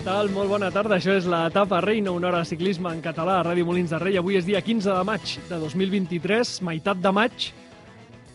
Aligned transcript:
Tal? 0.00 0.30
Molt 0.32 0.48
bona 0.48 0.70
tarda. 0.72 0.96
Això 0.96 1.12
és 1.12 1.26
la 1.28 1.42
etapa 1.50 1.80
reina, 1.84 2.12
una 2.16 2.30
hora 2.30 2.38
de 2.40 2.48
ciclisme 2.48 2.88
en 2.88 3.02
català 3.04 3.34
a 3.36 3.42
Ràdio 3.50 3.66
Molins 3.68 3.90
de 3.92 3.98
Rei. 4.00 4.14
Avui 4.16 4.38
és 4.38 4.46
dia 4.46 4.62
15 4.64 4.94
de 4.96 5.02
maig 5.04 5.34
de 5.50 5.58
2023, 5.60 6.52
meitat 6.64 7.02
de 7.04 7.12
maig. 7.12 7.48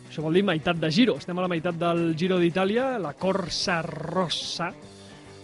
Això 0.06 0.22
vol 0.22 0.38
dir 0.38 0.44
meitat 0.46 0.78
de 0.78 0.92
Giro. 0.94 1.16
Estem 1.18 1.42
a 1.42 1.46
la 1.46 1.50
meitat 1.50 1.80
del 1.82 2.12
Giro 2.14 2.38
d'Itàlia, 2.38 3.00
la 3.02 3.16
Corsa 3.18 3.80
Rossa. 3.82 4.68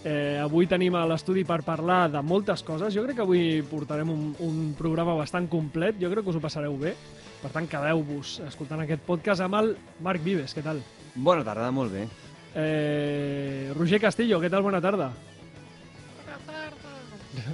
Eh, 0.04 0.38
avui 0.42 0.68
tenim 0.70 0.94
a 0.94 1.02
l'estudi 1.10 1.42
per 1.46 1.58
parlar 1.66 2.04
de 2.14 2.22
moltes 2.22 2.62
coses. 2.62 2.94
Jo 2.94 3.02
crec 3.02 3.18
que 3.18 3.26
avui 3.26 3.42
portarem 3.66 4.14
un, 4.14 4.30
un 4.46 4.62
programa 4.78 5.18
bastant 5.18 5.50
complet. 5.50 5.98
Jo 5.98 6.12
crec 6.14 6.22
que 6.22 6.30
us 6.30 6.38
ho 6.38 6.44
passareu 6.44 6.78
bé. 6.78 6.94
Per 7.42 7.50
tant, 7.50 7.66
quedeu-vos 7.66 8.38
escoltant 8.46 8.86
aquest 8.86 9.02
podcast 9.10 9.42
amb 9.42 9.58
el 9.58 9.74
Marc 10.06 10.22
Vives. 10.22 10.54
Què 10.54 10.62
tal? 10.62 10.78
Bona 11.16 11.42
tarda, 11.42 11.66
molt 11.74 11.98
bé. 11.98 12.06
Eh, 12.54 13.74
Roger 13.74 13.98
Castillo, 14.06 14.38
què 14.38 14.54
tal? 14.54 14.62
Bona 14.62 14.80
tarda. 14.80 15.10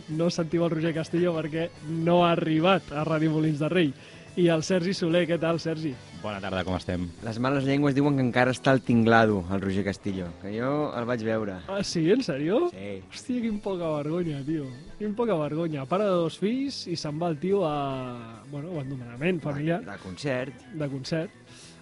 No 0.08 0.30
sentiu 0.32 0.64
el 0.64 0.70
Roger 0.72 0.94
Castillo 0.96 1.34
perquè 1.36 1.68
no 1.88 2.22
ha 2.24 2.32
arribat 2.32 2.92
a 2.96 3.04
Ràdio 3.04 3.34
Molins 3.34 3.58
de 3.60 3.68
Rei. 3.68 3.90
I 4.38 4.44
el 4.54 4.62
Sergi 4.62 4.92
Soler, 4.94 5.24
què 5.26 5.34
tal, 5.42 5.56
Sergi? 5.58 5.90
Bona 6.22 6.38
tarda, 6.40 6.60
com 6.64 6.76
estem? 6.76 7.08
Les 7.26 7.40
males 7.42 7.64
llengües 7.66 7.94
diuen 7.96 8.14
que 8.14 8.22
encara 8.22 8.52
està 8.54 8.70
al 8.70 8.80
tinglado, 8.86 9.40
el 9.50 9.60
Roger 9.60 9.82
Castillo, 9.88 10.28
que 10.40 10.52
jo 10.54 10.92
el 10.94 11.06
vaig 11.08 11.24
veure. 11.26 11.56
Ah, 11.66 11.80
sí? 11.82 12.04
En 12.14 12.22
sèrio? 12.22 12.68
Sí. 12.70 13.00
Hòstia, 13.10 13.42
quin 13.42 13.58
poca 13.64 13.88
vergonya, 13.96 14.38
tio. 14.46 14.68
Quin 15.00 15.16
poca 15.18 15.34
vergonya. 15.40 15.84
Pare 15.90 16.06
de 16.06 16.14
dos 16.22 16.38
fills 16.38 16.84
i 16.86 16.94
se'n 16.96 17.18
va 17.18 17.32
el 17.32 17.40
tio 17.42 17.64
a... 17.66 18.44
Bueno, 18.52 18.70
abandonament 18.76 19.42
familiar, 19.42 19.80
De 19.84 19.98
concert, 20.04 20.54
de 20.72 20.88
concert. 20.88 21.34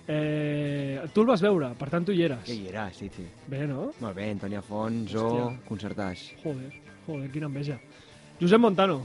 Eh, 0.09 1.03
tu 1.13 1.23
el 1.27 1.29
vas 1.29 1.43
veure, 1.43 1.73
per 1.77 1.91
tant 1.91 2.05
tu 2.07 2.15
hi 2.15 2.23
eres. 2.25 2.41
que 2.47 2.55
hi 2.55 2.69
era, 2.71 2.89
sí, 2.95 3.11
sí. 3.13 3.27
Bé, 3.51 3.67
no? 3.67 3.91
Molt 4.01 4.17
bé, 4.17 4.31
Antònia 4.31 4.63
Font, 4.63 5.05
Zo, 5.11 5.27
Hòstia. 5.29 5.69
concertàs. 5.69 6.25
Joder, 6.45 6.73
joder, 7.07 7.31
quina 7.35 7.51
enveja. 7.53 7.77
Josep 8.41 8.61
Montano. 8.61 9.01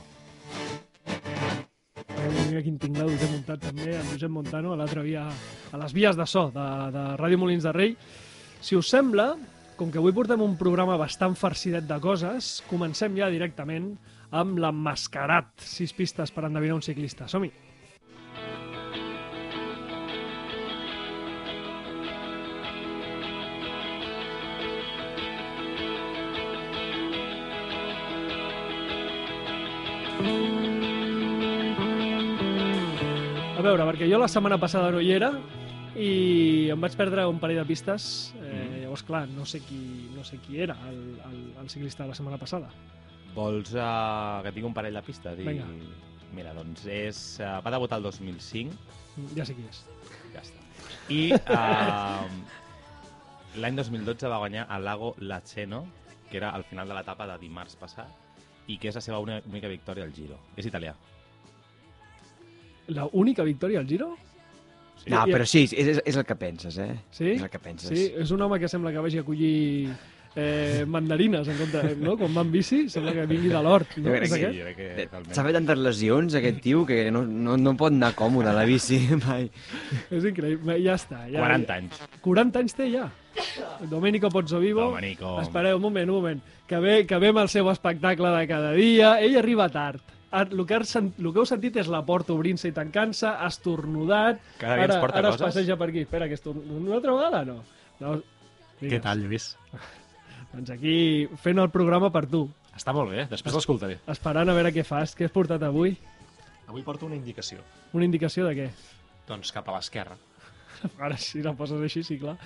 Mira 2.49 2.61
quin 2.65 2.75
tinglado 2.75 3.13
us 3.13 3.21
he 3.23 3.29
muntat 3.31 3.61
també, 3.63 3.93
en 3.95 4.09
Josep 4.11 4.31
Montano, 4.33 4.73
a 4.73 4.79
l'altra 4.79 5.05
via, 5.05 5.23
a 5.71 5.79
les 5.79 5.95
vies 5.95 6.19
de 6.19 6.27
so 6.27 6.49
de, 6.51 6.67
de 6.91 7.05
Ràdio 7.21 7.39
Molins 7.39 7.63
de 7.63 7.71
Rei. 7.71 7.95
Si 8.59 8.75
us 8.75 8.91
sembla, 8.91 9.31
com 9.79 9.89
que 9.89 10.01
avui 10.03 10.11
portem 10.11 10.43
un 10.43 10.57
programa 10.59 10.99
bastant 10.99 11.39
farcidet 11.39 11.87
de 11.87 11.99
coses, 12.03 12.57
comencem 12.67 13.15
ja 13.17 13.31
directament 13.31 13.93
amb 14.35 14.59
l'emmascarat. 14.59 15.53
Sis 15.63 15.95
pistes 15.95 16.35
per 16.35 16.49
endevinar 16.49 16.81
un 16.81 16.83
ciclista. 16.83 17.31
Som-hi. 17.31 17.70
Veure, 33.71 33.87
perquè 33.87 34.07
jo 34.09 34.19
la 34.19 34.27
setmana 34.31 34.59
passada 34.59 34.91
no 34.91 34.99
hi 34.99 35.11
era 35.15 35.31
i 35.95 36.69
em 36.71 36.79
vaig 36.79 36.95
perdre 36.99 37.25
un 37.27 37.39
parell 37.39 37.61
de 37.61 37.67
pistes. 37.67 38.05
Eh, 38.41 38.81
llavors, 38.83 39.03
clar, 39.07 39.25
no 39.31 39.45
sé 39.47 39.61
qui, 39.63 40.09
no 40.15 40.23
sé 40.27 40.39
qui 40.43 40.59
era 40.63 40.75
el, 40.89 41.01
el, 41.29 41.41
el 41.61 41.69
ciclista 41.71 42.03
de 42.03 42.11
la 42.11 42.17
setmana 42.17 42.39
passada. 42.41 42.71
Vols 43.35 43.71
uh, 43.75 44.41
que 44.43 44.51
et 44.51 44.57
digui 44.57 44.67
un 44.67 44.75
parell 44.75 44.97
de 44.99 45.03
pistes? 45.05 45.39
I... 45.39 45.47
Vinga. 45.47 45.67
Mira, 46.35 46.55
doncs 46.55 46.83
és... 46.91 47.21
Uh, 47.39 47.59
va 47.63 47.71
debutar 47.75 47.99
el 47.99 48.07
2005, 48.07 48.75
Ja 49.35 49.45
sé 49.47 49.55
qui 49.55 49.65
és. 49.67 49.81
ja 50.33 50.43
està. 50.43 50.59
I 51.11 51.21
uh, 51.35 52.27
l'any 53.59 53.79
2012 53.79 54.31
va 54.31 54.39
guanyar 54.43 54.67
el 54.71 54.87
Lago 54.87 55.13
Laceno, 55.19 55.85
que 56.29 56.39
era 56.39 56.51
al 56.55 56.63
final 56.67 56.87
de 56.87 56.95
l'etapa 56.95 57.27
de 57.27 57.39
dimarts 57.41 57.75
passat, 57.79 58.11
i 58.71 58.77
que 58.79 58.91
és 58.91 58.95
la 58.95 59.03
seva 59.03 59.19
única 59.23 59.71
victòria 59.71 60.07
al 60.07 60.15
Giro. 60.15 60.39
És 60.55 60.67
italià. 60.67 60.95
La 62.95 63.07
única 63.11 63.43
victòria 63.47 63.79
al 63.79 63.87
Giro? 63.87 64.13
No, 65.07 65.23
I- 65.25 65.31
però 65.33 65.45
sí, 65.49 65.63
és, 65.71 65.99
és, 66.05 66.15
el 66.15 66.25
que 66.27 66.35
penses, 66.37 66.77
eh? 66.77 66.91
Sí? 67.09 67.31
És 67.35 67.41
el 67.41 67.49
que 67.49 67.59
penses. 67.59 67.89
Sí, 67.89 68.11
és 68.21 68.31
un 68.31 68.41
home 68.45 68.59
que 68.61 68.67
sembla 68.69 68.91
que 68.93 69.01
vagi 69.01 69.17
a 69.17 69.23
collir 69.25 69.89
eh, 70.35 70.83
mandarines, 70.87 71.47
en 71.49 71.57
compte, 71.57 71.81
no? 71.97 72.13
Quan 72.19 72.35
va 72.37 72.43
en 72.45 72.51
bici, 72.53 72.83
sembla 72.89 73.11
que 73.15 73.25
vingui 73.27 73.49
de 73.49 73.61
l'hort. 73.65 73.95
No? 73.97 74.11
Jo 74.11 74.19
crec 74.19 74.29
que 74.35 74.51
jo 74.53 74.67
crec 74.67 74.77
que 74.77 74.89
Eh. 75.01 75.07
S'ha 75.33 75.43
fet 75.47 75.57
tantes 75.57 75.81
lesions, 75.81 76.35
aquest 76.37 76.61
tio, 76.61 76.85
que 76.85 77.09
no, 77.11 77.23
no, 77.25 77.57
no 77.57 77.73
pot 77.79 77.91
anar 77.91 78.11
còmode 78.15 78.51
a 78.51 78.53
la 78.53 78.63
bici 78.69 78.99
mai. 79.25 79.49
És 80.11 80.23
increïble. 80.29 80.77
Ja 80.85 80.99
està. 80.99 81.25
Ja, 81.31 81.41
40 81.41 81.73
anys. 81.81 81.99
40 82.21 82.61
anys 82.61 82.77
té 82.77 82.91
ja. 82.93 83.09
Domenico 83.89 84.29
Pozzovivo. 84.29 84.91
Domenico. 84.91 85.39
Espereu 85.41 85.77
un 85.81 85.81
moment, 85.89 86.09
un 86.13 86.15
moment. 86.21 86.41
Que 86.67 86.77
ve, 86.79 86.95
que 87.07 87.17
ve 87.17 87.33
amb 87.33 87.41
el 87.41 87.49
seu 87.49 87.67
espectacle 87.73 88.29
de 88.37 88.47
cada 88.47 88.71
dia. 88.77 89.15
Ell 89.19 89.37
arriba 89.41 89.67
tard. 89.73 90.01
Ah, 90.31 90.43
El 90.49 90.65
que, 90.65 90.75
has 90.75 90.87
sent- 90.89 91.13
el 91.19 91.33
que 91.33 91.39
heu 91.39 91.45
sentit 91.45 91.75
és 91.81 91.87
la 91.91 92.05
porta 92.07 92.31
obrint-se 92.33 92.69
i 92.69 92.71
tancant-se, 92.71 93.27
ha 93.27 93.47
estornudat, 93.47 94.39
Cada 94.61 94.75
dia 94.77 94.85
ens 94.85 94.93
ara, 94.95 95.01
porta 95.03 95.17
ara 95.19 95.29
es 95.29 95.35
coses. 95.35 95.47
passeja 95.47 95.75
per 95.77 95.89
aquí. 95.89 95.99
Espera, 96.05 96.27
que 96.27 96.35
estornuda 96.39 96.71
una 96.79 96.95
altra 96.95 97.13
vegada, 97.17 97.43
no? 97.45 97.57
no 97.99 98.13
Què 98.81 99.01
tal, 99.03 99.19
Lluís? 99.25 99.57
Doncs 100.53 100.69
aquí 100.71 101.27
fent 101.43 101.59
el 101.59 101.69
programa 101.71 102.09
per 102.11 102.25
tu, 102.27 102.45
Està 102.75 102.93
molt 102.95 103.11
bé, 103.11 103.25
després 103.27 103.53
l'escoltaré. 103.53 103.99
esperant 104.07 104.49
a 104.49 104.53
veure 104.55 104.71
què 104.73 104.83
fas, 104.87 105.13
què 105.15 105.25
has 105.27 105.31
portat 105.35 105.61
avui. 105.63 105.97
Avui 106.67 106.81
porto 106.83 107.05
una 107.05 107.15
indicació. 107.15 107.59
Una 107.91 108.05
indicació 108.07 108.45
de 108.47 108.55
què? 108.55 108.69
Doncs 109.27 109.51
cap 109.51 109.67
a 109.67 109.75
l'esquerra. 109.75 110.15
Ara 110.99 111.17
si 111.19 111.43
la 111.43 111.51
poses 111.53 111.81
així, 111.83 112.01
sí, 112.07 112.17
clar. 112.17 112.37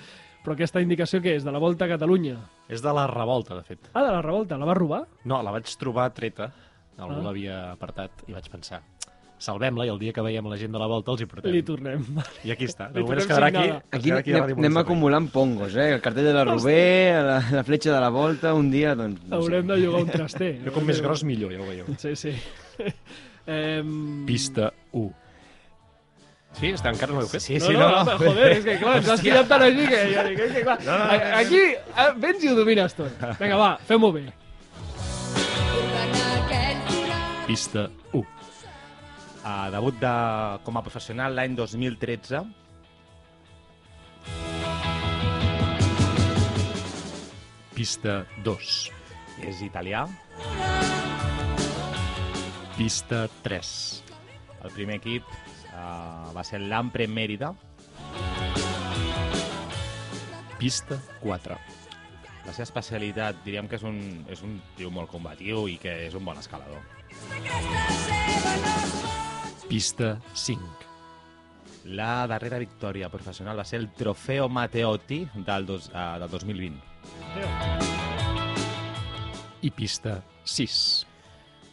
Però 0.42 0.54
aquesta 0.54 0.82
indicació 0.82 1.20
què 1.22 1.36
és? 1.38 1.44
De 1.46 1.50
la 1.54 1.58
Volta 1.62 1.86
a 1.86 1.88
Catalunya? 1.88 2.36
És 2.68 2.82
de 2.82 2.92
la 2.94 3.06
revolta, 3.10 3.54
de 3.56 3.62
fet. 3.66 3.88
Ah, 3.94 4.02
de 4.04 4.10
la 4.12 4.20
revolta, 4.22 4.58
la 4.58 4.66
vas 4.66 4.76
robar? 4.78 5.00
No, 5.24 5.40
la 5.42 5.50
vaig 5.54 5.70
trobar 5.78 6.10
treta, 6.14 6.50
algú 6.98 7.20
Ah. 7.20 7.24
l'havia 7.28 7.56
apartat, 7.72 8.10
i 8.28 8.32
vaig 8.32 8.48
pensar, 8.50 8.82
salvem-la 9.38 9.84
i 9.84 9.90
el 9.92 9.98
dia 10.00 10.14
que 10.16 10.22
veiem 10.24 10.46
la 10.48 10.56
gent 10.56 10.72
de 10.72 10.78
la 10.80 10.86
volta 10.88 11.12
els 11.12 11.20
hi 11.20 11.26
portem. 11.28 11.52
Li 11.52 11.60
tornem. 11.62 12.04
I 12.42 12.50
aquí 12.54 12.64
està. 12.64 12.86
De 12.90 13.02
moment 13.04 13.18
es 13.20 13.26
quedarà 13.28 13.50
aquí. 13.52 13.66
Aquí 13.68 14.08
quedarà 14.08 14.18
aquí 14.22 14.32
anem, 14.32 14.58
anem 14.62 14.76
acumulant 14.80 15.28
pongos, 15.28 15.76
eh? 15.76 15.90
El 15.98 16.00
cartell 16.00 16.24
de 16.24 16.32
la 16.32 16.44
Rubé, 16.48 17.12
la, 17.20 17.36
la 17.52 17.64
fletxa 17.64 17.92
de 17.92 18.00
la 18.00 18.08
Volta, 18.08 18.54
un 18.54 18.70
dia, 18.70 18.94
doncs... 18.96 19.20
No 19.28 19.36
Haurem 19.42 19.66
de 19.66 19.76
llogar 19.76 20.02
un 20.06 20.08
traster. 20.14 20.54
Jo 20.64 20.72
com 20.72 20.84
més 20.88 21.02
gros 21.04 21.22
millor, 21.28 21.52
ja 21.52 21.60
ho 21.60 21.68
veieu. 21.68 21.84
Sí, 21.98 22.16
sí. 22.16 22.32
Em... 23.46 24.24
Pista 24.26 24.72
1. 24.92 25.12
Sí, 26.56 26.70
està, 26.72 26.88
encara 26.94 27.12
no 27.12 27.20
ho 27.20 27.26
heu 27.26 27.28
fet? 27.28 27.42
Sí, 27.44 27.58
No, 27.60 27.66
sí, 27.66 27.74
no, 27.76 27.90
no, 27.92 28.04
no, 28.08 28.16
joder, 28.16 28.48
és 28.56 28.64
que 28.64 28.78
clar, 28.80 28.94
ens 29.02 29.08
has 29.12 29.20
tirat 29.20 29.46
tant 29.50 29.60
així 29.66 29.84
que 29.92 29.98
jo 30.14 30.22
dic, 30.30 30.38
és 30.46 30.52
que 30.56 30.62
clar, 30.64 30.78
no, 30.86 30.94
a- 30.96 31.38
aquí 31.42 31.58
eh, 31.76 32.06
vens 32.16 32.42
i 32.46 32.48
ho 32.48 32.54
domines 32.56 32.94
tot. 32.96 33.12
Vinga, 33.42 33.58
va, 33.60 33.74
fem-ho 33.84 34.08
bé. 34.16 34.22
Pista 37.46 37.88
1. 38.10 38.18
Uh, 39.46 39.70
debut 39.70 39.94
de, 40.02 40.14
com 40.66 40.74
a 40.74 40.80
professional 40.82 41.36
l'any 41.38 41.52
2013. 41.54 42.40
Pista 47.76 48.16
2. 48.42 48.72
És 49.46 49.62
italià. 49.62 50.02
Pista 52.74 53.22
3. 53.46 53.72
El 54.66 54.74
primer 54.74 54.98
equip 54.98 55.30
uh, 55.30 56.34
va 56.34 56.42
ser 56.42 56.64
l'Ampre 56.66 57.06
Mèrida. 57.06 57.54
Pista 60.58 60.98
4. 61.22 61.62
La 62.42 62.50
seva 62.50 62.66
especialitat, 62.66 63.38
diríem 63.46 63.70
que 63.70 63.78
és 63.78 63.86
un, 63.86 64.02
és 64.34 64.42
un 64.42 64.58
tio 64.74 64.90
molt 64.90 65.14
combatiu 65.14 65.68
i 65.70 65.78
que 65.78 66.00
és 66.10 66.18
un 66.18 66.26
bon 66.26 66.42
escalador. 66.42 66.95
Pista 69.68 70.18
5. 70.34 70.60
La 71.86 72.26
darrera 72.26 72.58
victòria 72.58 73.08
professional 73.10 73.58
va 73.58 73.64
ser 73.66 73.78
el 73.82 73.90
Trofeo 73.94 74.48
Matteotti 74.48 75.20
del, 75.34 75.66
dos, 75.66 75.90
uh, 75.92 76.18
del 76.22 76.30
2020. 76.30 76.80
I 79.62 79.70
pista 79.74 80.20
6. 80.44 81.06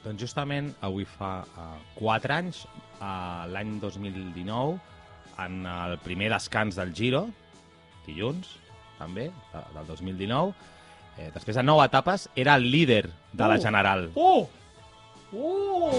Doncs 0.03 0.21
justament 0.21 0.73
avui 0.83 1.05
fa 1.07 1.45
uh, 1.45 1.77
4 1.95 2.35
anys, 2.35 2.65
uh, 2.99 3.45
l'any 3.53 3.77
2019, 3.81 4.77
en 5.45 5.63
el 5.65 5.97
primer 6.03 6.29
descans 6.33 6.75
del 6.77 6.93
Giro, 6.93 7.27
dilluns, 8.05 8.57
també, 8.99 9.29
de, 9.53 9.61
del 9.77 9.87
2019, 9.87 10.53
eh, 11.17 11.29
després 11.33 11.57
de 11.57 11.63
9 11.65 11.87
etapes, 11.87 12.27
era 12.35 12.55
el 12.59 12.69
líder 12.69 13.07
de 13.31 13.47
la 13.47 13.55
Oh! 13.55 13.61
General. 13.61 14.11
Oh! 14.15 14.49
Oh! 15.33 15.93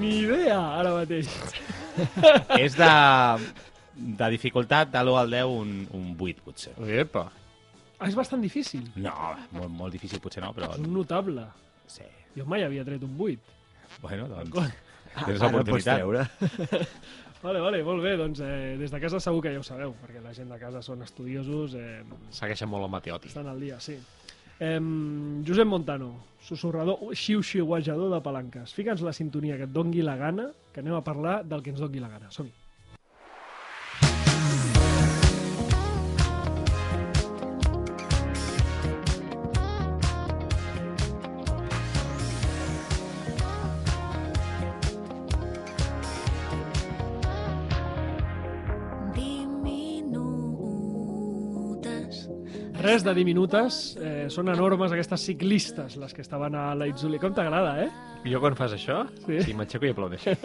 Ni 0.00 0.12
idea, 0.22 0.58
ara 0.78 0.94
mateix. 0.96 1.28
És 2.62 2.76
de, 2.78 2.90
de 4.20 4.28
dificultat 4.32 4.90
de 4.94 5.02
l'1 5.02 5.18
al 5.20 5.34
10 5.34 5.52
un, 5.58 5.72
un 5.98 6.08
8, 6.16 6.42
potser. 6.46 6.74
Epa. 7.02 7.26
Ah, 7.98 8.06
és 8.06 8.14
bastant 8.14 8.40
difícil. 8.44 8.84
No, 9.02 9.12
molt, 9.56 9.72
molt 9.74 9.92
difícil 9.96 10.20
potser 10.22 10.40
no, 10.44 10.52
però... 10.54 10.70
És 10.76 10.78
un 10.84 10.92
notable. 10.94 11.42
Sí. 11.90 12.06
Jo 12.38 12.46
mai 12.46 12.62
havia 12.62 12.84
tret 12.86 13.02
un 13.02 13.16
8. 13.18 13.56
Bueno, 14.04 14.28
doncs... 14.30 14.76
Tens 15.18 15.40
Ara 15.42 15.48
l'oportunitat. 15.50 15.98
treure. 15.98 16.28
Vale, 17.42 17.60
vale, 17.62 17.78
molt 17.86 18.02
bé. 18.02 18.16
Doncs 18.18 18.40
eh, 18.42 18.74
des 18.80 18.90
de 18.90 18.98
casa 18.98 19.18
segur 19.22 19.38
que 19.44 19.50
ja 19.54 19.60
ho 19.60 19.66
sabeu, 19.66 19.92
perquè 20.02 20.18
la 20.24 20.32
gent 20.34 20.48
de 20.50 20.56
casa 20.58 20.80
són 20.82 21.04
estudiosos, 21.06 21.76
eh, 21.78 22.00
Segueixen 22.34 22.66
molt 22.70 22.82
el 22.86 22.90
Mateoti. 22.90 23.30
estan 23.30 23.46
al 23.46 23.60
dia, 23.62 23.76
sí. 23.78 23.94
Eh, 24.60 24.80
Josep 25.46 25.66
Montano, 25.66 26.12
sussurrador, 26.42 27.14
xiu-xiuejador 27.14 28.10
de 28.14 28.22
palanques. 28.24 28.74
Fica'ns 28.74 29.04
la 29.06 29.14
sintonia 29.14 29.56
que 29.56 29.68
et 29.70 29.74
dongui 29.74 30.02
la 30.02 30.16
gana, 30.18 30.50
que 30.72 30.82
anem 30.82 30.98
a 30.98 31.04
parlar 31.06 31.44
del 31.46 31.62
que 31.62 31.70
ens 31.74 31.84
dongui 31.84 32.02
la 32.02 32.10
gana. 32.10 32.32
Som-hi. 32.34 32.57
Res 52.98 53.04
de 53.06 53.12
diminutes, 53.14 53.76
eh, 54.02 54.24
són 54.26 54.48
enormes 54.50 54.90
aquestes 54.90 55.22
ciclistes, 55.28 55.94
les 56.02 56.10
que 56.16 56.24
estaven 56.24 56.56
a 56.58 56.72
la 56.74 56.88
Itzuli. 56.90 57.20
Com 57.22 57.30
t'agrada, 57.30 57.76
eh? 57.84 57.90
Jo 58.26 58.40
quan 58.42 58.56
fas 58.58 58.72
això, 58.74 59.04
Sí? 59.22 59.36
sí, 59.44 59.54
m'aixeco 59.54 59.86
i 59.86 59.90
aplaudeixo. 59.94 60.34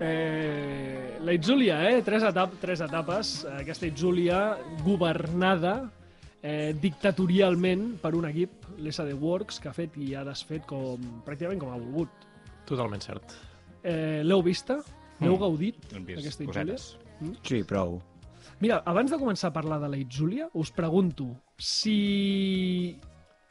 Eh, 0.00 1.18
la 1.22 1.32
Itzúlia, 1.32 1.76
eh? 1.90 2.02
Tres, 2.02 2.22
etap 2.26 2.54
tres 2.60 2.80
etapes. 2.82 3.44
Aquesta 3.46 3.86
Itzúlia 3.86 4.56
governada 4.84 5.90
eh, 6.42 6.72
dictatorialment 6.80 7.96
per 8.02 8.14
un 8.18 8.26
equip, 8.26 8.64
l'SD 8.78 9.14
Works, 9.14 9.60
que 9.62 9.70
ha 9.70 9.74
fet 9.76 9.94
i 10.02 10.12
ha 10.18 10.24
desfet 10.26 10.66
com, 10.66 10.98
pràcticament 11.26 11.62
com 11.62 11.70
ha 11.70 11.78
volgut. 11.78 12.26
Totalment 12.66 13.02
cert. 13.06 13.36
Eh, 13.84 14.22
L'heu 14.26 14.42
vista? 14.42 14.80
N'heu 15.20 15.34
Mm. 15.36 15.40
gaudit 15.40 15.92
Hem 15.94 16.04
vist 16.06 16.18
d'aquesta 16.18 16.42
Itzúlia? 16.44 16.74
cosetes. 16.74 16.98
Sí, 17.46 17.62
prou. 17.62 18.00
Mira, 18.60 18.82
abans 18.86 19.10
de 19.10 19.18
començar 19.20 19.50
a 19.50 19.56
parlar 19.56 19.80
de 19.82 19.90
la 19.92 19.98
Itzúlia, 20.00 20.48
us 20.54 20.70
pregunto 20.74 21.30
si 21.58 22.98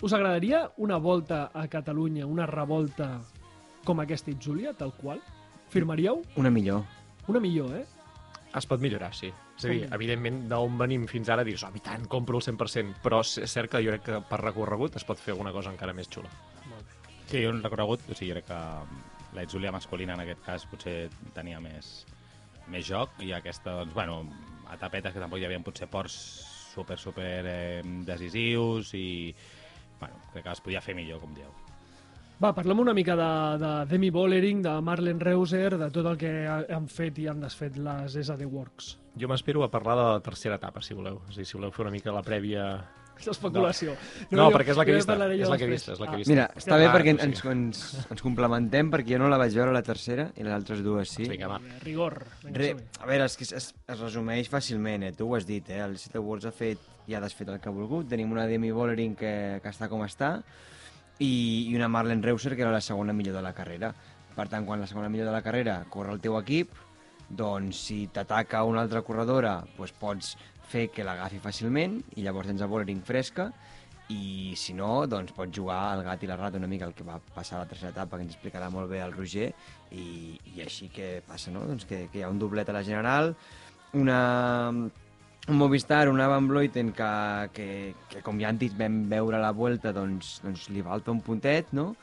us 0.02 0.14
agradaria 0.14 0.66
una 0.78 0.98
volta 0.98 1.50
a 1.54 1.68
Catalunya, 1.68 2.26
una 2.28 2.46
revolta 2.46 3.22
com 3.86 4.00
aquesta 4.00 4.32
Itzúlia, 4.32 4.74
tal 4.74 4.94
qual? 5.00 5.22
Firmaríeu? 5.70 6.22
Una 6.38 6.52
millor. 6.52 6.84
Una 7.28 7.40
millor, 7.40 7.76
eh? 7.78 7.86
Es 8.54 8.68
pot 8.70 8.82
millorar, 8.84 9.14
sí. 9.18 9.32
És 9.58 9.66
a 9.66 9.70
dir, 9.72 9.84
Com? 9.86 9.94
evidentment, 9.98 10.40
d'on 10.50 10.76
venim 10.78 11.08
fins 11.10 11.30
ara 11.34 11.46
dius, 11.46 11.64
oh, 11.66 11.72
i 11.74 11.82
tant, 11.82 12.06
compro 12.10 12.38
el 12.38 12.46
100%, 12.46 13.00
però 13.02 13.22
és 13.26 13.50
cert 13.50 13.72
que 13.72 13.82
jo 13.82 13.94
crec 13.96 14.04
que 14.06 14.20
per 14.30 14.40
recorregut 14.44 14.98
es 15.00 15.06
pot 15.08 15.18
fer 15.18 15.34
alguna 15.34 15.54
cosa 15.56 15.74
encara 15.74 15.94
més 15.94 16.10
xula. 16.10 16.30
Sí, 17.26 17.40
jo 17.42 17.50
un 17.50 17.64
recorregut, 17.64 18.04
o 18.10 18.18
sigui, 18.18 18.34
crec 18.36 18.50
que 18.52 18.60
la 19.34 19.46
Itzúlia 19.46 19.72
masculina 19.74 20.14
en 20.14 20.22
aquest 20.22 20.44
cas 20.46 20.66
potser 20.70 20.98
tenia 21.34 21.62
més, 21.64 22.04
més 22.70 22.86
joc 22.86 23.18
i 23.26 23.32
aquesta, 23.34 23.80
doncs, 23.82 23.94
bueno, 23.96 24.20
a 24.74 24.78
tapetes 24.82 25.14
que 25.14 25.22
tampoc 25.22 25.40
hi 25.40 25.46
havia 25.48 25.62
potser 25.64 25.88
ports 25.92 26.16
super, 26.74 26.98
super 26.98 27.44
eh, 27.46 27.82
decisius 28.08 28.94
i, 28.98 29.34
bueno, 30.00 30.18
crec 30.34 30.44
que 30.48 30.56
es 30.58 30.62
podia 30.66 30.82
fer 30.82 30.96
millor, 30.98 31.22
com 31.22 31.34
dieu. 31.38 31.52
Va, 32.44 32.50
parlem 32.58 32.80
una 32.82 32.96
mica 32.98 33.14
de, 33.16 33.28
de 33.62 33.70
Demi 33.88 34.10
Bollering, 34.12 34.64
de 34.66 34.72
Marlen 34.84 35.20
Reuser, 35.22 35.78
de 35.80 35.88
tot 35.94 36.10
el 36.10 36.18
que 36.20 36.32
ha- 36.50 36.66
han 36.76 36.90
fet 36.92 37.20
i 37.22 37.28
han 37.32 37.40
desfet 37.46 37.78
les 37.78 38.18
SD 38.20 38.48
Works. 38.50 38.98
Jo 39.22 39.30
m'espero 39.30 39.62
a 39.64 39.70
parlar 39.72 39.96
de 40.00 40.08
la 40.10 40.20
tercera 40.26 40.58
etapa, 40.60 40.82
si 40.82 40.98
voleu. 40.98 41.22
És 41.30 41.38
a 41.38 41.44
dir, 41.44 41.46
si 41.48 41.56
voleu 41.60 41.72
fer 41.72 41.86
una 41.86 41.94
mica 41.94 42.12
la 42.12 42.24
prèvia... 42.26 42.66
L'especulació. 43.28 43.94
No, 44.32 44.50
jo- 44.50 44.58
perquè 44.58 44.74
és 44.74 44.78
la 44.78 44.86
que 44.86 44.92
he 44.92 44.96
jo 44.96 45.00
és 45.04 45.08
la 45.08 45.58
que 45.58 45.66
he 45.66 45.70
després. 45.70 45.70
vista, 45.70 45.94
és 45.94 46.00
la 46.00 46.06
que 46.08 46.12
he 46.12 46.16
Ah, 46.16 46.18
vista. 46.18 46.34
Mira, 46.34 46.48
està 46.60 46.78
bé 46.78 46.88
Ah, 46.88 46.94
perquè 46.94 47.14
ens, 47.14 47.46
ens, 47.46 47.84
ens 48.12 48.22
complementem, 48.22 48.90
perquè 48.92 49.14
jo 49.14 49.20
no 49.22 49.30
la 49.30 49.38
vaig 49.38 49.54
veure 49.56 49.72
la 49.72 49.82
tercera 49.84 50.30
i 50.36 50.44
les 50.44 50.54
altres 50.54 50.84
dues 50.84 51.10
sí. 51.10 51.28
Vinga, 51.30 51.48
va. 51.48 51.60
Rigor. 51.84 52.18
Vinga, 52.44 52.58
Re, 52.60 52.72
a 53.00 53.06
veure, 53.06 53.26
és 53.26 53.38
que 53.38 53.44
es, 53.48 53.54
es, 53.54 53.70
es 53.88 54.00
resumeix 54.00 54.50
fàcilment, 54.52 55.04
eh? 55.08 55.14
tu 55.14 55.30
ho 55.32 55.36
has 55.38 55.46
dit, 55.48 55.70
eh? 55.70 55.80
el 55.86 55.98
City 55.98 56.18
Awards 56.18 56.46
ha 56.46 56.52
fet 56.52 56.80
i 57.08 57.14
ha 57.16 57.22
desfet 57.22 57.50
el 57.50 57.60
que 57.60 57.70
ha 57.70 57.72
volgut, 57.76 58.08
tenim 58.10 58.32
una 58.32 58.46
Demi 58.48 58.72
Bollering 58.72 59.16
que, 59.16 59.60
que 59.64 59.70
està 59.70 59.88
com 59.92 60.02
està 60.04 60.42
i, 61.20 61.70
i 61.70 61.76
una 61.76 61.88
Marlen 61.88 62.24
Reuser 62.24 62.56
que 62.56 62.62
era 62.64 62.72
la 62.72 62.82
segona 62.82 63.14
millor 63.14 63.36
de 63.36 63.42
la 63.44 63.54
carrera. 63.54 63.94
Per 64.36 64.48
tant, 64.50 64.66
quan 64.66 64.80
la 64.82 64.88
segona 64.88 65.10
millor 65.10 65.28
de 65.30 65.32
la 65.36 65.44
carrera 65.46 65.84
corre 65.90 66.12
el 66.16 66.20
teu 66.20 66.38
equip, 66.40 66.72
doncs 67.30 67.78
si 67.88 68.08
t'ataca 68.14 68.64
una 68.68 68.82
altra 68.82 69.02
corredora, 69.06 69.60
doncs 69.78 69.92
pots 70.00 70.34
fer 70.72 70.88
que 70.94 71.06
l'agafi 71.06 71.42
fàcilment 71.44 72.00
i 72.16 72.26
llavors 72.26 72.50
tens 72.50 72.64
a 72.64 72.70
Bollering 72.72 73.04
fresca 73.06 73.52
i 74.12 74.54
si 74.60 74.74
no, 74.76 75.06
doncs 75.08 75.32
pots 75.36 75.56
jugar 75.56 75.80
al 75.94 76.04
gat 76.06 76.24
i 76.24 76.30
la 76.30 76.38
rata 76.40 76.60
una 76.60 76.68
mica 76.68 76.86
el 76.86 76.96
que 76.98 77.06
va 77.08 77.20
passar 77.36 77.58
a 77.58 77.64
la 77.64 77.70
tercera 77.70 77.94
etapa, 77.94 78.18
que 78.18 78.26
ens 78.26 78.36
explicarà 78.36 78.70
molt 78.74 78.92
bé 78.92 79.00
el 79.04 79.14
Roger, 79.16 79.54
i, 79.92 80.36
i 80.56 80.64
així 80.66 80.90
que 80.94 81.22
passa, 81.28 81.54
no? 81.56 81.64
Doncs 81.70 81.88
que, 81.90 82.08
que 82.12 82.20
hi 82.20 82.26
ha 82.26 82.32
un 82.32 82.42
doblet 82.42 82.70
a 82.70 82.76
la 82.76 82.84
General, 82.84 83.32
una, 83.94 84.20
un 85.48 85.58
Movistar, 85.60 86.10
una 86.10 86.28
Van 86.28 86.50
Vleuten 86.50 86.92
que, 86.98 87.14
que, 87.56 87.70
que 88.12 88.22
com 88.26 88.42
ja 88.42 88.52
han 88.52 88.60
dit 88.60 88.76
vam 88.78 89.06
veure 89.12 89.42
la 89.42 89.54
Vuelta, 89.56 89.96
doncs, 89.96 90.38
doncs 90.44 90.68
li 90.74 90.84
falta 90.86 91.14
un 91.16 91.24
puntet, 91.24 91.72
no? 91.72 91.94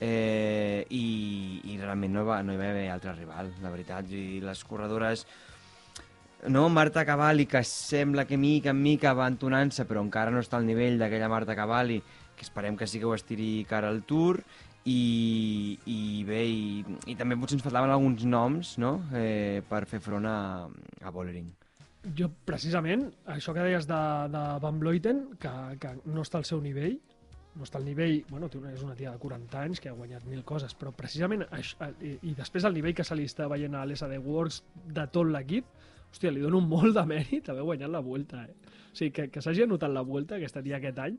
Eh, 0.00 0.86
i, 0.96 1.04
i 1.68 1.76
realment 1.76 2.14
no, 2.16 2.24
va, 2.24 2.40
no 2.42 2.54
hi 2.54 2.60
va 2.60 2.70
haver 2.72 2.88
altre 2.88 3.12
rival, 3.18 3.52
la 3.60 3.72
veritat. 3.72 4.08
I 4.16 4.40
les 4.40 4.64
corredores 4.64 5.26
no, 6.48 6.68
Marta 6.68 7.04
Cavalli, 7.04 7.46
que 7.46 7.62
sembla 7.64 8.24
que 8.24 8.38
mica 8.38 8.70
en 8.70 8.80
mica 8.82 9.12
va 9.12 9.28
entonant-se, 9.28 9.84
però 9.84 10.02
encara 10.04 10.32
no 10.32 10.40
està 10.40 10.56
al 10.56 10.66
nivell 10.68 10.98
d'aquella 11.00 11.28
Marta 11.28 11.56
Cavalli, 11.56 12.00
que 12.36 12.46
esperem 12.46 12.76
que 12.76 12.88
sí 12.88 12.98
que 12.98 13.08
ho 13.08 13.14
estiri 13.14 13.66
cara 13.68 13.90
al 13.92 14.02
Tour, 14.08 14.40
i, 14.88 15.76
i 15.84 16.24
bé, 16.24 16.40
i, 16.48 16.84
i 17.12 17.16
també 17.18 17.36
potser 17.36 17.58
ens 17.58 17.64
faltaven 17.66 17.92
alguns 17.92 18.24
noms, 18.24 18.76
no?, 18.80 18.96
eh, 19.12 19.60
per 19.68 19.84
fer 19.90 20.00
front 20.00 20.28
a, 20.28 20.38
a 21.04 21.12
Bollering. 21.12 21.50
Jo, 22.16 22.30
precisament, 22.48 23.10
això 23.28 23.52
que 23.52 23.64
deies 23.66 23.84
de, 23.88 24.02
de 24.32 24.44
Van 24.62 24.80
Vleuten, 24.80 25.26
que, 25.40 25.52
que 25.82 25.94
no 26.08 26.24
està 26.24 26.40
al 26.40 26.48
seu 26.48 26.62
nivell, 26.64 26.96
no 27.58 27.66
està 27.66 27.76
al 27.76 27.84
nivell... 27.84 28.22
Bueno, 28.30 28.48
és 28.72 28.82
una 28.86 28.96
tia 28.96 29.12
de 29.12 29.20
40 29.20 29.60
anys 29.60 29.82
que 29.82 29.90
ha 29.90 29.96
guanyat 29.96 30.24
mil 30.30 30.40
coses, 30.48 30.72
però 30.78 30.94
precisament 30.96 31.44
això, 31.50 31.90
i, 32.00 32.16
i 32.30 32.34
després 32.38 32.64
el 32.64 32.76
nivell 32.78 32.96
que 32.96 33.04
se 33.04 33.18
li 33.18 33.28
està 33.28 33.50
veient 33.52 33.76
a 33.76 33.84
l'SD 33.84 34.16
Works 34.24 34.62
de 34.96 35.04
tot 35.12 35.28
l'equip, 35.28 35.68
hòstia, 36.10 36.32
li 36.34 36.42
dono 36.42 36.60
molt 36.60 36.96
de 36.96 37.04
mèrit 37.06 37.48
haver 37.48 37.64
guanyat 37.66 37.90
la 37.90 38.02
Vuelta, 38.04 38.44
eh? 38.44 38.76
O 38.90 38.96
sigui, 38.96 39.12
que, 39.14 39.28
que 39.30 39.42
s'hagi 39.42 39.64
anotat 39.64 39.92
la 39.94 40.02
Vuelta 40.06 40.36
aquesta 40.36 40.62
tia 40.62 40.78
aquest 40.80 40.98
any, 40.98 41.18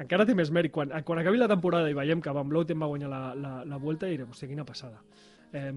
encara 0.00 0.26
té 0.28 0.36
més 0.36 0.52
mèrit. 0.52 0.72
Quan, 0.72 0.92
quan 1.04 1.20
acabi 1.20 1.40
la 1.40 1.48
temporada 1.50 1.90
i 1.90 1.96
veiem 1.96 2.22
que 2.24 2.32
Van 2.36 2.48
Vleuten 2.48 2.80
va 2.80 2.88
guanyar 2.90 3.10
la, 3.12 3.20
la, 3.36 3.52
la 3.68 3.80
Vuelta, 3.80 4.08
direm, 4.08 4.30
hòstia, 4.32 4.48
quina 4.50 4.64
passada. 4.68 5.02
Eh, 5.52 5.72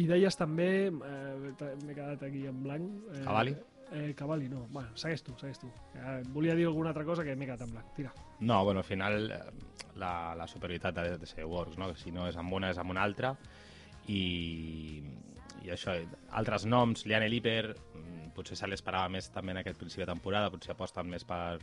I 0.00 0.04
deies 0.08 0.38
també, 0.38 0.70
eh, 0.88 1.72
m'he 1.84 1.94
quedat 1.94 2.22
aquí 2.26 2.46
en 2.48 2.62
blanc... 2.64 3.08
Eh, 3.12 3.24
Cavalli? 3.24 3.56
Eh, 3.92 4.14
Cavalli, 4.18 4.48
no. 4.50 4.64
Bueno, 4.70 4.96
segueix 4.98 5.22
tu, 5.22 5.36
segueix 5.38 5.60
tu. 5.62 5.70
Eh, 5.94 6.22
volia 6.34 6.56
dir 6.58 6.66
alguna 6.66 6.90
altra 6.90 7.04
cosa 7.06 7.24
que 7.24 7.36
m'he 7.36 7.46
quedat 7.46 7.66
en 7.68 7.74
blanc. 7.76 7.92
Tira. 7.94 8.14
No, 8.40 8.64
bueno, 8.64 8.80
al 8.82 8.88
final 8.88 9.30
eh, 9.30 9.42
la, 10.00 10.34
la 10.34 10.48
superioritat 10.50 10.98
ha 10.98 11.06
de 11.18 11.26
ser 11.26 11.46
Works, 11.46 11.78
no? 11.78 11.92
Que 11.92 12.00
si 12.00 12.14
no 12.14 12.26
és 12.26 12.38
amb 12.40 12.56
una 12.56 12.72
és 12.74 12.80
amb 12.82 12.94
una 12.94 13.04
altra 13.06 13.36
i, 14.08 15.02
i 15.64 15.72
això, 15.74 15.94
altres 16.38 16.66
noms, 16.68 17.06
Liane 17.06 17.28
Liper, 17.32 17.74
mm, 17.74 18.32
potser 18.36 18.58
se 18.58 18.68
l'esperava 18.68 19.08
més 19.12 19.30
també 19.32 19.54
en 19.54 19.62
aquest 19.62 19.78
principi 19.80 20.04
de 20.04 20.10
temporada, 20.12 20.50
potser 20.52 20.74
aposten 20.74 21.08
més 21.10 21.24
per, 21.24 21.58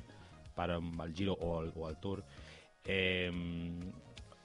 per 0.56 0.70
el 0.76 1.14
Giro 1.14 1.38
o 1.40 1.60
el, 1.62 1.72
o 1.76 1.90
el 1.90 2.00
Tour. 2.02 2.24
Eh, 2.86 3.32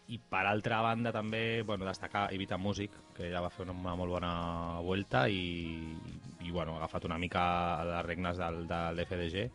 I 0.08 0.18
per 0.18 0.44
altra 0.48 0.80
banda 0.80 1.12
també 1.12 1.62
bueno, 1.62 1.84
destacar 1.84 2.28
Evita 2.32 2.56
Music, 2.56 2.94
que 3.16 3.28
ja 3.32 3.42
va 3.44 3.50
fer 3.52 3.66
una, 3.66 3.74
una 3.76 3.96
molt 3.98 4.14
bona 4.16 4.32
vuelta 4.80 5.26
i, 5.28 5.92
i 6.40 6.50
bueno, 6.50 6.74
ha 6.74 6.78
agafat 6.78 7.04
una 7.04 7.18
mica 7.18 7.42
les 7.84 8.06
regnes 8.06 8.40
del, 8.40 8.64
de 8.70 8.80
l'FDG. 8.94 9.48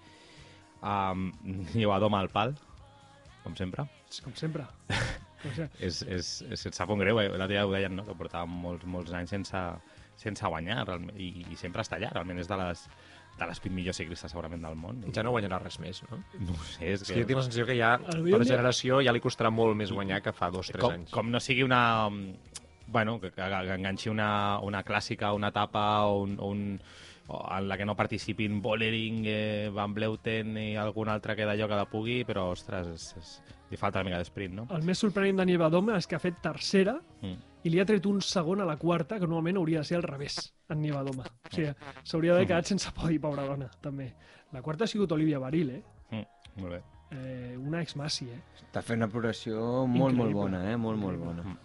Um, 0.83 1.29
llevador 1.73 2.13
al 2.19 2.29
pal, 2.29 2.57
com 3.43 3.55
sempre. 3.55 3.87
Com 4.21 4.35
sempre. 4.37 4.67
És, 5.79 6.03
és, 6.03 6.29
és, 6.49 6.61
se't 6.61 6.77
sap 6.77 6.91
un 6.93 7.01
greu, 7.03 7.19
eh? 7.21 7.27
l'altre 7.31 7.55
dia 7.55 7.65
ho 7.67 7.73
deien, 7.73 7.95
no? 7.97 8.05
que 8.07 8.15
portava 8.17 8.45
molts, 8.49 8.85
molts 8.89 9.13
anys 9.17 9.33
sense, 9.35 9.63
sense 10.19 10.53
guanyar 10.53 10.83
realment, 10.87 11.17
i, 11.19 11.45
i 11.51 11.59
sempre 11.59 11.83
està 11.83 11.99
allà, 11.99 12.13
realment 12.13 12.39
és 12.43 12.49
de 12.49 12.59
les, 12.59 12.85
de 13.39 13.47
les 13.49 13.61
20 13.63 13.75
millors 13.75 13.99
ciclistes 14.01 14.33
segurament 14.33 14.63
del 14.65 14.75
món. 14.79 15.03
I, 15.03 15.13
Ja 15.15 15.25
no 15.25 15.33
guanyarà 15.35 15.59
res 15.63 15.79
més, 15.83 16.03
no? 16.09 16.21
no 16.39 16.55
ho 16.55 16.67
sé, 16.69 16.93
és 16.93 17.01
És 17.01 17.09
que 17.09 17.21
jo 17.21 17.29
tinc 17.29 17.41
la 17.41 17.45
sensació 17.47 17.67
que 17.69 17.77
ja, 17.79 17.95
per 18.03 18.43
generació, 18.45 19.01
ja 19.05 19.15
li 19.15 19.23
costarà 19.23 19.51
molt 19.53 19.77
més 19.79 19.93
guanyar 19.93 20.21
que 20.25 20.35
fa 20.35 20.51
dos, 20.53 20.71
tres 20.73 20.83
com, 20.83 20.99
anys. 20.99 21.13
com 21.13 21.31
no 21.33 21.41
sigui 21.43 21.65
una... 21.65 21.83
Bueno, 22.93 23.15
que, 23.19 23.31
que, 23.31 23.41
que 23.41 23.73
enganxi 23.73 24.11
una, 24.11 24.59
una 24.61 24.83
clàssica, 24.85 25.31
una 25.33 25.49
etapa 25.49 26.03
o 26.11 26.19
un, 26.27 26.35
o 26.37 26.51
un, 26.51 26.65
en 27.29 27.67
la 27.69 27.77
que 27.77 27.85
no 27.85 27.95
participin 27.95 28.61
Bollering, 28.61 29.23
eh, 29.25 29.69
Van 29.73 29.93
Bleuten 29.93 30.57
i 30.57 30.75
algun 30.75 31.09
altre 31.09 31.35
que 31.35 31.45
d'allò 31.47 31.67
que 31.69 31.75
la 31.79 31.85
pugui, 31.89 32.23
però, 32.27 32.49
ostres, 32.51 32.87
és, 32.87 33.05
és, 33.17 33.57
li 33.71 33.77
falta 33.77 33.99
una 34.01 34.09
mica 34.09 34.17
d'esprint, 34.19 34.53
no? 34.53 34.67
El 34.75 34.83
més 34.83 34.99
sorprenent 34.99 35.37
de 35.39 35.45
Nievadoma 35.45 35.95
és 35.97 36.05
que 36.07 36.15
ha 36.15 36.19
fet 36.19 36.41
tercera 36.43 36.97
Mm. 37.21 37.37
i 37.63 37.69
li 37.69 37.79
ha 37.79 37.85
tret 37.85 38.05
un 38.05 38.19
segon 38.21 38.59
a 38.61 38.65
la 38.65 38.75
quarta, 38.77 39.15
que 39.19 39.25
normalment 39.25 39.57
hauria 39.57 39.79
de 39.79 39.85
ser 39.85 39.95
al 39.97 40.03
revés, 40.03 40.53
en 40.69 40.81
Nievadoma. 40.81 41.23
O 41.23 41.55
sigui, 41.55 41.71
s'hauria 42.03 42.33
d'haver 42.33 42.47
quedat 42.47 42.65
sense 42.65 42.91
podi, 42.91 43.17
pobra 43.19 43.45
dona, 43.47 43.69
també. 43.81 44.13
La 44.51 44.61
quarta 44.61 44.83
ha 44.83 44.87
sigut 44.87 45.11
Olivia 45.15 45.39
Baril, 45.39 45.69
eh? 45.69 45.83
Mm, 46.11 46.61
molt 46.61 46.71
bé. 46.73 46.81
eh 47.11 47.55
una 47.57 47.81
ex-massi, 47.81 48.25
eh? 48.29 48.41
Està 48.67 48.81
fent 48.81 48.97
una 48.99 49.07
progressió 49.07 49.55
molt, 49.87 50.13
molt 50.15 50.31
Increïble. 50.31 50.33
bona, 50.33 50.71
eh? 50.71 50.75
Molt, 50.77 50.99
molt 50.99 51.19
bona. 51.19 51.57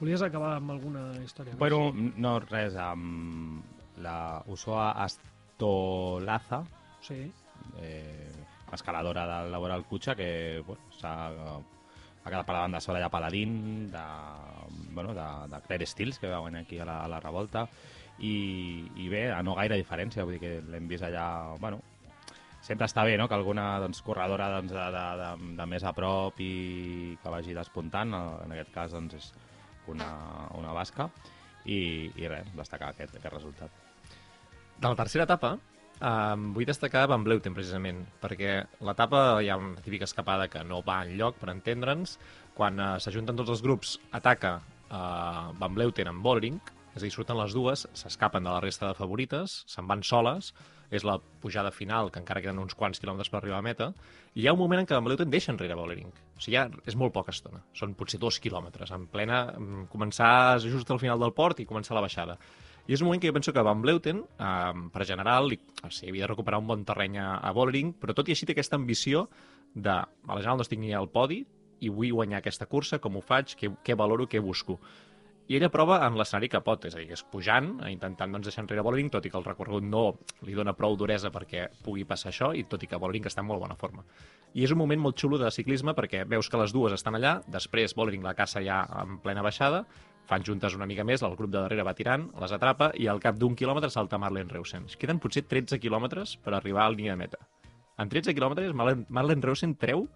Volies 0.00 0.22
acabar 0.22 0.56
amb 0.56 0.70
alguna 0.70 1.12
història? 1.22 1.52
més? 1.52 1.58
Bueno, 1.58 1.92
no, 2.16 2.40
res, 2.40 2.74
amb 2.74 3.62
la 4.00 4.42
Usoa 4.46 4.92
Astolaza, 5.04 6.64
Sí. 7.00 7.30
eh, 7.80 8.32
escaladora 8.72 9.42
del 9.42 9.52
Laboral 9.52 9.84
Cucha, 9.84 10.14
que 10.14 10.62
bueno, 10.66 10.82
s'ha 10.98 11.30
ha 12.22 12.28
quedat 12.28 12.46
per 12.46 12.54
la 12.54 12.60
banda 12.66 12.80
sola 12.80 13.00
ja 13.00 13.08
Paladín, 13.08 13.90
de, 13.90 14.02
bueno, 14.92 15.14
de, 15.14 15.26
de 15.48 15.60
Claire 15.62 15.86
Stills, 15.86 16.18
que 16.18 16.28
va 16.28 16.38
guanyar 16.38 16.62
aquí 16.62 16.78
a 16.78 16.84
la, 16.84 17.04
a 17.04 17.08
la 17.08 17.20
revolta, 17.20 17.66
i, 18.18 18.86
i 18.96 19.08
bé, 19.08 19.30
a 19.32 19.42
no 19.42 19.54
gaire 19.56 19.78
diferència, 19.80 20.24
vull 20.24 20.36
dir 20.36 20.42
que 20.42 20.52
l'hem 20.70 20.86
vist 20.88 21.06
allà, 21.06 21.56
bueno, 21.58 21.80
sempre 22.60 22.84
està 22.86 23.06
bé 23.08 23.16
no? 23.16 23.26
que 23.26 23.34
alguna 23.34 23.78
doncs, 23.80 24.02
corredora 24.04 24.50
doncs, 24.52 24.72
de, 24.76 24.86
de, 24.92 25.04
de, 25.22 25.54
de 25.56 25.66
més 25.66 25.84
a 25.84 25.94
prop 25.96 26.36
i 26.44 27.16
que 27.22 27.32
vagi 27.32 27.56
despuntant, 27.56 28.12
en 28.12 28.52
aquest 28.52 28.74
cas 28.74 28.92
doncs, 28.92 29.16
és 29.16 29.32
una, 29.88 30.10
una 30.60 30.76
basca, 30.76 31.08
i, 31.64 32.10
i 32.20 32.28
res, 32.28 32.52
destacar 32.56 32.92
aquest, 32.92 33.16
aquest 33.16 33.32
resultat. 33.34 33.89
De 34.80 34.88
la 34.88 34.96
tercera 34.96 35.26
etapa, 35.26 35.58
um, 36.00 36.44
vull 36.56 36.64
destacar 36.64 37.02
Van 37.10 37.20
Bleuten, 37.20 37.52
precisament, 37.52 37.98
perquè 38.22 38.54
l'etapa 38.88 39.18
hi 39.44 39.50
ha 39.52 39.58
una 39.60 39.82
típica 39.84 40.06
escapada 40.08 40.46
que 40.48 40.62
no 40.64 40.78
va 40.86 41.02
enlloc, 41.04 41.36
per 41.36 41.50
entendre'ns. 41.52 42.14
Quan 42.56 42.80
uh, 42.80 42.94
s'ajunten 42.96 43.36
tots 43.36 43.52
els 43.52 43.60
grups, 43.66 43.98
ataca 44.16 44.54
uh, 44.56 45.50
Van 45.60 45.76
Bleuten 45.76 46.08
amb 46.08 46.24
Bollering, 46.24 46.56
és 46.94 47.02
a 47.02 47.04
dir, 47.04 47.12
surten 47.12 47.36
les 47.36 47.52
dues, 47.52 47.84
s'escapen 47.92 48.48
de 48.48 48.54
la 48.54 48.62
resta 48.64 48.88
de 48.88 48.96
favorites, 48.96 49.58
se'n 49.68 49.90
van 49.90 50.00
soles, 50.00 50.48
és 50.88 51.04
la 51.04 51.18
pujada 51.44 51.74
final, 51.76 52.08
que 52.08 52.18
encara 52.24 52.40
queden 52.40 52.64
uns 52.64 52.72
quants 52.74 53.04
quilòmetres 53.04 53.28
per 53.28 53.42
arribar 53.42 53.60
a 53.60 53.66
meta, 53.68 53.90
i 54.32 54.40
hi 54.40 54.48
ha 54.48 54.56
un 54.56 54.62
moment 54.62 54.80
en 54.80 54.88
què 54.88 54.96
Van 54.96 55.04
Bleuten 55.04 55.28
deixa 55.30 55.52
enrere 55.52 55.76
Bollering. 55.76 56.08
O 56.08 56.40
sigui, 56.40 56.56
ja 56.56 56.64
és 56.88 56.96
molt 56.96 57.12
poca 57.12 57.36
estona. 57.36 57.60
Són 57.76 57.92
potser 58.00 58.18
dos 58.24 58.40
quilòmetres, 58.40 58.96
en 58.96 59.04
plena... 59.12 59.44
mm, 59.52 59.86
començar 59.92 60.32
just 60.64 60.88
al 60.90 61.04
final 61.04 61.20
del 61.20 61.36
port 61.36 61.60
i 61.60 61.68
començar 61.68 62.00
la 62.00 62.08
baixada. 62.08 62.40
I 62.90 62.96
és 62.96 63.02
un 63.04 63.06
moment 63.06 63.20
que 63.22 63.28
jo 63.30 63.34
penso 63.36 63.52
que 63.54 63.62
Van 63.62 63.78
Bleuten, 63.84 64.24
eh, 64.42 64.88
per 64.90 65.04
general, 65.06 65.46
li, 65.46 65.60
o 65.86 65.92
sigui, 65.94 66.10
havia 66.10 66.24
de 66.24 66.30
recuperar 66.32 66.58
un 66.58 66.66
bon 66.66 66.80
terreny 66.82 67.20
a, 67.22 67.36
a 67.38 67.52
Bollering, 67.54 67.92
però 68.02 68.16
tot 68.18 68.26
i 68.26 68.34
així 68.34 68.48
té 68.48 68.56
aquesta 68.56 68.74
ambició 68.80 69.28
de, 69.76 69.94
a 69.94 70.32
la 70.32 70.40
general 70.40 70.58
no 70.58 70.66
estic 70.66 70.82
ni 70.82 70.90
al 70.90 71.06
podi, 71.06 71.44
i 71.86 71.88
vull 71.88 72.10
guanyar 72.16 72.40
aquesta 72.40 72.66
cursa, 72.66 72.98
com 72.98 73.14
ho 73.14 73.22
faig, 73.22 73.54
què, 73.60 73.70
què 73.86 73.94
valoro, 73.94 74.26
què 74.26 74.42
busco. 74.42 74.80
I 75.50 75.56
ella 75.60 75.70
prova 75.70 76.00
en 76.06 76.18
l'escenari 76.18 76.50
que 76.50 76.60
pot, 76.66 76.84
és 76.90 76.98
a 76.98 76.98
dir, 76.98 77.08
és 77.14 77.22
pujant, 77.30 77.72
intentant 77.90 78.34
doncs, 78.34 78.50
deixar 78.50 78.66
enrere 78.66 78.82
Bollering, 78.86 79.14
tot 79.14 79.24
i 79.26 79.30
que 79.30 79.38
el 79.38 79.46
recorregut 79.46 79.86
no 79.86 80.04
li 80.46 80.58
dona 80.58 80.74
prou 80.74 80.98
duresa 80.98 81.30
perquè 81.30 81.68
pugui 81.86 82.02
passar 82.06 82.34
això, 82.34 82.52
i 82.58 82.66
tot 82.70 82.82
i 82.82 82.90
que 82.90 82.98
Bollering 82.98 83.30
està 83.30 83.46
en 83.46 83.52
molt 83.54 83.62
bona 83.62 83.78
forma. 83.78 84.02
I 84.54 84.66
és 84.66 84.74
un 84.74 84.82
moment 84.82 85.06
molt 85.06 85.18
xulo 85.18 85.38
de 85.38 85.50
ciclisme 85.54 85.94
perquè 85.94 86.26
veus 86.26 86.50
que 86.50 86.58
les 86.58 86.74
dues 86.74 86.98
estan 86.98 87.18
allà, 87.18 87.38
després 87.46 87.94
Bollering 87.94 88.26
la 88.26 88.34
caça 88.38 88.62
ja 88.66 88.82
en 89.02 89.18
plena 89.22 89.46
baixada, 89.46 89.84
fan 90.28 90.44
juntes 90.46 90.76
una 90.76 90.86
mica 90.86 91.04
més, 91.04 91.22
el 91.26 91.36
grup 91.38 91.50
de 91.50 91.60
darrere 91.60 91.86
va 91.86 91.94
tirant, 91.96 92.28
les 92.40 92.52
atrapa 92.52 92.90
i 92.98 93.08
al 93.10 93.22
cap 93.22 93.38
d'un 93.38 93.56
quilòmetre 93.58 93.90
salta 93.90 94.18
Marlen 94.18 94.50
Reusen. 94.50 94.86
Queden 94.98 95.22
potser 95.22 95.46
13 95.48 95.80
quilòmetres 95.82 96.36
per 96.44 96.54
arribar 96.54 96.84
a 96.84 96.90
la 96.90 96.96
línia 96.96 97.16
de 97.16 97.22
meta. 97.24 97.40
En 97.98 98.08
13 98.08 98.34
quilòmetres 98.36 98.76
Marlen, 98.76 99.06
Marlen 99.08 99.42
Reusen 99.42 99.74
treu 99.76 100.06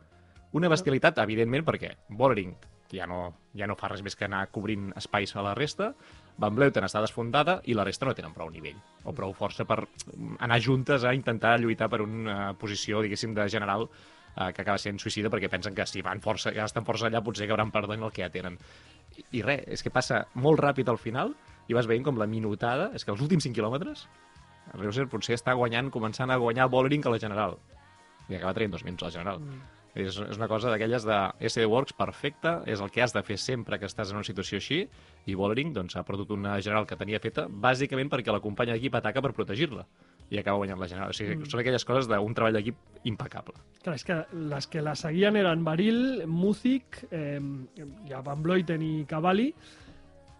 una 0.54 0.70
bestialitat, 0.70 1.18
evidentment, 1.18 1.64
perquè 1.66 1.96
Bollering 2.08 2.54
ja 2.94 3.06
no, 3.10 3.34
ja 3.58 3.66
no 3.66 3.74
fa 3.78 3.88
res 3.90 4.04
més 4.06 4.14
que 4.16 4.28
anar 4.28 4.46
cobrint 4.54 4.92
espais 4.98 5.34
a 5.34 5.42
la 5.42 5.54
resta, 5.58 5.92
Van 6.38 6.54
Bleuten 6.54 6.86
està 6.86 7.02
desfondada 7.02 7.60
i 7.70 7.74
la 7.74 7.84
resta 7.86 8.06
no 8.06 8.14
tenen 8.14 8.34
prou 8.34 8.50
nivell 8.50 8.78
o 9.06 9.12
prou 9.14 9.34
força 9.38 9.66
per 9.68 9.84
anar 10.42 10.58
juntes 10.62 11.04
a 11.04 11.14
intentar 11.14 11.56
lluitar 11.60 11.88
per 11.90 12.02
una 12.02 12.54
posició, 12.58 13.02
diguéssim, 13.02 13.34
de 13.34 13.46
general 13.50 13.88
eh, 14.36 14.50
que 14.52 14.62
acaba 14.62 14.78
sent 14.78 15.00
suïcida 15.02 15.30
perquè 15.32 15.50
pensen 15.52 15.74
que 15.74 15.86
si 15.86 16.02
van 16.02 16.22
força, 16.24 16.52
ja 16.54 16.66
estan 16.68 16.86
força 16.86 17.08
allà 17.08 17.22
potser 17.24 17.46
acabaran 17.46 17.72
perdent 17.74 18.02
el 18.02 18.12
que 18.12 18.24
ja 18.24 18.30
tenen. 18.34 18.58
I, 19.16 19.24
I 19.40 19.42
res, 19.46 19.64
és 19.78 19.84
que 19.84 19.92
passa 19.94 20.24
molt 20.34 20.62
ràpid 20.62 20.90
al 20.90 21.00
final 21.00 21.34
i 21.68 21.76
vas 21.76 21.88
veient 21.88 22.04
com 22.04 22.18
la 22.20 22.28
minutada, 22.28 22.90
és 22.94 23.04
que 23.04 23.14
els 23.14 23.22
últims 23.24 23.46
5 23.46 23.56
quilòmetres 23.56 24.08
el 24.72 24.80
Reuser 24.80 25.06
potser 25.12 25.36
està 25.36 25.54
guanyant, 25.58 25.90
començant 25.92 26.32
a 26.32 26.40
guanyar 26.40 26.70
Bollering 26.72 27.04
a 27.06 27.14
la 27.14 27.20
general. 27.20 27.58
I 28.30 28.38
acaba 28.38 28.54
traient 28.56 28.72
dos 28.72 28.84
minuts 28.84 29.04
a 29.04 29.10
la 29.10 29.16
general. 29.18 29.42
Mm. 29.44 29.62
És, 29.94 30.16
és 30.18 30.38
una 30.40 30.48
cosa 30.50 30.72
d'aquelles 30.72 31.04
de 31.06 31.16
SD 31.46 31.68
Works 31.70 31.94
perfecta, 31.94 32.56
és 32.66 32.80
el 32.82 32.90
que 32.90 33.04
has 33.04 33.12
de 33.14 33.22
fer 33.22 33.36
sempre 33.38 33.78
que 33.78 33.86
estàs 33.86 34.10
en 34.10 34.18
una 34.18 34.26
situació 34.26 34.58
així, 34.58 34.80
i 35.30 35.36
Bollering 35.38 35.74
doncs, 35.76 35.94
ha 35.94 36.02
perdut 36.08 36.32
una 36.34 36.56
general 36.60 36.88
que 36.90 36.98
tenia 36.98 37.20
feta, 37.22 37.46
bàsicament 37.46 38.10
perquè 38.10 38.34
la 38.34 38.42
companya 38.42 38.74
d'equip 38.74 38.98
ataca 38.98 39.22
per 39.22 39.34
protegir-la 39.36 39.86
i 40.34 40.40
acaba 40.42 40.60
guanyant 40.62 40.80
la 40.80 40.88
general. 40.90 41.14
O 41.14 41.16
sigui, 41.16 41.38
mm. 41.38 41.50
són 41.52 41.62
aquelles 41.62 41.86
coses 41.88 42.10
d'un 42.10 42.36
treball 42.36 42.58
d'equip 42.58 43.08
impecable. 43.10 43.56
Clar, 43.84 43.96
és 44.00 44.06
que 44.08 44.18
les 44.52 44.68
que 44.72 44.82
la 44.84 44.94
seguien 44.98 45.36
eren 45.36 45.64
Baril, 45.66 46.24
Muzik, 46.26 47.04
eh, 47.10 47.40
ja 48.10 48.22
Van 48.26 48.42
Bloiten 48.44 48.84
i 48.84 48.94
Cavalli, 49.08 49.50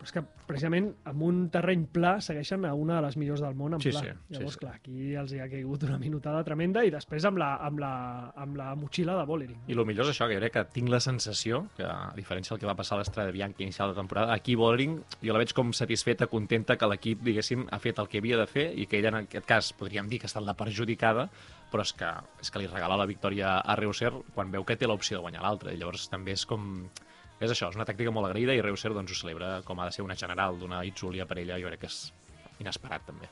però 0.04 0.10
és 0.10 0.12
que 0.12 0.22
precisament 0.46 0.90
amb 1.08 1.22
un 1.24 1.36
terreny 1.52 1.86
pla 1.88 2.18
segueixen 2.20 2.66
a 2.68 2.74
una 2.76 2.98
de 2.98 3.06
les 3.06 3.16
millors 3.16 3.40
del 3.40 3.54
món 3.56 3.74
en 3.78 3.80
Sí, 3.80 3.90
pla. 3.90 4.02
sí, 4.02 4.10
Llavors, 4.34 4.52
sí. 4.54 4.60
clar, 4.60 4.74
aquí 4.76 5.14
els 5.16 5.32
hi 5.32 5.40
ha 5.40 5.48
caigut 5.48 5.86
una 5.88 5.96
minutada 5.98 6.42
tremenda 6.44 6.82
i 6.84 6.90
després 6.92 7.24
amb 7.24 7.38
la, 7.40 7.54
amb 7.64 7.80
la, 7.80 7.92
amb 8.36 8.56
la 8.60 8.74
motxilla 8.76 9.16
de 9.16 9.24
Bollering. 9.24 9.62
I 9.66 9.72
el 9.78 9.86
millor 9.88 10.04
és 10.04 10.12
això, 10.12 10.28
que 10.28 10.36
jo 10.36 10.42
crec 10.42 10.52
que 10.58 10.64
tinc 10.76 10.92
la 10.92 11.00
sensació 11.00 11.62
que, 11.78 11.84
a 11.88 12.12
diferència 12.16 12.52
del 12.54 12.60
que 12.60 12.68
va 12.68 12.76
passar 12.76 12.98
a 12.98 13.00
l'Estrada 13.00 13.32
Bianca 13.32 13.62
inicial 13.64 13.94
de 13.94 13.98
temporada, 14.02 14.34
aquí 14.34 14.54
Bollering 14.60 14.98
jo 15.22 15.32
la 15.32 15.40
veig 15.40 15.54
com 15.56 15.72
satisfeta, 15.72 16.26
contenta 16.28 16.76
que 16.76 16.86
l'equip, 16.90 17.22
diguéssim, 17.24 17.64
ha 17.72 17.78
fet 17.80 17.98
el 17.98 18.08
que 18.12 18.18
havia 18.20 18.36
de 18.36 18.46
fer 18.46 18.66
i 18.76 18.84
que 18.86 18.98
ella, 19.00 19.08
en 19.14 19.22
aquest 19.24 19.46
cas, 19.48 19.72
podríem 19.72 20.08
dir 20.08 20.20
que 20.20 20.28
ha 20.28 20.32
estat 20.32 20.44
la 20.44 20.54
perjudicada, 20.54 21.30
però 21.72 21.80
és 21.82 21.92
que, 21.96 22.12
és 22.44 22.50
que 22.52 22.60
li 22.60 22.68
regala 22.68 22.96
la 23.00 23.06
victòria 23.08 23.56
a 23.64 23.74
Reuser 23.80 24.12
quan 24.34 24.52
veu 24.52 24.64
que 24.68 24.76
té 24.76 24.86
l'opció 24.86 25.16
de 25.16 25.22
guanyar 25.24 25.42
l'altre. 25.42 25.72
Llavors 25.74 26.08
també 26.12 26.36
és 26.36 26.44
com... 26.46 26.90
És 27.44 27.52
això, 27.52 27.68
és 27.68 27.76
una 27.76 27.84
tàctica 27.84 28.12
molt 28.14 28.30
agraïda 28.30 28.54
i 28.56 28.62
Reuser 28.64 28.94
doncs, 28.96 29.12
ho 29.12 29.20
celebra 29.20 29.58
com 29.68 29.80
ha 29.80 29.88
de 29.90 29.96
ser 29.96 30.04
una 30.06 30.16
general 30.16 30.56
d'una 30.60 30.84
Itzulia 30.88 31.26
per 31.28 31.42
ella, 31.42 31.60
jo 31.60 31.68
crec 31.68 31.84
que 31.84 31.90
és 31.92 31.98
inesperat 32.62 33.04
també. 33.10 33.28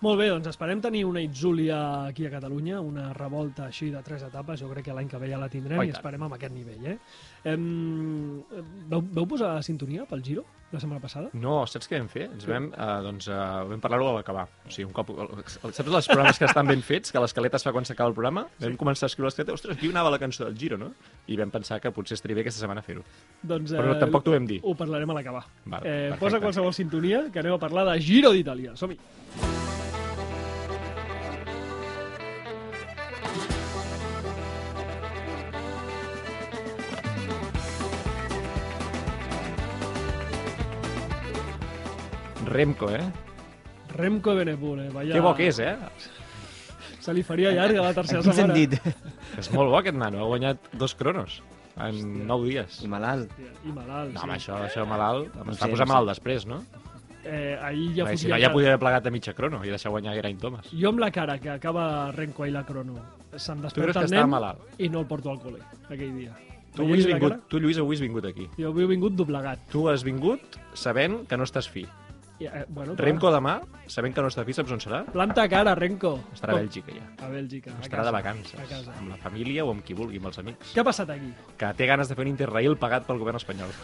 Molt 0.00 0.16
bé, 0.16 0.30
doncs 0.32 0.48
esperem 0.48 0.80
tenir 0.80 1.02
una 1.04 1.20
Itzúlia 1.20 1.78
aquí 2.08 2.24
a 2.24 2.30
Catalunya, 2.32 2.78
una 2.80 3.10
revolta 3.12 3.66
així 3.66 3.90
de 3.92 4.00
tres 4.02 4.22
etapes, 4.24 4.62
jo 4.62 4.70
crec 4.70 4.86
que 4.88 4.94
l'any 4.96 5.10
que 5.10 5.18
ve 5.20 5.28
ja 5.28 5.40
la 5.40 5.50
tindrem 5.52 5.82
Oh, 5.82 5.84
i 5.84 5.92
esperem 5.92 6.22
amb 6.24 6.38
aquest 6.38 6.54
nivell. 6.54 6.86
Eh? 6.88 6.96
Em, 7.52 8.40
veu, 8.88 9.02
veu 9.02 9.26
posar 9.28 9.54
la 9.58 9.64
sintonia 9.64 10.06
pel 10.08 10.24
Giro 10.24 10.46
la 10.72 10.80
setmana 10.80 11.02
passada? 11.02 11.28
No, 11.34 11.66
saps 11.68 11.88
què 11.90 11.98
vam 11.98 12.08
fer? 12.08 12.30
Ens 12.30 12.46
vam, 12.48 12.70
eh, 12.72 12.88
doncs, 13.04 13.28
eh, 13.28 13.36
vam 13.72 13.82
parlar-ho 13.82 14.08
a 14.08 14.16
l'acabar. 14.20 14.46
O 14.64 14.72
sigui, 14.72 14.86
un 14.88 14.94
cop... 14.96 15.12
Saps 15.50 15.84
els 15.84 16.08
programes 16.08 16.40
que 16.40 16.48
estan 16.48 16.70
ben 16.70 16.80
fets, 16.86 17.12
que 17.12 17.20
l'escaleta 17.20 17.60
es 17.60 17.66
fa 17.66 17.72
quan 17.76 17.84
s'acaba 17.84 18.08
el 18.12 18.16
programa? 18.16 18.46
Vam 18.62 18.80
començar 18.80 19.08
a 19.08 19.12
escriure 19.12 19.28
l'escaleta, 19.28 19.56
ostres, 19.58 19.76
aquí 19.76 19.92
anava 19.92 20.14
la 20.14 20.20
cançó 20.22 20.46
del 20.46 20.56
Giro, 20.56 20.80
no? 20.80 20.92
I 21.28 21.36
vam 21.40 21.52
pensar 21.52 21.80
que 21.82 21.92
potser 21.92 22.16
estaria 22.16 22.38
bé 22.38 22.46
aquesta 22.46 22.62
setmana 22.64 22.84
fer-ho. 22.86 23.04
Doncs, 23.42 23.76
Però 23.76 23.98
tampoc 24.00 24.24
t'ho 24.24 24.36
vam 24.36 24.48
dir. 24.48 24.62
Ho 24.64 24.76
parlarem 24.78 25.12
a 25.12 25.20
l'acabar. 25.20 25.44
Eh, 25.44 25.70
perfecte. 25.74 26.20
posa 26.24 26.40
qualsevol 26.40 26.76
sintonia, 26.76 27.26
que 27.32 27.42
anem 27.42 27.58
a 27.58 27.60
parlar 27.60 27.90
de 27.92 27.98
Giro 28.00 28.32
d'Itàlia. 28.32 28.78
Som-hi! 28.80 29.59
Remco, 42.50 42.90
eh? 42.90 43.04
Remco 43.96 44.34
Benepul, 44.34 44.80
eh? 44.86 44.90
Vaya... 44.92 45.14
Que 45.14 45.20
bo 45.22 45.34
que 45.38 45.48
és, 45.50 45.58
eh? 45.62 45.76
Se 47.00 47.14
li 47.16 47.22
faria 47.24 47.52
llarga 47.56 47.82
la 47.86 47.94
tercera 47.96 48.20
En 48.20 48.26
setmana. 48.32 48.54
sentit? 48.54 48.74
És 49.40 49.48
molt 49.54 49.70
bo 49.72 49.78
aquest 49.78 49.96
nano, 49.96 50.20
ha 50.24 50.28
guanyat 50.28 50.68
dos 50.76 50.94
cronos 50.98 51.40
en 51.80 51.94
Hòstia. 51.96 52.26
nou 52.28 52.42
dies. 52.44 52.80
I 52.84 52.88
malalt. 52.92 53.30
Hòstia, 53.32 53.52
I 53.64 53.72
malalt, 53.72 54.12
No, 54.12 54.20
sí. 54.20 54.24
home, 54.26 54.34
això, 54.36 54.58
això 54.66 54.84
malalt, 54.86 55.34
No 55.38 55.52
està 55.54 55.70
posant 55.70 55.70
no 55.70 55.78
sé. 55.78 55.88
malalt 55.94 56.12
després, 56.12 56.46
no? 56.50 56.60
Eh, 57.22 57.56
ahir 57.62 57.94
ja 57.96 58.04
Perquè 58.08 58.16
si 58.18 58.28
no, 58.28 58.36
ja 58.40 58.50
podia 58.52 58.70
haver 58.72 58.80
plegat 58.80 59.06
a 59.06 59.10
mitja 59.12 59.34
crono 59.36 59.62
i 59.64 59.68
deixar 59.68 59.90
guanyar 59.92 60.14
Geraint 60.16 60.40
Thomas. 60.40 60.68
Jo 60.72 60.88
amb 60.88 61.00
la 61.02 61.10
cara 61.12 61.38
que 61.38 61.50
acaba 61.52 62.10
Renko 62.16 62.46
i 62.48 62.50
la 62.50 62.62
crono 62.64 62.94
creus 63.30 63.46
desperta 63.62 64.00
el 64.06 64.10
nen 64.10 64.28
malalt? 64.28 64.60
i 64.80 64.88
no 64.88 65.00
el 65.00 65.06
porto 65.06 65.30
al 65.30 65.38
col·le 65.38 65.60
aquell 65.88 66.14
dia. 66.16 66.32
Tu, 66.74 66.82
avui 66.82 66.98
has 67.00 67.06
vingut, 67.06 67.34
tu, 67.48 67.58
Lluís, 67.60 67.78
avui 67.78 67.96
has 67.96 68.00
vingut 68.00 68.24
aquí. 68.24 68.48
Jo 68.56 68.68
avui 68.70 68.84
he 68.84 68.86
vingut 68.86 69.12
doblegat. 69.18 69.58
Tu 69.72 69.88
has 69.90 70.02
vingut 70.06 70.40
sabent 70.72 71.26
que 71.28 71.36
no 71.36 71.44
estàs 71.44 71.68
fi. 71.68 71.84
I, 72.40 72.46
eh, 72.48 72.64
bueno, 72.68 72.94
clar. 72.96 73.04
Remco 73.06 73.30
demà, 73.34 73.58
sabent 73.86 74.14
que 74.16 74.22
no 74.24 74.28
està 74.32 74.46
fi, 74.48 74.54
saps 74.56 74.72
on 74.72 74.80
serà? 74.80 75.02
Planta 75.12 75.44
cara, 75.52 75.74
Renko. 75.76 76.14
Estarà 76.32 76.54
a 76.56 76.60
Bèlgica 76.62 76.94
ja. 76.96 77.04
A 77.20 77.28
Bèlgica. 77.28 77.70
a 77.74 77.80
Estarà 77.84 78.00
casa, 78.00 78.08
de 78.08 78.14
vacances, 78.16 78.58
A 78.58 78.64
casa. 78.70 78.94
amb 78.96 79.10
la 79.12 79.18
família 79.20 79.64
o 79.66 79.70
amb 79.74 79.84
qui 79.84 79.92
vulgui, 79.98 80.16
amb 80.16 80.30
els 80.32 80.38
amics. 80.40 80.72
Què 80.74 80.80
ha 80.80 80.84
passat 80.88 81.10
aquí? 81.12 81.28
Que 81.60 81.72
té 81.76 81.84
ganes 81.90 82.08
de 82.08 82.16
fer 82.16 82.24
un 82.24 82.32
interrail 82.32 82.78
pagat 82.80 83.04
pel 83.06 83.20
govern 83.20 83.36
espanyol. 83.36 83.68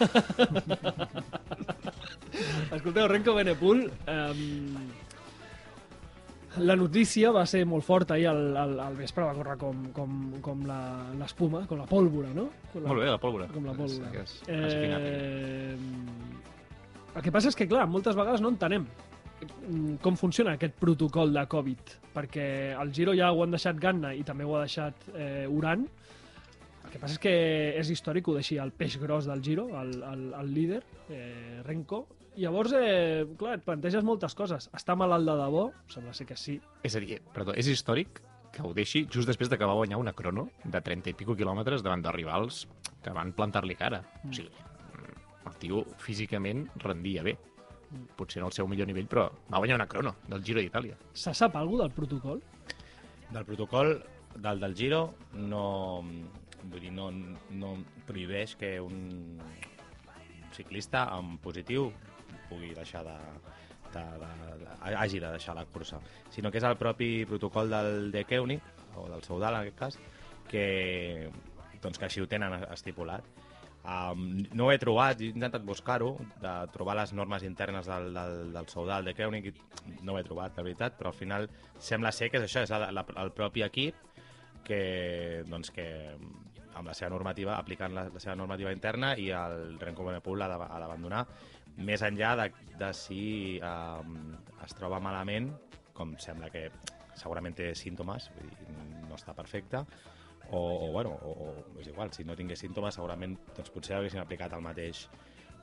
Escolteu, 2.73 3.09
Renko 3.09 3.35
Benepul... 3.35 3.91
Um, 4.09 4.87
la 6.57 6.73
notícia 6.73 7.29
va 7.37 7.43
ser 7.45 7.67
molt 7.69 7.85
forta 7.85 8.15
ahir 8.15 8.31
al, 8.31 8.39
al, 8.57 8.71
al 8.81 8.95
vespre, 8.97 9.21
va 9.27 9.35
córrer 9.37 9.59
com, 9.61 9.83
com, 9.93 10.13
com 10.41 10.63
la- 10.65 11.11
l'espuma, 11.21 11.67
com 11.69 11.77
la 11.77 11.85
pólvora, 11.85 12.31
no? 12.33 12.47
Com 12.73 12.81
la, 12.81 12.89
Molt 12.95 13.03
bé, 13.03 13.11
la 13.11 13.19
pólvora. 13.21 13.49
Com 13.53 13.67
la 13.69 13.75
pólvora. 13.77 14.09
És, 14.23 14.39
és, 14.49 14.73
és. 14.73 14.73
Eh, 14.81 15.77
el 17.17 17.25
que 17.25 17.33
passa 17.33 17.49
és 17.49 17.57
que, 17.57 17.69
clar, 17.69 17.87
moltes 17.89 18.17
vegades 18.19 18.43
no 18.45 18.51
entenem 18.53 18.85
mm, 18.85 19.97
com 20.05 20.19
funciona 20.21 20.57
aquest 20.57 20.77
protocol 20.81 21.33
de 21.33 21.47
Covid, 21.49 21.95
perquè 22.13 22.49
el 22.77 22.93
Giro 22.93 23.15
ja 23.17 23.31
ho 23.33 23.41
han 23.45 23.57
deixat 23.57 23.81
Ganna 23.81 24.13
i 24.17 24.25
també 24.27 24.45
ho 24.45 24.57
ha 24.57 24.67
deixat 24.67 25.09
eh, 25.15 25.47
Uran. 25.49 25.87
El 26.85 26.93
que 26.93 27.01
passa 27.03 27.17
és 27.17 27.23
que 27.23 27.35
és 27.81 27.91
històric 27.91 28.29
ho 28.29 28.37
deixi 28.37 28.61
el 28.63 28.71
peix 28.77 28.99
gros 29.01 29.27
del 29.27 29.43
Giro, 29.43 29.67
el, 29.81 29.97
el, 30.13 30.29
el 30.43 30.55
líder, 30.55 30.85
eh, 31.09 31.63
Renko. 31.67 32.05
Llavors, 32.37 32.77
eh, 32.77 33.25
clar, 33.41 33.57
et 33.57 33.65
planteges 33.65 34.05
moltes 34.05 34.37
coses. 34.37 34.69
Està 34.77 34.95
malalt 34.95 35.25
de 35.25 35.41
debò? 35.41 35.71
Sembla 35.89 36.13
ser 36.15 36.29
que 36.29 36.37
sí. 36.37 36.61
És 36.85 36.95
a 36.95 37.01
dir, 37.01 37.23
perdó, 37.33 37.57
és 37.57 37.73
històric 37.73 38.21
que 38.53 38.65
ho 38.65 38.73
deixi 38.77 39.07
just 39.09 39.29
després 39.29 39.49
de 39.53 39.57
que 39.57 39.69
va 39.69 39.77
guanyar 39.77 39.99
una 40.01 40.13
crono 40.17 40.51
de 40.65 40.81
30 40.85 41.13
i 41.13 41.17
pico 41.17 41.37
quilòmetres 41.37 41.85
davant 41.85 42.05
de 42.05 42.13
rivals 42.13 42.67
que 43.05 43.13
van 43.17 43.33
plantar-li 43.37 43.77
cara. 43.77 44.05
O 44.25 44.33
sigui, 44.37 44.53
mm, 44.53 44.76
el 45.47 45.59
tio 45.63 45.85
físicament 46.03 46.67
rendia 46.83 47.25
bé. 47.27 47.37
Potser 48.19 48.43
no 48.43 48.51
al 48.51 48.55
seu 48.57 48.67
millor 48.69 48.89
nivell, 48.91 49.07
però 49.11 49.29
va 49.51 49.61
guanyar 49.63 49.79
una 49.79 49.87
crono 49.87 50.17
del 50.27 50.43
Giro 50.45 50.61
d'Itàlia. 50.61 50.97
Se 51.15 51.33
sap 51.35 51.57
alguna 51.57 51.87
del 51.87 51.95
protocol? 51.95 52.43
Del 53.31 53.45
protocol 53.47 53.95
del 54.37 54.61
del 54.61 54.75
Giro 54.75 55.03
no, 55.33 56.03
vull 56.65 56.83
dir, 56.83 56.93
no, 56.93 57.11
no 57.57 57.77
prohibeix 58.07 58.57
que 58.59 58.77
un 58.81 59.39
ciclista 60.57 61.07
en 61.17 61.37
positiu 61.43 61.91
pugui 62.49 62.73
deixar 62.75 63.03
de, 63.05 63.17
de, 63.95 64.05
de, 64.23 64.31
de, 64.63 64.77
hagi 64.97 65.21
de 65.21 65.31
deixar 65.31 65.57
la 65.57 65.67
cursa, 65.67 66.01
sinó 66.31 66.51
que 66.51 66.61
és 66.61 66.67
el 66.69 66.79
propi 66.81 67.27
protocol 67.29 67.71
del 67.73 68.11
De 68.15 68.25
Keunig, 68.25 68.63
o 68.97 69.09
del 69.11 69.25
Saudal 69.27 69.59
en 69.59 69.67
aquest 69.67 69.79
cas, 69.79 69.99
que, 70.49 71.29
doncs, 71.83 71.99
que 71.99 72.09
així 72.09 72.23
ho 72.23 72.31
tenen 72.31 72.55
estipulat. 72.71 73.27
Um, 73.87 74.43
no 74.59 74.73
he 74.73 74.81
trobat, 74.83 75.21
he 75.23 75.29
intentat 75.31 75.63
buscar-ho, 75.63 76.17
de 76.43 76.55
trobar 76.75 76.97
les 76.99 77.13
normes 77.15 77.45
internes 77.47 77.87
del, 77.87 78.09
del, 78.17 78.51
del 78.57 78.67
Saudal 78.73 79.07
de 79.07 79.15
Keunig, 79.15 79.53
i 79.53 80.01
no 80.03 80.17
ho 80.17 80.19
he 80.19 80.25
trobat, 80.27 80.57
de 80.57 80.65
veritat, 80.67 80.97
però 80.99 81.13
al 81.13 81.19
final 81.19 81.47
sembla 81.79 82.11
ser 82.11 82.33
que 82.33 82.41
és 82.41 82.49
això, 82.49 82.65
és 82.67 82.73
la, 82.75 82.91
la, 82.91 83.05
el 83.23 83.31
propi 83.37 83.63
equip 83.63 84.01
que, 84.67 84.81
doncs, 85.47 85.71
que 85.71 85.87
amb 86.77 86.91
la 86.91 86.97
seva 86.99 87.13
normativa, 87.15 87.55
aplicant 87.61 87.95
la, 87.95 88.09
la 88.11 88.23
seva 88.23 88.35
normativa 88.37 88.75
interna 88.75 89.15
i 89.17 89.31
el 89.31 89.79
Renko 89.81 90.09
Benepul 90.09 90.43
ha 90.43 90.51
d'abandonar, 90.51 91.23
més 91.87 92.03
enllà 92.03 92.35
de, 92.41 92.51
de 92.81 92.91
si 92.97 93.23
um, 93.63 94.35
es 94.65 94.75
troba 94.77 94.99
malament, 95.01 95.53
com 95.97 96.17
sembla 96.21 96.51
que 96.53 96.67
segurament 97.17 97.55
té 97.57 97.71
símptomes, 97.79 98.31
vull 98.35 98.51
dir, 98.51 98.77
no 99.07 99.15
està 99.17 99.33
perfecte, 99.37 99.87
o, 100.51 100.61
o, 100.89 100.93
bueno, 100.93 101.17
o, 101.23 101.53
o 101.75 101.81
és 101.81 101.89
igual, 101.91 102.13
si 102.15 102.25
no 102.25 102.37
tingués 102.39 102.61
símptomes 102.63 102.95
segurament 102.95 103.37
doncs, 103.57 103.71
potser 103.75 103.97
haguessin 103.99 104.23
aplicat 104.23 104.53
el 104.57 104.65
mateix 104.65 105.07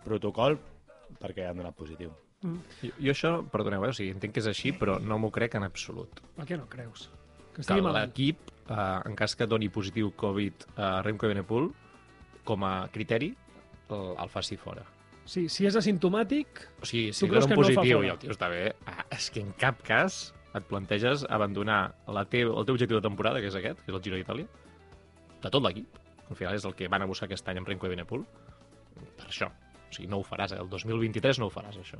protocol 0.04 0.58
perquè 1.22 1.48
han 1.48 1.60
donat 1.60 1.75
positiu. 1.78 2.12
Jo, 2.44 2.92
jo 3.00 3.12
això, 3.13 3.34
perdoneu, 3.52 3.86
eh, 3.86 3.94
o 3.94 3.96
sigui, 3.96 4.12
entenc 4.12 4.34
que 4.36 4.42
és 4.44 4.50
així, 4.52 4.74
però 4.75 4.98
no 5.00 5.20
m'ho 5.22 5.32
crec 5.32 5.56
en 5.56 5.63
absolut. 5.63 6.20
Per 6.36 6.48
què 6.50 6.58
no 6.60 6.68
creus? 6.72 7.10
Que 7.56 7.63
Que 7.63 7.80
l'equip, 7.80 8.50
eh, 8.68 9.00
en 9.06 9.16
cas 9.16 9.36
que 9.36 9.48
doni 9.48 9.70
positiu 9.70 10.12
Covid 10.18 10.66
a 10.75 11.02
Remco 11.06 11.30
Evenepoel, 11.30 11.70
com 12.44 12.63
a 12.68 12.90
criteri, 12.92 13.34
el, 13.90 14.15
el 14.19 14.30
faci 14.30 14.58
fora. 14.58 14.84
Sí, 15.24 15.48
si 15.48 15.63
és 15.65 15.76
asimptomàtic, 15.80 16.65
O 16.82 16.86
sigui, 16.86 17.13
si 17.13 17.28
dona 17.28 17.39
que 17.39 17.46
un 17.46 17.50
no 17.54 17.62
positiu 17.62 17.98
fora? 18.02 18.08
i 18.08 18.12
el 18.12 18.19
tio 18.19 18.34
està 18.34 18.50
bé, 18.52 18.74
ah, 18.86 19.06
és 19.15 19.30
que 19.32 19.39
en 19.39 19.54
cap 19.56 19.80
cas 19.88 20.34
et 20.54 20.65
planteges 20.67 21.24
abandonar 21.30 21.96
la 22.12 22.26
teu, 22.26 22.52
el 22.58 22.65
teu 22.67 22.76
objectiu 22.76 23.00
de 23.00 23.06
temporada, 23.08 23.39
que 23.39 23.48
és 23.48 23.56
aquest, 23.56 23.80
que 23.86 23.93
és 23.93 23.96
el 23.96 24.04
Giro 24.04 24.19
d'Itàlia, 24.19 24.50
de 25.43 25.51
tot 25.53 25.63
l'equip. 25.63 26.01
Al 26.29 26.39
final 26.39 26.56
és 26.58 26.65
el 26.65 26.75
que 26.77 26.89
van 26.89 27.03
a 27.03 27.10
buscar 27.10 27.27
aquest 27.29 27.47
any 27.51 27.60
amb 27.62 27.69
Renko 27.69 27.89
Evenepoel. 27.89 28.25
Per 29.19 29.29
això. 29.29 29.49
O 29.49 29.93
sigui, 29.93 30.10
no 30.10 30.21
ho 30.21 30.27
faràs. 30.27 30.56
El 30.58 30.69
2023 30.71 31.41
no 31.41 31.49
ho 31.49 31.53
faràs, 31.53 31.77
això. 31.82 31.99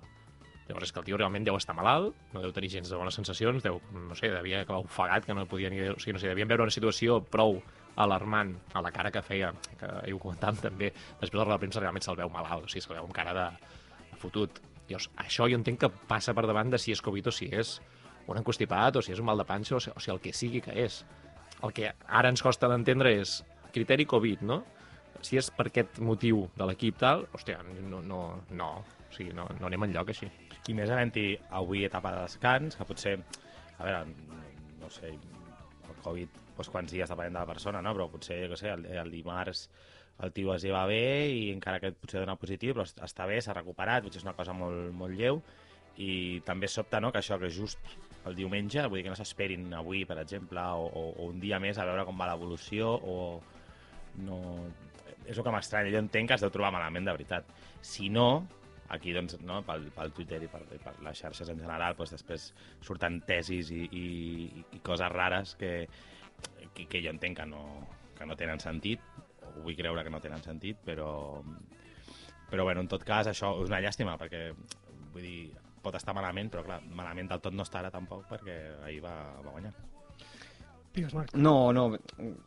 Llavors 0.68 0.88
és 0.88 0.94
que 0.96 1.02
el 1.02 1.06
tio 1.10 1.18
realment 1.20 1.44
deu 1.44 1.58
estar 1.60 1.76
malalt, 1.76 2.16
no 2.32 2.42
deu 2.42 2.54
tenir 2.56 2.70
gens 2.72 2.88
de 2.90 2.96
bones 2.96 3.18
sensacions, 3.20 3.64
deu, 3.66 3.82
no 3.92 4.16
sé, 4.16 4.30
devia 4.32 4.62
acabar 4.64 4.80
ofegat, 4.86 5.26
que 5.28 5.36
no 5.36 5.44
podia 5.50 5.70
ni... 5.70 5.82
O 5.92 5.98
sigui, 6.00 6.16
no 6.16 6.22
sé, 6.22 6.30
devien 6.32 6.48
veure 6.48 6.64
una 6.64 6.74
situació 6.74 7.20
prou 7.20 7.58
alarmant 8.00 8.54
a 8.74 8.82
la 8.82 8.92
cara 8.96 9.12
que 9.12 9.22
feia, 9.22 9.52
que 9.80 9.90
ahir 10.00 10.16
ho 10.16 10.22
comentàvem 10.24 10.62
també, 10.64 10.94
després 11.20 11.44
de 11.44 11.50
la 11.52 11.60
premsa 11.60 11.84
realment 11.84 12.06
se'l 12.06 12.18
veu 12.18 12.32
malalt, 12.32 12.70
o 12.70 12.72
sigui, 12.72 12.86
se'l 12.86 12.96
veu 12.96 13.04
amb 13.04 13.16
cara 13.16 13.36
de, 13.36 13.50
de 14.14 14.22
fotut. 14.22 14.64
Llavors, 14.88 15.10
això 15.26 15.50
jo 15.52 15.60
entenc 15.60 15.84
que 15.84 15.92
passa 16.08 16.34
per 16.34 16.48
davant 16.48 16.72
de 16.72 16.80
si 16.80 16.96
és 16.96 17.04
Covid 17.04 17.28
o 17.28 17.36
si 17.36 17.52
és 17.52 17.76
un 18.32 18.40
encostipat 18.40 18.98
o 18.98 19.04
si 19.04 19.12
és 19.12 19.20
un 19.20 19.28
mal 19.28 19.40
de 19.40 19.46
panxa 19.48 19.76
o 19.76 19.84
si, 19.84 19.92
o 19.92 20.00
si 20.00 20.12
el 20.16 20.24
que 20.24 20.32
sigui 20.36 20.64
que 20.64 20.76
és. 20.86 21.04
El 21.64 21.74
que 21.76 21.92
ara 22.08 22.32
ens 22.34 22.44
costa 22.44 22.68
d'entendre 22.72 23.14
és 23.22 23.38
criteri 23.76 24.06
Covid, 24.10 24.44
no? 24.48 24.62
Si 25.24 25.40
és 25.40 25.48
per 25.56 25.70
aquest 25.70 26.02
motiu 26.04 26.44
de 26.58 26.68
l'equip 26.68 27.00
tal, 27.00 27.26
hòstia, 27.34 27.62
no, 27.64 28.02
no, 28.04 28.22
no, 28.52 28.70
o 28.84 29.16
sigui, 29.16 29.32
no, 29.38 29.48
no 29.60 29.70
anem 29.70 29.88
enlloc 29.88 30.12
així. 30.12 30.28
I 30.68 30.76
més 30.76 30.92
havent-hi 30.92 31.26
avui 31.60 31.86
etapa 31.88 32.12
de 32.16 32.26
descans, 32.28 32.76
que 32.76 32.88
potser, 32.88 33.16
a 33.78 33.88
veure, 33.88 34.04
no 34.82 34.92
sé, 34.92 35.14
el 35.14 36.00
Covid, 36.04 36.40
doncs 36.58 36.72
quants 36.74 36.92
dies 36.92 37.10
depenent 37.10 37.38
de 37.38 37.42
la 37.42 37.50
persona, 37.50 37.82
no? 37.82 37.96
però 37.96 38.10
potser, 38.12 38.44
jo 38.44 38.52
què 38.52 38.60
sé, 38.60 38.72
el, 38.76 38.86
el 39.00 39.12
dimarts 39.12 39.68
el 40.22 40.32
tio 40.32 40.54
es 40.54 40.64
lleva 40.64 40.86
bé 40.86 41.30
i 41.34 41.46
encara 41.52 41.80
que 41.82 41.92
potser 41.98 42.22
dona 42.22 42.38
positiu, 42.40 42.76
però 42.76 42.86
està 42.86 43.26
bé, 43.30 43.40
s'ha 43.42 43.56
recuperat, 43.58 44.04
potser 44.06 44.22
és 44.22 44.28
una 44.28 44.36
cosa 44.38 44.54
molt, 44.56 44.92
molt 44.96 45.18
lleu, 45.18 45.42
i 45.98 46.42
també 46.46 46.70
sobta 46.70 47.02
no, 47.02 47.12
que 47.12 47.22
això, 47.22 47.40
que 47.42 47.50
just 47.54 47.80
el 48.30 48.38
diumenge, 48.38 48.86
vull 48.88 49.02
dir 49.02 49.08
que 49.08 49.14
no 49.14 49.20
s'esperin 49.20 49.68
avui, 49.76 50.04
per 50.08 50.18
exemple, 50.22 50.64
o, 50.80 50.88
o, 50.88 51.04
o 51.20 51.30
un 51.32 51.40
dia 51.44 51.60
més 51.60 51.80
a 51.80 51.88
veure 51.90 52.06
com 52.08 52.20
va 52.20 52.32
l'evolució, 52.32 52.96
o 53.04 53.18
no... 54.24 54.40
És 55.24 55.38
el 55.38 55.46
que 55.46 55.54
m'estranya, 55.56 55.92
jo 55.94 56.02
entenc 56.04 56.30
que 56.30 56.36
es 56.36 56.44
deu 56.44 56.52
trobar 56.52 56.74
malament, 56.76 57.06
de 57.08 57.16
veritat. 57.16 57.48
Si 57.84 58.10
no, 58.12 58.46
aquí, 58.96 59.14
doncs, 59.16 59.38
no, 59.48 59.62
pel, 59.68 59.88
pel 59.96 60.12
Twitter 60.16 60.42
i 60.44 60.50
per, 60.52 60.62
per 60.84 60.94
les 61.06 61.22
xarxes 61.24 61.52
en 61.52 61.62
general, 61.64 61.96
doncs, 61.98 62.16
després 62.16 62.50
surten 62.84 63.22
tesis 63.28 63.72
i, 63.72 63.86
i, 63.88 64.06
i 64.76 64.82
coses 64.86 65.12
rares 65.14 65.56
que, 65.60 65.74
que, 66.76 66.88
que 66.88 67.04
jo 67.04 67.14
entenc 67.14 67.40
que 67.40 67.48
no, 67.50 67.64
que 68.18 68.28
no 68.28 68.38
tenen 68.40 68.62
sentit, 68.64 69.04
o 69.44 69.64
vull 69.64 69.78
creure 69.80 70.04
que 70.06 70.14
no 70.14 70.22
tenen 70.24 70.44
sentit, 70.44 70.80
però, 70.86 71.10
però 72.52 72.68
bueno, 72.68 72.84
en 72.84 72.92
tot 72.92 73.04
cas, 73.08 73.32
això 73.32 73.56
és 73.64 73.72
una 73.72 73.82
llàstima, 73.84 74.18
perquè 74.20 74.50
vull 75.14 75.26
dir, 75.26 75.63
pot 75.84 75.98
estar 76.00 76.16
malament, 76.16 76.52
però 76.54 76.64
clar, 76.66 76.82
malament 76.96 77.32
del 77.32 77.42
tot 77.44 77.56
no 77.56 77.66
estarà 77.68 77.92
tampoc, 77.94 78.26
perquè 78.30 78.60
ahir 78.88 79.02
va, 79.04 79.16
va 79.44 79.52
guanyar. 79.52 79.74
digues, 80.94 81.14
Marc. 81.18 81.34
No, 81.34 81.74
no, 81.74 81.88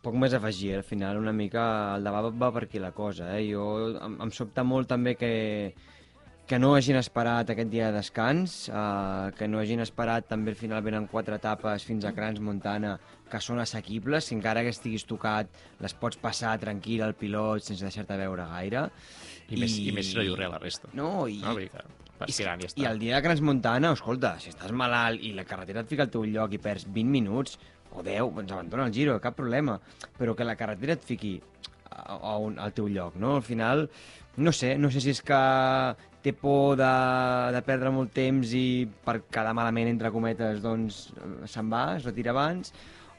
poc 0.02 0.14
més 0.14 0.34
a 0.34 0.38
afegir, 0.38 0.70
eh? 0.72 0.78
al 0.80 0.86
final 0.86 1.18
una 1.18 1.34
mica 1.34 1.66
el 1.96 2.06
debat 2.06 2.30
va 2.42 2.52
per 2.54 2.64
aquí 2.64 2.78
la 2.78 2.92
cosa, 2.94 3.32
eh? 3.36 3.42
Jo, 3.50 3.66
em, 3.98 4.20
em 4.22 4.32
sobta 4.32 4.62
molt 4.62 4.88
també 4.92 5.16
que, 5.18 5.32
que 6.46 6.60
no 6.62 6.76
hagin 6.76 6.96
esperat 7.00 7.50
aquest 7.50 7.72
dia 7.72 7.90
de 7.90 7.98
descans, 7.98 8.54
eh, 8.70 9.32
que 9.36 9.48
no 9.50 9.58
hagin 9.58 9.82
esperat 9.82 10.28
també 10.30 10.54
al 10.54 10.60
final 10.62 10.84
venen 10.86 11.10
quatre 11.10 11.40
etapes 11.42 11.84
fins 11.88 12.06
a 12.06 12.14
Crans 12.14 12.38
Montana 12.38 12.94
que 13.26 13.42
són 13.42 13.58
assequibles, 13.58 14.28
si 14.28 14.36
encara 14.38 14.62
que 14.62 14.70
estiguis 14.70 15.04
tocat 15.10 15.50
les 15.82 15.94
pots 15.98 16.22
passar 16.22 16.54
tranquil 16.62 17.02
al 17.02 17.16
pilot 17.18 17.66
sense 17.66 17.82
deixar-te 17.82 18.18
veure 18.22 18.46
gaire. 18.54 18.86
I, 19.48 19.56
I... 19.56 19.62
Més, 19.64 19.78
i 19.82 19.94
més 19.94 20.12
si 20.12 20.18
no 20.18 20.26
diu 20.26 20.38
res 20.38 20.52
a 20.52 20.54
la 20.54 20.62
resta. 20.62 20.94
No, 20.94 21.26
i, 21.26 21.40
No, 21.42 21.58
i, 21.58 21.70
tirant 22.24 22.62
i 22.62 22.66
ja 22.66 22.70
està. 22.70 22.82
I 22.82 22.88
el 22.90 23.00
dia 23.02 23.16
de 23.16 23.22
Crans 23.26 23.42
Montana, 23.44 23.92
escolta, 23.96 24.36
si 24.42 24.52
estàs 24.52 24.72
malalt 24.72 25.24
i 25.24 25.32
la 25.36 25.46
carretera 25.48 25.84
et 25.84 25.92
fica 25.92 26.06
al 26.06 26.12
teu 26.12 26.24
lloc 26.24 26.56
i 26.56 26.62
perds 26.62 26.88
20 26.88 27.12
minuts 27.12 27.58
o 27.92 28.02
10, 28.02 28.32
doncs 28.36 28.52
abandona 28.56 28.88
el 28.88 28.94
giro, 28.94 29.18
cap 29.22 29.36
problema. 29.36 29.78
Però 30.18 30.34
que 30.36 30.46
la 30.48 30.56
carretera 30.58 30.96
et 30.96 31.06
fiqui 31.06 31.36
a, 31.90 32.16
a 32.16 32.36
un, 32.42 32.58
al 32.58 32.74
teu 32.76 32.88
lloc, 32.92 33.16
no? 33.20 33.36
Al 33.36 33.46
final, 33.46 33.86
no 34.36 34.52
sé, 34.52 34.76
no 34.78 34.90
sé 34.92 35.02
si 35.04 35.14
és 35.14 35.22
que 35.24 35.40
té 36.26 36.32
por 36.34 36.74
de, 36.80 36.92
de 37.54 37.62
perdre 37.62 37.92
molt 37.94 38.12
temps 38.16 38.52
i 38.58 38.86
per 39.06 39.20
quedar 39.30 39.54
malament, 39.54 39.92
entre 39.92 40.10
cometes, 40.14 40.60
doncs 40.64 41.06
se'n 41.52 41.70
va, 41.72 41.86
es 41.96 42.08
retira 42.08 42.34
abans, 42.34 42.72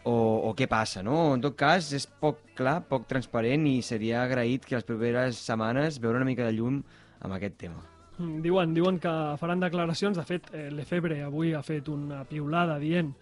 o, 0.07 0.15
o 0.49 0.53
què 0.55 0.67
passa, 0.71 1.03
no? 1.03 1.33
En 1.35 1.43
tot 1.43 1.55
cas, 1.59 1.91
és 1.95 2.07
poc 2.21 2.43
clar, 2.57 2.79
poc 2.91 3.07
transparent 3.09 3.67
i 3.67 3.79
seria 3.83 4.23
agraït 4.23 4.67
que 4.67 4.77
les 4.77 4.87
properes 4.87 5.43
setmanes 5.49 6.01
veure 6.03 6.19
una 6.21 6.27
mica 6.27 6.47
de 6.47 6.55
llum 6.59 6.81
amb 7.23 7.39
aquest 7.39 7.57
tema. 7.63 7.96
Mm, 8.17 8.41
Diuen, 8.41 8.73
diuen 8.73 8.99
que 8.99 9.13
faran 9.37 9.61
declaracions. 9.61 10.17
De 10.17 10.25
fet, 10.25 10.49
eh, 10.53 10.69
Lefebvre 10.73 11.21
avui 11.23 11.53
ha 11.53 11.63
fet 11.63 11.89
una 11.89 12.23
piulada 12.25 12.79
dient 12.81 13.13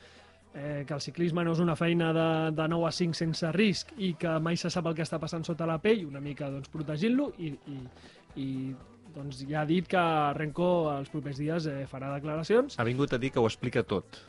eh, 0.56 0.86
que 0.88 0.94
el 0.94 1.02
ciclisme 1.04 1.44
no 1.44 1.54
és 1.54 1.60
una 1.60 1.76
feina 1.76 2.12
de, 2.16 2.28
de 2.56 2.68
9 2.72 2.88
a 2.88 2.92
5 2.96 3.18
sense 3.18 3.52
risc 3.52 3.92
i 3.98 4.14
que 4.20 4.38
mai 4.40 4.58
se 4.58 4.72
sap 4.72 4.88
el 4.88 4.96
que 4.96 5.04
està 5.04 5.20
passant 5.20 5.44
sota 5.44 5.68
la 5.68 5.82
pell, 5.84 6.06
una 6.08 6.24
mica 6.24 6.50
doncs, 6.50 6.72
protegint-lo 6.72 7.34
i, 7.44 7.52
i, 7.52 7.80
i 8.40 8.48
doncs, 9.16 9.44
ja 9.50 9.62
ha 9.64 9.68
dit 9.68 9.88
que 9.88 10.06
Renko 10.38 10.70
els 10.96 11.12
propers 11.12 11.44
dies 11.44 11.68
eh, 11.72 11.84
farà 11.92 12.14
declaracions. 12.16 12.80
Ha 12.80 12.88
vingut 12.88 13.14
a 13.14 13.20
dir 13.20 13.34
que 13.36 13.44
ho 13.44 13.50
explica 13.52 13.84
tot. 13.84 14.22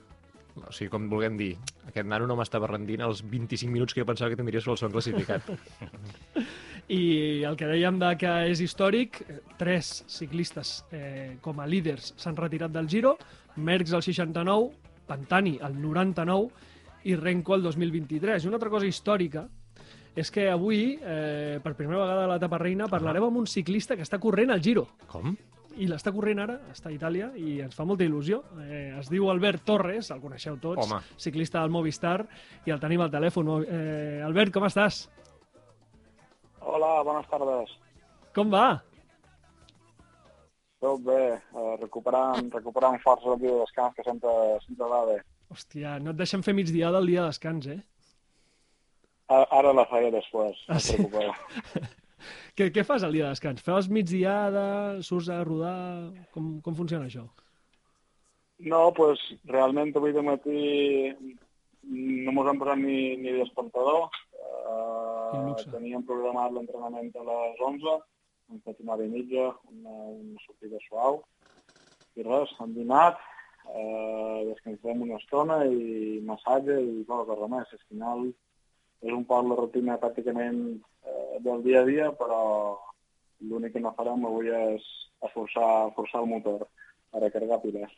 O 0.56 0.72
sigui, 0.72 0.88
com 0.92 1.08
vulguem 1.10 1.36
dir, 1.36 1.50
aquest 1.90 2.08
nano 2.08 2.26
no 2.28 2.36
m'estava 2.38 2.68
rendint 2.70 3.02
els 3.04 3.20
25 3.26 3.72
minuts 3.72 3.94
que 3.94 4.00
jo 4.00 4.08
pensava 4.08 4.30
que 4.32 4.38
tindria 4.40 4.62
sobre 4.62 4.76
el 4.76 4.80
segon 4.80 4.94
classificat. 4.94 5.50
I 6.96 7.02
el 7.48 7.58
que 7.58 7.68
dèiem 7.68 7.98
de 8.00 8.12
que 8.20 8.32
és 8.52 8.62
històric, 8.62 9.20
tres 9.58 10.04
ciclistes 10.10 10.78
eh, 10.94 11.36
com 11.42 11.60
a 11.60 11.66
líders 11.66 12.14
s'han 12.16 12.38
retirat 12.38 12.72
del 12.72 12.88
Giro, 12.88 13.16
Merckx 13.56 13.96
al 13.98 14.04
69, 14.06 14.70
Pantani 15.06 15.56
al 15.62 15.76
99 15.82 16.48
i 17.10 17.16
Renko 17.18 17.56
al 17.56 17.66
2023. 17.66 18.44
I 18.44 18.50
una 18.50 18.60
altra 18.60 18.72
cosa 18.72 18.88
històrica 18.88 19.44
és 20.16 20.30
que 20.32 20.46
avui, 20.48 20.96
eh, 21.02 21.58
per 21.62 21.74
primera 21.76 22.00
vegada 22.00 22.24
a 22.24 22.30
l'etapa 22.32 22.62
reina, 22.62 22.88
parlarem 22.88 23.26
amb 23.28 23.42
un 23.42 23.46
ciclista 23.50 23.96
que 23.96 24.06
està 24.06 24.18
corrent 24.22 24.54
al 24.54 24.62
Giro. 24.64 24.86
Com? 25.10 25.36
I 25.76 25.86
l'està 25.90 26.12
corrent 26.14 26.38
ara, 26.40 26.54
està 26.72 26.88
a 26.88 26.94
Itàlia, 26.94 27.30
i 27.36 27.58
ens 27.60 27.74
fa 27.76 27.84
molta 27.84 28.04
il·lusió. 28.06 28.38
Eh, 28.64 28.94
es 28.98 29.10
diu 29.12 29.28
Albert 29.30 29.64
Torres, 29.68 30.10
el 30.10 30.20
coneixeu 30.22 30.56
tots, 30.62 30.86
Home. 30.86 31.02
ciclista 31.20 31.60
del 31.60 31.70
Movistar, 31.74 32.26
i 32.64 32.70
el 32.72 32.80
tenim 32.80 33.00
al 33.04 33.10
telèfon. 33.12 33.50
Eh, 33.68 34.22
Albert, 34.24 34.52
com 34.54 34.64
estàs? 34.64 35.08
bones 36.60 37.26
tardes. 37.30 37.70
Com 38.34 38.50
va? 38.50 38.82
Tot 40.80 41.00
bé, 41.04 41.34
eh, 41.34 41.76
recuperant, 41.80 42.50
recuperant 42.52 42.98
força 43.00 43.32
el 43.32 43.38
dia 43.40 43.52
de 43.52 43.60
descans, 43.60 43.94
que 43.94 44.02
sempre, 44.04 44.30
sempre 44.66 44.86
va 44.90 45.04
bé. 45.06 45.20
Hòstia, 45.52 45.98
no 46.02 46.10
et 46.10 46.16
deixem 46.16 46.42
fer 46.42 46.54
migdiada 46.54 46.98
el 46.98 47.06
dia 47.06 47.22
de 47.22 47.28
descans, 47.28 47.66
eh? 47.66 47.80
A- 49.28 49.46
Ara 49.58 49.72
la 49.72 49.84
faré 49.86 50.10
després, 50.10 50.56
no 50.68 50.74
Ah, 50.74 50.76
us 50.76 50.82
sí? 50.84 50.96
preocupeu. 50.96 51.32
Què, 52.56 52.70
què 52.72 52.84
fas 52.88 53.04
el 53.06 53.16
dia 53.16 53.26
de 53.26 53.34
descans? 53.34 53.62
Fes 53.64 53.90
migdiada? 53.92 54.66
Surts 55.04 55.28
a 55.32 55.42
rodar? 55.44 55.76
Com, 56.34 56.56
com 56.64 56.76
funciona 56.78 57.10
això? 57.10 57.26
No, 58.58 58.78
doncs 58.88 58.96
pues, 58.96 59.24
realment 59.52 59.92
avui 59.96 60.14
de 60.16 60.22
matí 60.24 60.60
no 61.86 62.32
mos 62.32 62.48
hem 62.50 62.58
posat 62.58 62.80
ni, 62.80 63.16
ni 63.20 63.36
despertador. 63.36 64.08
Uh, 64.66 65.54
teníem 65.70 66.02
programat 66.06 66.54
l'entrenament 66.54 67.12
a 67.14 67.24
les 67.28 67.62
11, 67.68 67.94
hem 68.50 68.60
fet 68.64 68.80
una 68.82 68.94
hora 68.94 69.06
i 69.06 69.12
mitja, 69.12 69.46
una, 69.70 69.94
una 70.16 70.42
sortida 70.46 70.80
suau. 70.86 71.20
I 72.16 72.24
res, 72.26 72.54
hem 72.62 72.72
dinat, 72.74 73.20
uh, 73.68 74.40
descansem 74.50 75.04
una 75.06 75.20
estona 75.20 75.60
i 75.68 76.18
massatge 76.26 76.80
i 76.80 77.04
poca 77.08 77.28
cosa 77.32 77.50
més. 77.52 77.72
Al 77.76 77.84
final 77.86 78.26
és 79.04 79.12
un 79.12 79.26
poc 79.28 79.46
la 79.46 79.60
rutina 79.60 79.98
pràcticament 80.02 80.62
uh, 81.06 81.38
del 81.44 81.62
dia 81.64 81.82
a 81.82 81.88
dia, 81.88 82.10
però 82.18 82.40
l'únic 83.46 83.76
que 83.76 83.84
no 83.84 83.94
farem 83.96 84.26
avui 84.26 84.50
és 84.50 84.84
a 85.22 85.30
forçar, 85.32 85.92
forçar 85.96 86.22
el 86.22 86.30
motor 86.34 86.66
a 87.12 87.22
recarregar 87.22 87.62
piles. 87.62 87.92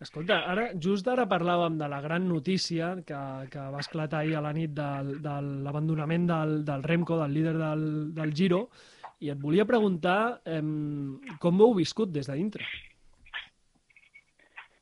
Escolta, 0.00 0.38
ara, 0.48 0.70
just 0.80 1.08
ara 1.12 1.26
parlàvem 1.28 1.76
de 1.76 1.86
la 1.92 1.98
gran 2.00 2.24
notícia 2.28 2.94
que, 3.04 3.18
que 3.52 3.64
va 3.74 3.82
esclatar 3.82 4.22
ahir 4.22 4.38
a 4.38 4.44
la 4.46 4.54
nit 4.56 4.72
del, 4.72 5.18
de 5.20 5.34
l'abandonament 5.66 6.24
del, 6.30 6.54
del 6.64 6.84
Remco, 6.86 7.18
del 7.20 7.34
líder 7.36 7.58
del, 7.58 7.82
del 8.16 8.32
Giro, 8.32 8.62
i 9.20 9.28
et 9.28 9.40
volia 9.42 9.68
preguntar 9.68 10.40
eh, 10.48 10.62
com 11.42 11.60
ho 11.60 11.66
heu 11.68 11.76
viscut 11.76 12.14
des 12.14 12.30
de 12.30 12.38
dintre? 12.38 12.64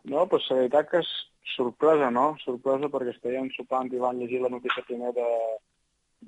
No, 0.06 0.22
doncs 0.30 0.46
la 0.52 0.60
veritat 0.60 0.92
que 0.92 1.02
és 1.02 1.10
sorpresa, 1.56 2.12
no? 2.14 2.28
Sorpresa 2.44 2.86
perquè 2.92 3.16
estàvem 3.16 3.50
sopant 3.56 3.90
i 3.90 3.98
van 3.98 4.22
llegir 4.22 4.38
la 4.44 4.52
notícia 4.54 4.86
primer 4.86 5.10
de, 5.16 5.26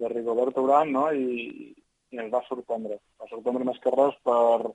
de 0.01 0.09
Rigoberto 0.09 0.65
Urán, 0.65 0.93
no? 0.97 1.07
I, 1.13 1.71
i 2.11 2.21
ens 2.23 2.33
va 2.33 2.43
sorprendre. 2.49 2.99
Va 3.21 3.29
sorprendre 3.31 3.67
més 3.69 3.81
que 3.85 3.93
res 3.95 4.17
per, 4.27 4.73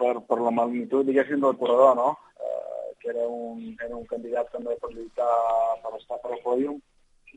per, 0.00 0.14
per 0.28 0.38
la 0.42 0.52
magnitud, 0.54 1.06
diguéssim, 1.06 1.40
del 1.44 1.58
corredor, 1.60 1.96
no? 1.96 2.10
Eh, 2.40 2.86
que 3.00 3.12
era 3.14 3.26
un, 3.26 3.62
era 3.78 3.96
un 3.96 4.06
candidat 4.10 4.50
també 4.54 4.76
per 4.82 4.92
lluitar 4.94 5.34
per 5.84 5.94
estar 6.00 6.20
per 6.22 6.34
al 6.34 6.42
pòdium 6.44 6.80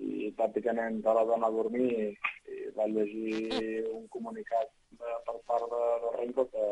i 0.02 0.32
pràcticament 0.38 1.02
te 1.06 1.14
la 1.14 1.24
dona 1.30 1.48
a 1.48 1.54
dormir 1.54 1.90
i, 1.94 2.06
i 2.50 2.72
va 2.78 2.88
llegir 2.90 3.84
un 3.94 4.08
comunicat 4.16 4.72
de, 4.98 5.18
per 5.28 5.36
part 5.50 5.68
de, 5.74 5.84
de 6.04 6.14
Renko 6.18 6.48
que, 6.54 6.66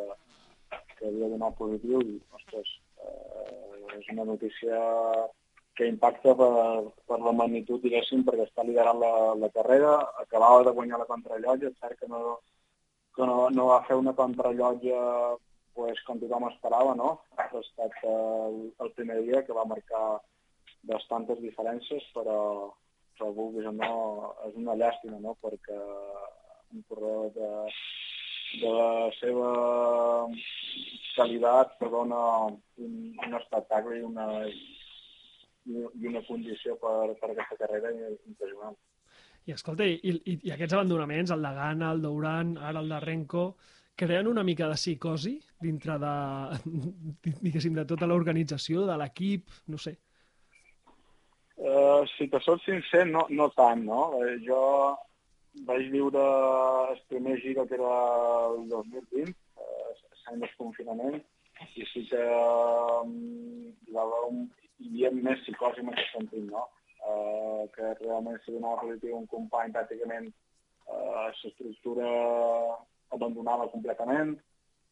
que 0.98 1.10
havia 1.10 1.30
donat 1.36 1.58
positiu 1.60 2.02
i, 2.02 2.18
ostres, 2.40 2.74
eh, 3.06 4.00
és 4.00 4.10
una 4.16 4.26
notícia 4.32 4.82
que 5.76 5.88
impacta 5.88 6.34
per, 6.36 6.52
per 7.08 7.20
la 7.24 7.34
magnitud, 7.36 7.80
diguéssim, 7.84 8.26
perquè 8.28 8.48
està 8.48 8.66
liderant 8.68 9.00
la, 9.00 9.12
la 9.40 9.50
carrera, 9.56 9.94
acabava 10.24 10.66
de 10.68 10.74
guanyar 10.78 11.00
la 11.02 11.08
contrarrellotge, 11.10 11.72
és 11.72 11.80
cert 11.80 12.00
que 12.00 12.10
no, 12.12 12.40
que 13.16 13.28
no, 13.28 13.38
no 13.56 13.70
va 13.72 13.80
fer 13.88 13.98
una 14.00 14.14
contrarrellotge 14.18 14.98
pues, 15.78 16.02
com 16.08 16.20
tothom 16.20 16.50
esperava, 16.50 16.96
no? 17.00 17.14
Ha 17.38 17.48
estat 17.62 18.04
el, 18.04 18.60
el 18.84 18.94
primer 18.98 19.22
dia 19.24 19.44
que 19.48 19.56
va 19.56 19.68
marcar 19.70 20.20
bastantes 20.92 21.40
diferències, 21.40 22.06
però, 22.16 22.72
però 23.16 23.32
vulguis 23.38 23.70
o 23.70 23.74
no, 23.76 23.94
és 24.50 24.58
una 24.60 24.76
llàstima, 24.80 25.22
no? 25.24 25.38
Perquè 25.46 25.78
un 26.72 26.84
corredor 26.90 27.32
de, 27.38 27.52
de 28.64 28.74
la 28.76 28.92
seva 29.20 29.52
qualitat 31.16 31.76
que 31.80 31.90
dona 31.92 32.22
un, 32.48 33.00
un 33.26 33.40
espectacle 33.40 34.00
i 34.00 34.06
una, 34.08 34.28
i 35.70 36.08
una 36.10 36.24
condició 36.28 36.78
per, 36.82 37.14
per 37.20 37.32
aquesta 37.34 37.58
carrera 37.60 37.92
impressionant. 37.94 38.78
I 39.46 39.56
escolta, 39.56 39.86
i, 39.86 39.98
i, 40.06 40.38
i 40.48 40.54
aquests 40.54 40.78
abandonaments, 40.78 41.34
el 41.34 41.46
de 41.46 41.52
Gana, 41.58 41.92
el 41.96 42.02
d'Uran, 42.04 42.56
ara 42.62 42.82
el 42.84 42.90
de 42.94 43.00
Renko, 43.02 43.46
creen 43.98 44.30
una 44.30 44.44
mica 44.44 44.68
de 44.70 44.78
psicosi 44.78 45.36
dintre 45.62 45.98
de, 46.02 46.14
diguéssim, 47.46 47.76
de 47.78 47.86
tota 47.90 48.10
l'organització, 48.10 48.86
de 48.90 48.98
l'equip, 49.02 49.50
no 49.70 49.82
sé. 49.82 49.96
Uh, 51.62 52.08
si 52.16 52.26
te 52.30 52.40
soc 52.42 52.62
sincer, 52.66 53.06
no, 53.10 53.28
no 53.30 53.52
tant, 53.54 53.84
no? 53.86 54.06
Eh, 54.26 54.40
jo 54.46 54.62
vaig 55.68 55.92
viure 55.94 56.24
el 56.94 57.02
primer 57.12 57.36
giro 57.42 57.68
que 57.70 57.78
era 57.78 57.92
el 58.48 58.66
2020, 58.72 59.36
eh, 59.62 59.92
l'any 60.26 60.42
del 60.42 60.56
confinament, 60.58 61.20
i 61.78 61.86
sí 61.92 62.08
que 62.10 62.22
um, 63.04 63.12
hi 63.70 63.94
va 63.94 64.06
haver 64.08 64.22
un, 64.32 64.48
hi 64.82 65.06
havia 65.08 65.12
més 65.30 65.42
psicosi 65.46 65.84
en 65.84 65.92
aquest 65.94 66.16
sentit, 66.16 66.46
no? 66.50 66.68
Uh, 67.02 67.66
que 67.74 67.94
realment 68.02 68.38
si 68.44 68.54
donava 68.54 68.84
positiu 68.84 69.18
un 69.18 69.26
company 69.30 69.74
pràcticament 69.74 70.28
uh, 70.30 71.30
l'estructura 71.30 72.12
abandonada 73.16 73.70
completament. 73.74 74.36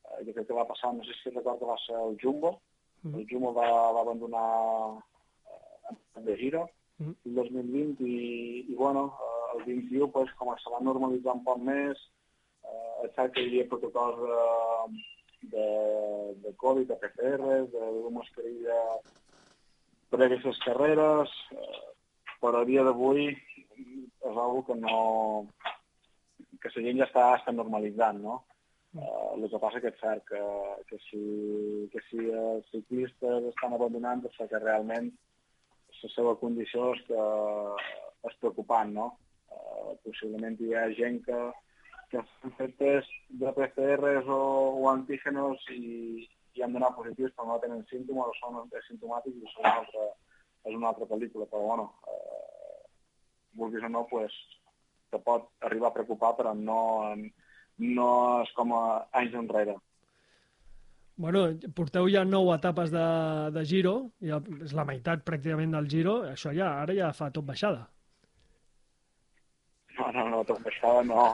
Uh, 0.06 0.17
jo 0.25 0.34
crec 0.34 0.49
que 0.49 0.58
va 0.58 0.67
passar, 0.69 0.93
no 0.95 1.06
sé 1.06 1.13
si 1.19 1.36
recordo, 1.36 1.69
va 1.69 1.78
ser 1.86 1.99
el 1.99 2.17
Jumbo. 2.21 2.58
Mhm. 3.04 3.19
El 3.19 3.28
Jumbo 3.30 3.54
va, 3.54 3.69
va 3.95 4.02
abandonar 4.02 4.49
uh, 4.97 6.25
de 6.25 6.36
giro 6.38 6.67
Mhm. 6.99 7.15
el 7.25 7.36
2020 7.36 8.04
i, 8.04 8.65
i 8.67 8.75
bueno, 8.75 9.06
uh, 9.15 9.60
el 9.60 9.65
21 9.65 10.12
pues, 10.12 10.32
com 10.38 10.52
se 10.58 10.69
va 10.69 10.82
normalitzar 10.84 11.36
un 11.38 11.43
poc 11.45 11.62
més, 11.63 12.02
uh, 12.63 13.06
és 13.06 13.13
cert 13.15 13.34
que 13.34 13.41
hi 13.41 13.47
havia 13.47 13.69
protocols 13.71 14.19
de, 14.19 15.54
de, 15.54 15.67
de 16.43 16.52
Covid, 16.63 16.89
de 16.91 16.97
PCR, 16.99 17.62
de, 17.71 17.86
de 18.04 18.12
mascarilla 18.17 18.82
a 20.11 20.49
les 20.49 20.59
carreres, 20.65 21.33
eh, 21.53 21.81
però 22.41 22.61
a 22.61 22.65
dia 22.65 22.83
d'avui 22.83 23.27
és 23.29 24.35
una 24.35 24.63
que 24.67 24.75
no 24.75 24.99
que 26.61 26.71
la 26.75 26.83
gent 26.83 26.97
ja 26.99 27.07
està, 27.07 27.25
està 27.37 27.53
normalitzant, 27.55 28.19
no? 28.23 28.43
Uh, 28.97 29.35
el 29.35 29.45
que 29.51 29.59
passa 29.61 29.79
que 29.79 29.91
és 29.93 29.99
cert 30.01 30.23
que, 30.25 30.39
que, 30.89 30.97
si, 31.05 31.21
que 31.93 32.01
si 32.07 32.23
els 32.33 32.65
ciclistes 32.73 33.45
estan 33.51 33.75
abandonant 33.75 34.23
és 34.25 34.33
perquè 34.39 34.59
realment 34.63 35.11
la 35.99 36.09
seva 36.15 36.33
condició 36.41 36.93
és, 36.95 37.03
que, 37.05 37.25
és 38.31 38.39
preocupant, 38.41 38.91
no? 38.95 39.11
Uh, 39.53 39.93
possiblement 40.05 40.57
hi 40.59 40.73
ha 40.73 40.87
gent 40.97 41.21
que, 41.27 41.39
que 42.09 42.23
han 42.23 42.57
fet 42.57 42.75
test 42.81 43.13
de 43.43 43.53
PCRs 43.59 44.27
o, 44.33 44.41
o 44.81 44.89
antígenos 44.91 45.63
i, 45.75 46.25
i 46.57 46.63
han 46.63 46.73
donat 46.73 46.95
positius 46.97 47.33
però 47.35 47.47
no 47.49 47.59
tenen 47.63 47.83
símptomes 47.89 48.31
o 48.31 48.38
són 48.39 48.62
asimptomàtics 48.81 49.38
i 49.38 49.49
és 49.49 49.57
una 49.62 49.73
altra, 49.81 50.07
és 50.65 50.77
una 50.77 50.89
altra 50.91 51.09
pel·lícula, 51.09 51.47
però 51.51 51.65
bueno, 51.67 51.89
eh, 52.07 52.79
vulguis 53.59 53.85
o 53.85 53.91
no, 53.91 54.05
pues, 54.09 54.33
te 55.09 55.19
pot 55.25 55.49
arribar 55.67 55.89
a 55.89 55.97
preocupar, 55.97 56.33
però 56.38 56.53
no, 56.55 56.81
no 57.83 58.09
és 58.43 58.51
com 58.57 58.73
a 58.77 58.83
anys 59.21 59.38
enrere. 59.39 59.77
Bueno, 61.19 61.43
porteu 61.75 62.07
ja 62.07 62.23
nou 62.23 62.53
etapes 62.53 62.93
de, 62.93 63.05
de 63.51 63.63
Giro, 63.67 63.95
ja 64.23 64.39
és 64.63 64.71
la 64.75 64.85
meitat 64.88 65.25
pràcticament 65.27 65.73
del 65.75 65.89
Giro, 65.91 66.21
això 66.29 66.53
ja, 66.55 66.69
ara 66.83 66.95
ja 66.95 67.09
fa 67.15 67.27
tot 67.35 67.47
baixada. 67.49 67.89
No, 69.97 70.07
no, 70.15 70.29
no, 70.31 70.43
tot 70.47 70.63
això 70.71 71.01
no. 71.03 71.25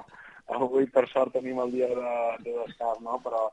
Avui, 0.56 0.88
per 0.94 1.06
sort, 1.12 1.34
tenim 1.34 1.60
el 1.62 1.72
dia 1.74 1.90
de, 1.92 2.16
de 2.46 2.56
descans, 2.64 3.02
no? 3.06 3.20
però 3.22 3.46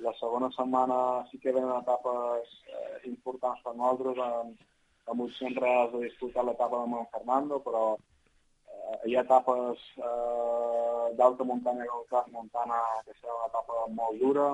la 0.00 0.12
segona 0.20 0.50
setmana 0.54 1.26
sí 1.30 1.38
que 1.42 1.52
venen 1.52 1.74
etapes 1.76 2.50
eh, 2.70 2.98
importants 3.10 3.62
per 3.64 3.74
nosaltres, 3.74 4.20
amb, 4.22 4.66
amb 5.10 5.24
opcions 5.26 5.58
reals 5.64 5.92
de 5.94 6.04
disputar 6.06 6.44
l'etapa 6.46 6.82
de 6.82 6.90
Mont 6.92 7.10
Fernando, 7.14 7.60
però 7.66 7.84
eh, 7.96 8.98
hi 9.10 9.16
ha 9.16 9.24
etapes 9.26 9.84
eh, 9.98 11.06
d'alta 11.18 11.46
muntanya 11.50 11.88
com 11.90 12.02
el 12.02 12.10
Cas 12.12 12.32
Montana, 12.34 12.80
que 13.06 13.16
serà 13.18 13.34
una 13.36 13.50
etapa 13.50 13.86
molt 14.00 14.22
dura. 14.22 14.48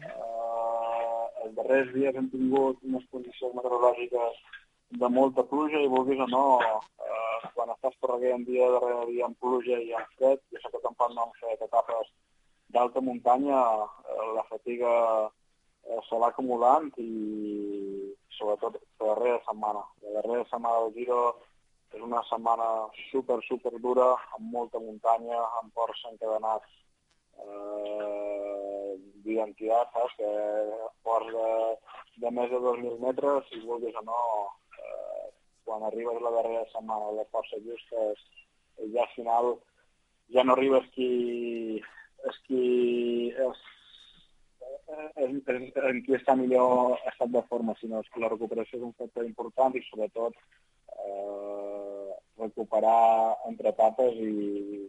Eh, 0.00 1.22
els 1.44 1.56
darrers 1.58 1.90
dies 1.94 2.18
hem 2.18 2.30
tingut 2.32 2.82
unes 2.90 3.08
condicions 3.10 3.56
meteorològiques 3.58 4.42
de 5.00 5.08
molta 5.10 5.42
pluja 5.50 5.80
i 5.82 5.90
vulguis 5.90 6.20
o 6.22 6.28
no, 6.30 6.44
eh, 6.62 7.48
quan 7.56 7.72
estàs 7.74 7.96
correguent 8.00 8.46
dia 8.46 8.70
darrere 8.76 9.08
dia 9.10 9.26
amb 9.26 9.38
pluja 9.42 9.80
i 9.80 9.90
amb 9.98 10.18
fred, 10.18 10.42
i 10.52 10.60
això 10.60 10.70
que 10.70 10.82
tampoc 10.86 11.14
no 11.14 11.26
hem 11.26 11.34
fet 11.40 11.66
etapes 11.66 12.13
d'alta 12.74 13.00
muntanya, 13.00 13.60
eh, 14.10 14.28
la 14.34 14.44
fatiga 14.50 14.92
eh, 15.86 16.00
se 16.08 16.18
va 16.18 16.28
acumulant 16.32 16.90
i 16.98 17.10
sobretot 18.36 18.78
la 18.98 19.06
darrera 19.14 19.40
setmana. 19.46 19.82
La 20.02 20.14
darrera 20.18 20.46
setmana 20.50 20.80
del 20.84 20.94
Giro 20.98 21.20
és 21.94 22.02
una 22.02 22.22
setmana 22.28 22.68
super, 23.10 23.38
super 23.48 23.74
dura, 23.86 24.08
amb 24.36 24.50
molta 24.56 24.80
muntanya, 24.82 25.40
amb 25.60 25.70
ports 25.78 26.02
encadenats 26.10 26.70
eh, 27.38 28.90
d'identitat, 29.24 29.94
saps? 29.94 30.16
Que 30.18 30.32
ports 31.06 31.30
de, 31.36 31.50
de 32.24 32.34
més 32.38 32.50
de 32.50 32.60
2.000 32.66 32.98
metres, 33.06 33.46
si 33.50 33.62
vulguis 33.68 34.00
o 34.00 34.04
no, 34.08 34.22
eh, 34.80 35.28
quan 35.64 35.86
arribes 35.86 36.22
la 36.24 36.34
darrera 36.38 36.66
setmana 36.72 37.14
de 37.20 37.28
força 37.30 37.62
justes, 37.68 38.26
ja 38.94 39.06
al 39.06 39.14
final 39.14 39.54
ja 40.34 40.42
no 40.42 40.56
arribes 40.56 40.86
qui, 40.96 41.12
és 42.30 42.40
qui 42.46 42.64
és, 43.46 43.62
és, 44.64 45.32
és, 45.54 45.78
en 45.90 46.02
qui 46.06 46.16
està 46.16 46.36
millor 46.38 46.98
estat 47.10 47.32
de 47.34 47.42
forma, 47.50 47.76
sinó 47.80 48.02
és 48.04 48.10
que 48.12 48.22
la 48.22 48.30
recuperació 48.32 48.80
és 48.80 48.86
un 48.88 48.94
factor 48.98 49.26
important 49.28 49.76
i 49.76 49.84
sobretot 49.88 50.36
eh, 50.38 52.10
recuperar 52.40 53.36
entre 53.48 53.72
etapes 53.74 54.20
i, 54.20 54.84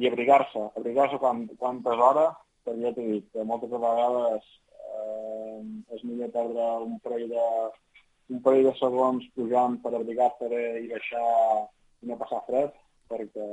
i 0.00 0.10
abrigar-se. 0.10 0.68
Abrigar-se 0.80 1.20
quan, 1.22 1.46
quantes 1.60 2.04
hores, 2.08 2.36
perquè 2.64 2.86
ja 2.86 2.94
t'he 2.96 3.08
dit 3.12 3.32
que 3.32 3.46
moltes 3.48 3.72
vegades 3.72 4.46
eh, 4.80 5.58
és 5.96 6.06
millor 6.06 6.32
perdre 6.34 6.70
un 6.86 6.98
parell 7.04 7.28
de, 7.32 7.48
un 8.32 8.40
parell 8.44 8.70
de 8.70 8.76
segons 8.78 9.26
pujant 9.36 9.76
per 9.82 9.94
abrigar-te 9.94 10.48
i 10.80 10.88
baixar 10.92 11.28
i 12.02 12.08
no 12.08 12.20
passar 12.20 12.40
fred, 12.48 12.72
perquè 13.10 13.48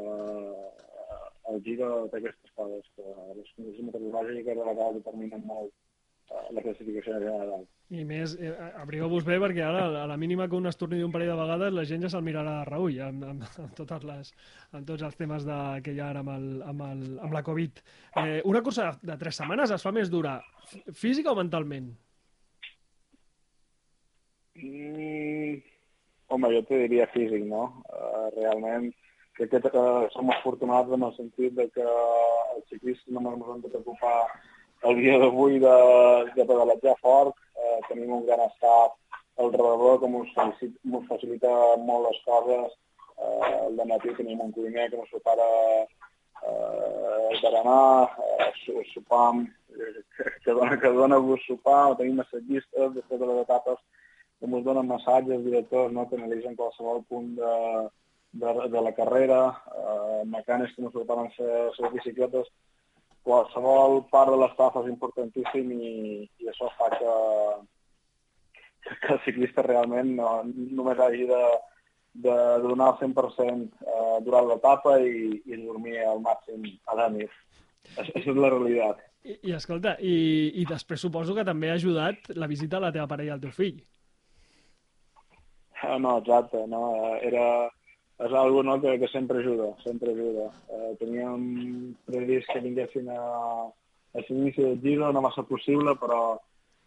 el 1.50 1.62
Giro 1.66 2.08
té 2.12 2.20
aquestes 2.22 2.52
coses, 2.58 2.90
que 2.96 3.06
les 3.38 3.54
condicions 3.56 3.88
meteorològiques 3.90 4.58
de 4.58 4.66
vegades 4.68 5.00
determinen 5.00 5.46
molt 5.48 5.72
eh, 5.72 6.44
la 6.56 6.64
classificació 6.66 7.16
general. 7.18 7.66
I 7.92 8.06
més, 8.08 8.36
eh, 8.40 8.52
abrigueu-vos 8.82 9.26
bé 9.28 9.40
perquè 9.42 9.64
ara 9.66 9.88
a 10.04 10.06
la 10.10 10.20
mínima 10.22 10.48
que 10.50 10.56
un 10.60 10.70
es 10.70 10.80
torni 10.80 11.02
un 11.04 11.12
parell 11.12 11.34
de 11.34 11.40
vegades 11.40 11.74
la 11.76 11.88
gent 11.90 12.06
ja 12.06 12.12
se'l 12.14 12.26
mirarà 12.28 12.60
de 12.60 12.70
reull 12.70 13.02
amb, 13.08 13.26
amb, 13.32 13.48
amb, 13.66 13.74
totes 13.80 14.06
les, 14.08 14.32
amb 14.72 14.88
tots 14.88 15.08
els 15.08 15.18
temes 15.20 15.48
de, 15.48 15.58
que 15.86 15.96
hi 15.96 16.00
ha 16.00 16.12
ara 16.14 16.24
amb, 16.26 16.36
el, 16.38 16.48
amb, 16.74 16.86
el, 16.92 17.04
amb 17.26 17.36
la 17.36 17.44
Covid. 17.50 17.84
Eh, 18.24 18.40
una 18.54 18.64
cursa 18.64 18.92
de, 18.92 19.12
de 19.12 19.20
tres 19.26 19.42
setmanes 19.42 19.76
es 19.76 19.84
fa 19.88 19.96
més 19.96 20.14
dura 20.14 20.40
física 20.94 21.34
o 21.34 21.38
mentalment? 21.42 21.92
Mm, 24.56 25.62
home, 26.32 26.50
jo 26.56 26.64
te 26.68 26.80
diria 26.84 27.08
físic, 27.14 27.44
no? 27.48 27.64
Uh, 27.88 28.28
realment, 28.36 28.92
que 29.48 29.58
uh, 29.58 30.08
som 30.14 30.30
afortunats 30.30 30.92
en 30.92 31.04
el 31.08 31.14
sentit 31.16 31.54
de 31.58 31.68
que 31.76 31.86
els 31.86 32.66
ciclistes 32.70 33.14
només 33.14 33.38
ens 33.38 33.54
hem 33.54 33.62
de 33.64 33.72
preocupar 33.74 34.18
el 34.90 34.98
dia 34.98 35.18
d'avui 35.22 35.60
de, 35.62 35.78
de 36.36 36.46
pedalatjar 36.46 36.96
fort, 37.06 37.38
uh, 37.56 37.80
tenim 37.88 38.12
un 38.18 38.26
gran 38.26 38.44
staff 38.56 38.98
al 39.42 39.52
redador 39.54 40.00
que 40.02 40.10
ens 40.10 40.34
facilita, 40.36 41.02
facilita 41.10 41.54
molt 41.88 42.10
les 42.10 42.20
coses. 42.28 42.78
Uh, 43.22 43.68
el 43.68 43.78
de 43.78 43.86
matí 43.86 44.14
tenim 44.18 44.42
un 44.42 44.54
cuiner 44.56 44.90
que 44.90 45.00
ens 45.00 45.14
prepara 45.14 45.48
uh, 45.86 47.30
el 47.30 47.40
berenar, 47.46 48.10
uh, 48.18 48.84
sopam, 48.94 49.46
que 50.44 50.54
dona, 50.54 50.78
que 50.82 50.94
dona 50.98 51.22
gust 51.22 51.48
sopar, 51.48 51.96
tenim 51.98 52.20
massatgistes 52.22 52.94
després 52.98 53.22
de 53.22 53.30
les 53.30 53.42
etapes 53.46 53.80
que 54.42 54.50
ens 54.50 54.66
donen 54.66 54.90
massatges, 54.90 55.44
directors, 55.46 55.94
no? 55.94 56.08
que 56.10 56.18
analitzen 56.18 56.58
qualsevol 56.58 57.04
punt 57.10 57.36
de, 57.38 57.56
de, 58.32 58.54
de 58.72 58.82
la 58.82 58.94
carrera, 58.96 59.40
eh, 59.76 60.22
mecànics 60.32 60.76
que 60.76 60.86
ens 60.86 60.94
preparen 60.96 61.30
les, 61.38 61.80
les 61.84 61.94
bicicletes, 61.98 62.52
qualsevol 63.28 64.02
part 64.14 64.32
de 64.34 64.40
l'estafa 64.42 64.84
és 64.86 64.92
importantíssim 64.92 65.74
i, 65.76 65.92
i 66.42 66.50
això 66.50 66.72
fa 66.78 66.90
que, 66.96 67.18
que 69.04 69.14
el 69.16 69.22
ciclista 69.26 69.66
realment 69.68 70.16
no, 70.18 70.32
només 70.48 71.00
hagi 71.00 71.28
de, 71.30 71.44
de 72.26 72.38
donar 72.66 72.94
el 72.96 73.14
100% 73.14 73.86
eh, 73.86 74.18
durant 74.26 74.50
l'etapa 74.50 74.98
i, 75.00 75.38
i 75.46 75.62
dormir 75.68 76.00
al 76.06 76.24
màxim 76.24 76.66
a 76.88 76.98
la 76.98 77.08
nit. 77.14 77.40
Això 77.98 78.20
és 78.22 78.38
la 78.38 78.52
realitat. 78.54 79.06
I, 79.22 79.38
i 79.52 79.54
escolta, 79.54 79.96
i, 80.02 80.16
i 80.62 80.66
després 80.70 81.04
suposo 81.04 81.36
que 81.38 81.46
també 81.46 81.70
ha 81.70 81.78
ajudat 81.78 82.32
la 82.34 82.50
visita 82.50 82.80
a 82.80 82.88
la 82.88 82.94
teva 82.96 83.10
parella 83.10 83.36
i 83.36 83.38
al 83.38 83.44
teu 83.44 83.54
fill. 83.54 83.82
Ah, 85.82 85.98
no, 85.98 86.18
exacte, 86.20 86.62
no, 86.70 86.82
era, 87.26 87.46
és 88.26 88.34
algo 88.38 88.62
no, 88.64 88.78
que, 88.82 89.00
que 89.02 89.10
sempre 89.10 89.40
ajuda, 89.40 89.72
sempre 89.84 90.12
ajuda. 90.14 90.48
Eh, 90.70 90.92
teníem 91.00 91.96
previst 92.06 92.52
que 92.52 92.62
vinguessin 92.62 93.10
a, 93.10 93.22
a 94.14 94.24
l'inici 94.28 94.62
del 94.62 94.80
Giro, 94.84 95.10
no 95.12 95.24
va 95.26 95.32
ser 95.34 95.46
possible, 95.50 95.96
però 95.98 96.22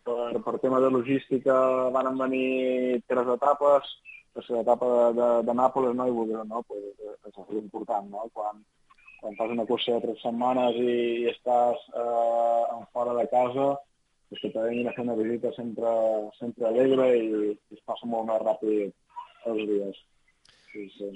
per, 0.07 0.38
per 0.44 0.61
tema 0.62 0.81
de 0.85 0.92
logística 0.94 1.57
van 1.94 2.18
venir 2.20 3.03
tres 3.11 3.33
etapes, 3.35 3.90
l'etapa 4.35 4.87
de, 4.92 5.03
de, 5.18 5.29
de 5.49 5.57
Nàpoles 5.59 5.97
no 5.97 6.07
hi 6.07 6.14
volia, 6.14 6.44
no? 6.47 6.62
Pues, 6.68 6.87
és, 7.03 7.35
és 7.35 7.59
important, 7.62 8.07
no? 8.11 8.29
Quan, 8.35 8.62
quan 9.20 9.37
fas 9.40 9.53
una 9.57 9.66
cursa 9.66 9.97
de 9.97 10.07
tres 10.07 10.23
setmanes 10.23 10.79
i, 10.79 10.97
i 11.25 11.29
estàs 11.35 11.83
eh, 11.99 12.81
fora 12.94 13.14
de 13.18 13.27
casa, 13.35 13.68
és 14.35 14.40
que 14.42 14.51
vinguin 14.55 14.90
a 14.90 14.94
fer 14.97 15.05
una 15.07 15.18
visita 15.18 15.53
sempre, 15.59 15.92
sempre 16.38 16.70
alegre 16.70 17.12
i, 17.18 17.31
i 17.55 17.79
es 17.79 17.87
passa 17.87 18.07
molt 18.11 18.31
més 18.31 18.42
ràpid 18.42 19.51
els 19.51 19.70
dies. 19.70 20.03
Sí, 20.75 20.89
sí. 20.99 21.09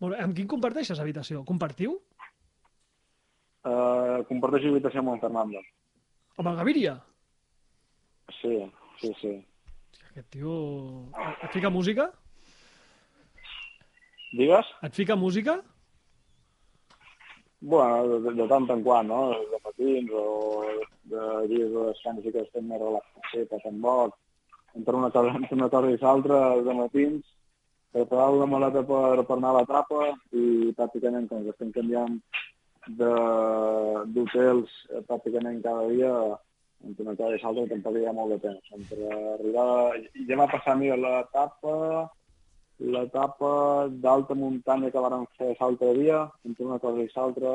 Molt 0.00 0.16
bé. 0.16 0.22
Amb 0.24 0.36
qui 0.36 0.46
comparteixes 0.48 1.00
habitació? 1.02 1.44
Compartiu? 1.44 1.98
Uh, 3.64 4.24
comparteixo 4.30 4.72
habitació 4.72 5.02
amb 5.04 5.12
el 5.14 5.20
Fernando. 5.20 5.60
Amb 6.40 6.50
el 6.50 6.56
Gaviria? 6.62 6.94
Sí, 8.40 8.56
sí, 9.02 9.12
sí. 9.20 9.34
Aquest 10.08 10.30
tio... 10.32 10.56
Et 11.44 11.52
fica 11.52 11.70
música? 11.72 12.08
Digues? 14.32 14.72
Et 14.88 14.96
fica 14.96 15.16
música? 15.20 15.60
Bueno, 17.60 18.18
de, 18.24 18.34
de 18.40 18.48
tant 18.48 18.66
en 18.72 18.82
quant, 18.84 19.08
no? 19.08 19.20
De 19.52 19.60
matins 19.68 20.10
o 20.16 20.24
de 21.12 21.28
dies 21.52 21.70
de 21.76 21.86
descans 21.90 22.24
que 22.24 22.42
estem 22.42 22.66
més 22.72 22.80
relaxats, 22.80 23.30
sí, 23.32 23.44
passant 23.52 23.78
boc. 23.84 24.16
Entre 24.74 24.96
una 24.96 25.12
cosa, 25.14 25.36
entre 25.38 25.60
una 25.60 25.70
cosa 25.72 25.92
i 25.92 26.00
l'altra, 26.00 26.40
de 26.66 26.74
matins, 26.80 27.30
preparar 27.94 28.32
la 28.34 28.48
maleta 28.50 28.82
per, 28.88 29.22
per 29.28 29.36
anar 29.38 29.52
a 29.52 29.58
la 29.60 29.68
trapa 29.68 30.08
i 30.34 30.72
pràcticament 30.78 31.28
com 31.30 31.44
que 31.44 31.54
estem 31.54 31.70
canviant 31.76 32.18
d'hotels 32.98 34.74
eh, 34.90 35.00
pràcticament 35.08 35.62
cada 35.64 35.86
dia, 35.92 36.10
entre 36.84 37.06
una 37.06 37.14
cosa 37.16 37.38
i 37.38 37.40
l'altra 37.42 37.70
tampoc 37.70 37.96
hi 38.00 38.04
ha 38.10 38.16
molt 38.16 38.34
de 38.34 38.40
temps. 38.48 38.74
Entre 38.78 39.08
arribar... 39.36 39.68
Ja 40.28 40.40
va 40.42 40.50
passar 40.52 40.74
a 40.74 40.80
mi 40.80 40.90
l'etapa 40.90 41.78
l'etapa 42.78 43.86
d'alta 44.02 44.34
muntanya 44.34 44.90
que 44.90 45.04
vàrem 45.06 45.24
fer 45.38 45.54
l'altre 45.60 45.94
dia, 46.00 46.24
entre 46.44 46.66
una 46.66 46.80
cosa 46.82 47.02
i 47.02 47.10
l'altra, 47.14 47.54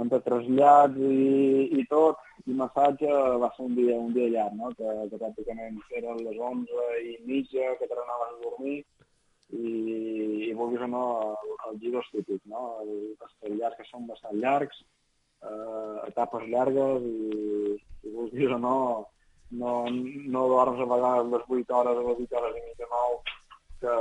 entre 0.00 0.20
trasllats 0.26 1.00
i, 1.00 1.80
i 1.80 1.84
tot, 1.90 2.20
i 2.46 2.54
massatge, 2.56 3.10
va 3.42 3.50
ser 3.56 3.64
un 3.66 3.74
dia, 3.74 3.96
un 3.96 4.12
dia 4.12 4.28
llarg, 4.36 4.54
no? 4.60 4.70
que, 4.76 4.86
que 5.10 5.20
pràcticament 5.24 5.80
eren 5.98 6.22
les 6.26 6.38
11 6.52 6.88
i 7.08 7.16
mitja, 7.26 7.74
que 7.80 7.88
te 7.88 7.96
n'anaves 7.96 8.36
a 8.36 8.42
dormir, 8.44 8.78
i, 9.52 10.46
i 10.48 10.52
vulguis 10.54 10.84
o 10.86 10.88
no, 10.90 11.04
el, 11.26 11.54
el 11.70 11.78
giro 11.82 12.02
és 12.04 12.10
típic, 12.14 12.42
no? 12.50 12.64
Els 12.84 13.36
trasllats 13.40 13.78
que 13.78 13.86
són 13.88 14.06
bastant 14.10 14.38
llargs, 14.42 14.82
eh, 15.46 15.96
etapes 16.08 16.46
llargues, 16.52 17.06
i, 17.06 17.76
i 18.06 18.14
vulguis 18.14 18.54
o 18.56 18.60
no, 18.62 18.76
no, 19.62 19.74
no 19.90 20.46
dorms 20.54 20.80
a 20.80 20.88
vegades 20.94 21.32
les 21.34 21.46
8 21.58 21.78
hores 21.80 22.00
o 22.02 22.06
les 22.08 22.24
8 22.26 22.40
hores 22.40 22.58
i 22.60 22.64
mitja, 22.68 22.90
9, 22.94 23.20
que, 23.82 23.96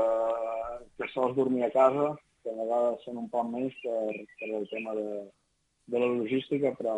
que 0.98 1.12
sols 1.14 1.36
dormir 1.40 1.66
a 1.66 1.74
casa, 1.76 2.14
que 2.44 2.54
a 2.54 2.60
vegades 2.62 3.04
són 3.08 3.24
un 3.24 3.30
poc 3.34 3.50
menys 3.50 3.76
per, 3.84 4.26
per 4.40 4.54
el 4.62 4.70
tema 4.72 4.96
de, 5.00 5.10
de 5.90 6.06
la 6.06 6.14
logística, 6.20 6.74
però 6.78 6.96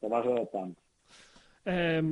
te 0.00 0.10
vas 0.12 0.30
adaptant. 0.30 0.74
Eh, 1.64 2.02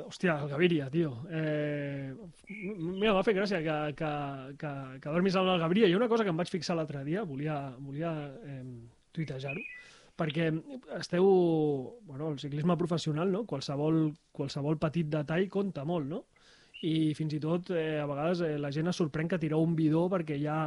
hòstia, 0.00 0.38
el 0.40 0.48
Gaviria, 0.48 0.88
tio. 0.88 1.10
Eh, 1.28 2.14
mira, 2.48 3.12
m'ha 3.12 3.24
fet 3.26 3.36
gràcia 3.36 3.60
que, 3.60 3.76
que, 3.98 4.12
que, 4.60 4.70
que 5.02 5.12
dormis 5.12 5.36
amb 5.36 5.52
el 5.52 5.60
Gaviria. 5.60 5.90
I 5.90 5.96
una 5.98 6.08
cosa 6.08 6.24
que 6.24 6.32
em 6.32 6.40
vaig 6.40 6.52
fixar 6.52 6.76
l'altre 6.78 7.02
dia, 7.04 7.24
volia, 7.28 7.58
volia 7.84 8.14
eh, 8.48 8.62
tuitejar-ho, 9.12 9.60
perquè 10.16 10.48
esteu... 10.96 11.28
Bueno, 12.08 12.32
el 12.32 12.40
ciclisme 12.40 12.78
professional, 12.80 13.28
no? 13.32 13.44
Qualsevol, 13.50 14.06
qualsevol 14.32 14.80
petit 14.80 15.10
detall 15.12 15.50
compta 15.52 15.84
molt, 15.84 16.08
no? 16.08 16.24
I 16.84 17.12
fins 17.16 17.36
i 17.36 17.40
tot, 17.44 17.74
eh, 17.76 18.00
a 18.00 18.08
vegades, 18.08 18.40
eh, 18.40 18.56
la 18.60 18.72
gent 18.72 18.88
es 18.88 19.00
sorprèn 19.02 19.28
que 19.28 19.40
tireu 19.42 19.60
un 19.64 19.76
bidó 19.76 20.06
perquè 20.12 20.40
hi 20.40 20.48
ha 20.48 20.62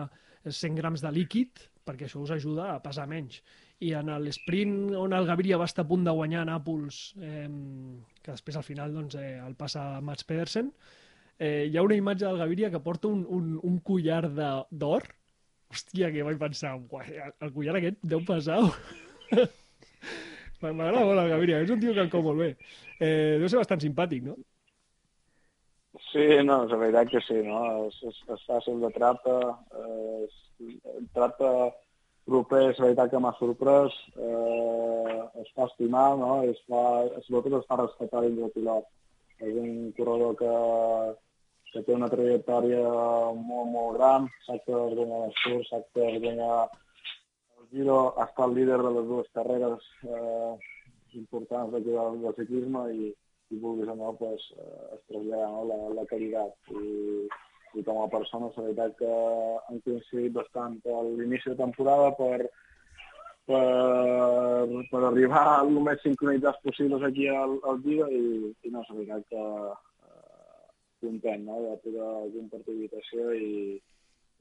100 0.46 0.78
grams 0.78 1.02
de 1.02 1.10
líquid, 1.14 1.66
perquè 1.88 2.06
això 2.06 2.22
us 2.22 2.36
ajuda 2.36 2.76
a 2.76 2.84
pesar 2.84 3.08
menys 3.10 3.42
i 3.86 3.92
en 3.94 4.10
l'esprint 4.24 4.96
on 4.98 5.14
el 5.14 5.28
Gaviria 5.30 5.60
va 5.62 5.68
estar 5.70 5.86
a 5.86 5.90
punt 5.90 6.06
de 6.06 6.14
guanyar 6.14 6.42
a 6.42 6.48
Nàpols, 6.50 7.14
eh, 7.22 7.46
que 8.28 8.36
després 8.36 8.60
al 8.60 8.66
final 8.68 8.92
doncs, 8.92 9.16
eh, 9.16 9.38
el 9.40 9.56
passa 9.56 9.86
Mats 10.04 10.28
Pedersen, 10.28 10.74
eh, 11.40 11.68
hi 11.70 11.78
ha 11.78 11.86
una 11.86 11.96
imatge 11.96 12.26
del 12.26 12.42
Gaviria 12.42 12.72
que 12.74 12.84
porta 12.84 13.08
un, 13.08 13.24
un, 13.30 13.54
un 13.64 13.80
collar 13.88 14.26
d'or. 14.28 15.08
Hòstia, 15.72 16.12
que 16.12 16.24
vaig 16.24 16.38
pensar, 16.40 16.76
el 16.80 17.54
collar 17.56 17.78
aquest 17.80 17.98
deu 18.04 18.22
pesar. 18.28 18.60
M'agrada 20.62 21.06
molt 21.06 21.22
el 21.22 21.32
Gaviria, 21.32 21.64
és 21.64 21.72
un 21.72 21.82
tio 21.82 21.96
que 21.96 22.04
em 22.04 22.12
cau 22.12 22.24
molt 22.26 22.40
bé. 22.44 22.52
Eh, 23.00 23.38
deu 23.40 23.50
ser 23.52 23.60
bastant 23.60 23.84
simpàtic, 23.84 24.24
no? 24.28 24.38
Sí, 26.12 26.24
no, 26.46 26.62
la 26.70 26.80
veritat 26.80 27.12
que 27.12 27.24
sí, 27.26 27.40
no? 27.46 27.60
És, 27.88 28.00
és, 28.12 28.22
és 28.36 28.46
fàcil 28.48 28.80
de 28.84 28.92
tracte, 28.96 29.36
eh, 29.82 30.72
el 30.96 31.08
tracte 31.16 31.52
proper 32.28 32.64
és 32.70 32.80
veritat 32.84 33.12
que 33.12 33.22
m'ha 33.24 33.34
sorprès, 33.40 33.96
eh, 34.20 35.20
es 35.44 35.52
fa 35.56 35.68
estimar, 35.70 36.10
no? 36.20 36.32
Es 36.52 36.60
fa, 36.68 36.84
sobretot 37.28 37.62
es 37.62 37.70
fa 37.70 37.80
respetar 37.82 38.24
dins 38.26 38.42
del 38.42 38.54
pilot. 38.56 38.90
És 39.48 39.54
un 39.62 39.92
corredor 39.98 40.36
que, 40.40 40.54
que 41.72 41.84
té 41.86 41.96
una 41.96 42.10
trajectòria 42.12 42.84
molt, 43.38 43.70
molt 43.76 43.98
gran, 44.00 44.28
sap 44.48 44.66
que 44.66 44.76
es 44.76 44.98
guanya 44.98 45.22
les 45.28 45.70
sap 45.70 45.88
que 45.94 46.08
es 46.10 46.20
guanya 46.24 46.50
el 46.64 47.70
Giro, 47.72 48.00
ha 48.18 48.26
estat 48.26 48.54
líder 48.56 48.82
de 48.82 48.92
les 48.98 49.08
dues 49.12 49.32
carreres 49.38 49.88
eh, 50.04 50.54
importants 51.22 51.74
d'aquí 51.74 51.94
del, 51.96 52.22
del 52.24 52.38
ciclisme 52.40 52.86
i, 52.96 53.12
i 53.54 53.60
vulguis 53.62 53.92
o 53.94 53.96
no, 54.00 54.14
pues, 54.20 54.48
eh, 54.58 54.96
es 54.98 55.04
trasllada 55.12 55.52
no, 55.54 55.66
la, 55.72 55.78
la 56.02 56.08
qualitat. 56.10 56.74
I, 56.74 57.28
I 57.76 57.84
com 57.84 58.00
a 58.02 58.08
persona, 58.12 58.50
la 58.56 58.64
veritat 58.70 58.96
que 59.02 59.10
han 59.68 59.82
coincidit 59.86 60.34
bastant 60.38 60.80
a 60.88 61.02
l'inici 61.08 61.52
de 61.52 61.58
temporada 61.60 62.14
per, 62.20 62.48
per, 63.50 63.66
per 64.92 65.04
arribar 65.10 65.44
al 65.58 65.74
més 65.90 66.02
sincronitzats 66.06 66.64
possibles 66.64 67.04
aquí 67.08 67.28
al, 67.32 67.58
al 67.68 67.84
Giro 67.84 68.08
i, 68.12 68.24
i 68.64 68.74
no, 68.74 68.86
la 68.88 68.98
veritat 69.02 69.28
que 69.34 69.44
eh, 69.44 70.66
content 71.04 71.46
no, 71.48 71.62
de 71.68 71.78
poder 71.84 72.10
compartir 72.38 72.78
habitació 72.78 73.30
i, 73.36 73.78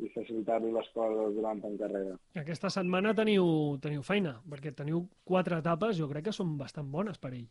i 0.02 0.10
facilitar-li 0.14 0.72
les 0.74 0.88
coses 0.94 1.36
durant 1.36 1.62
en 1.64 1.76
carrera. 1.80 2.16
Aquesta 2.42 2.70
setmana 2.72 3.14
teniu, 3.16 3.46
teniu 3.82 4.02
feina, 4.06 4.36
perquè 4.50 4.74
teniu 4.76 5.06
quatre 5.28 5.60
etapes, 5.62 5.96
jo 6.00 6.10
crec 6.10 6.28
que 6.28 6.36
són 6.36 6.56
bastant 6.60 6.90
bones 6.92 7.20
per 7.22 7.32
ell. 7.34 7.46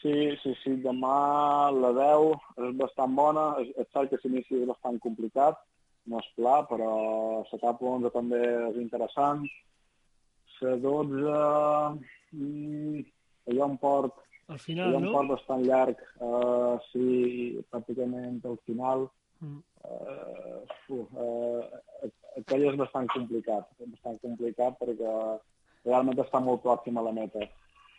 Sí, 0.00 0.14
sí, 0.42 0.54
sí, 0.62 0.76
demà 0.80 1.70
la 1.76 1.90
10 1.96 2.30
és 2.66 2.76
bastant 2.80 3.16
bona, 3.18 3.50
és, 3.60 3.88
cert 3.92 4.08
que 4.12 4.20
l'inici 4.24 4.56
és 4.56 4.68
bastant 4.68 4.96
complicat, 5.04 5.60
no 6.08 6.22
és 6.22 6.30
pla, 6.38 6.60
però 6.70 6.92
l'etapa 7.50 7.90
11 7.92 8.12
també 8.14 8.40
és 8.40 8.80
interessant. 8.80 9.44
La 10.60 10.74
12, 10.76 11.36
mm, 12.36 13.04
ha 13.52 13.66
un 13.66 13.76
port, 13.80 14.16
Al 14.48 14.58
final, 14.58 14.94
ha 14.94 14.98
un 14.98 15.08
no? 15.08 15.12
port 15.14 15.34
bastant 15.34 15.64
llarg, 15.68 16.00
uh, 16.20 16.76
sí, 16.90 17.06
pràcticament 17.72 18.44
al 18.44 18.60
final, 18.68 19.08
Mm. 19.40 19.62
uh, 19.88 20.96
uh, 20.96 22.08
aquell 22.36 22.66
és 22.68 22.76
bastant 22.76 23.06
complicat, 23.14 23.70
bastant 23.80 24.18
complicat 24.20 24.76
perquè 24.80 25.12
realment 25.86 26.20
està 26.20 26.42
molt 26.44 26.60
pròxim 26.64 27.00
a 27.00 27.04
la 27.06 27.14
meta. 27.16 27.46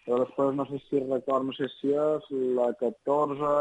Però 0.05 0.17
després 0.23 0.55
no 0.57 0.65
sé 0.65 0.79
si 0.87 0.99
record, 1.03 1.45
no 1.45 1.53
sé 1.53 1.67
si 1.77 1.91
és 1.93 2.29
la 2.57 2.71
14 2.79 3.51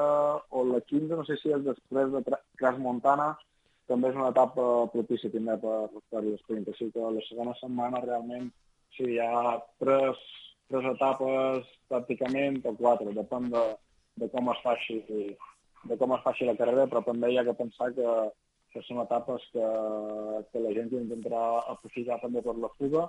o 0.56 0.64
la 0.70 0.80
15, 0.88 1.18
no 1.18 1.24
sé 1.28 1.36
si 1.42 1.52
és 1.52 1.64
després 1.66 2.12
de 2.14 2.22
Tra- 2.28 2.40
Cras 2.60 2.78
Montana, 2.80 3.34
també 3.90 4.08
és 4.08 4.16
una 4.16 4.30
etapa 4.32 4.64
propícia 4.94 5.30
també 5.34 5.58
per, 5.60 5.76
per 6.12 6.24
l'esprint. 6.24 6.64
Així 6.72 6.88
que 6.94 7.12
la 7.16 7.24
segona 7.28 7.56
setmana 7.60 8.00
realment 8.06 8.48
sí, 8.96 9.04
hi 9.12 9.20
ha 9.20 9.58
tres, 9.82 10.20
tres 10.70 10.90
etapes 10.94 11.68
pràcticament, 11.92 12.60
o 12.64 12.74
quatre, 12.78 13.12
depèn 13.16 13.50
de, 13.52 13.64
de 14.22 14.28
com 14.32 14.52
es 14.54 14.60
faci 14.64 15.00
de 15.88 15.96
com 15.96 16.12
es 16.14 16.22
faci 16.24 16.44
la 16.46 16.56
carrera, 16.56 16.86
però 16.86 17.02
també 17.04 17.30
hi 17.32 17.38
ha 17.40 17.44
que 17.46 17.56
pensar 17.56 17.90
que, 17.96 18.14
que 18.72 18.82
són 18.86 19.00
etapes 19.02 19.44
que, 19.54 19.68
que 20.52 20.62
la 20.64 20.72
gent 20.76 20.92
intentarà 20.98 21.44
aprofitar 21.72 22.20
també 22.20 22.42
per 22.44 22.56
la 22.60 22.70
fuga, 22.76 23.06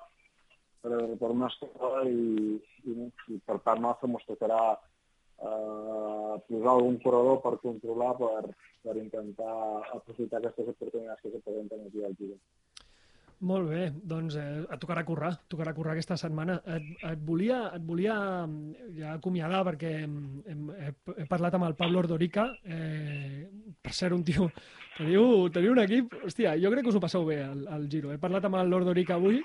per, 0.81 1.01
per 1.21 1.31
estona 1.47 2.03
i, 2.09 2.57
i, 2.89 2.95
i 3.33 3.39
per 3.45 3.59
part 3.65 3.81
nostra 3.81 4.09
ens 4.09 4.25
tocarà 4.29 4.63
eh, 4.73 6.35
posar 6.47 6.73
algun 6.73 6.97
corredor 7.03 7.41
per 7.45 7.59
controlar, 7.61 8.15
per, 8.17 8.55
per 8.81 8.97
intentar 8.97 9.55
aprofitar 9.93 10.41
aquestes 10.41 10.73
oportunitats 10.75 11.21
que 11.21 11.31
se 11.31 11.45
presenten 11.45 11.87
aquí 11.87 12.03
al 12.05 12.17
Giro. 12.17 12.37
Molt 13.41 13.71
bé, 13.71 13.87
doncs 14.05 14.35
eh, 14.37 14.59
et 14.69 14.81
tocarà 14.81 15.01
currar, 15.01 15.31
et 15.33 15.47
tocarà 15.49 15.71
currar 15.73 15.95
aquesta 15.95 16.13
setmana. 16.19 16.59
Et, 16.75 16.91
et, 17.09 17.23
volia, 17.25 17.71
et 17.73 17.81
volia 17.81 18.17
mm, 18.45 18.91
ja 18.99 19.15
acomiadar 19.15 19.63
perquè 19.65 19.95
hem, 20.03 20.19
hem, 20.45 20.67
he, 20.77 20.91
he 21.23 21.25
parlat 21.29 21.57
amb 21.57 21.65
el 21.65 21.73
Pablo 21.79 22.03
Ordorica, 22.03 22.51
eh, 22.61 23.47
per 23.81 23.95
ser 23.97 24.11
un 24.13 24.21
tio... 24.27 24.51
Teniu, 24.91 25.47
teniu 25.49 25.73
un 25.73 25.81
equip... 25.81 26.13
Hòstia, 26.27 26.53
jo 26.61 26.69
crec 26.69 26.85
que 26.85 26.93
us 26.93 26.99
ho 26.99 27.01
passeu 27.01 27.25
bé 27.25 27.39
al, 27.41 27.65
al 27.73 27.89
Giro. 27.89 28.11
He 28.13 28.21
parlat 28.21 28.45
amb 28.45 28.59
el 28.61 28.77
Ordorica 28.77 29.17
avui 29.17 29.39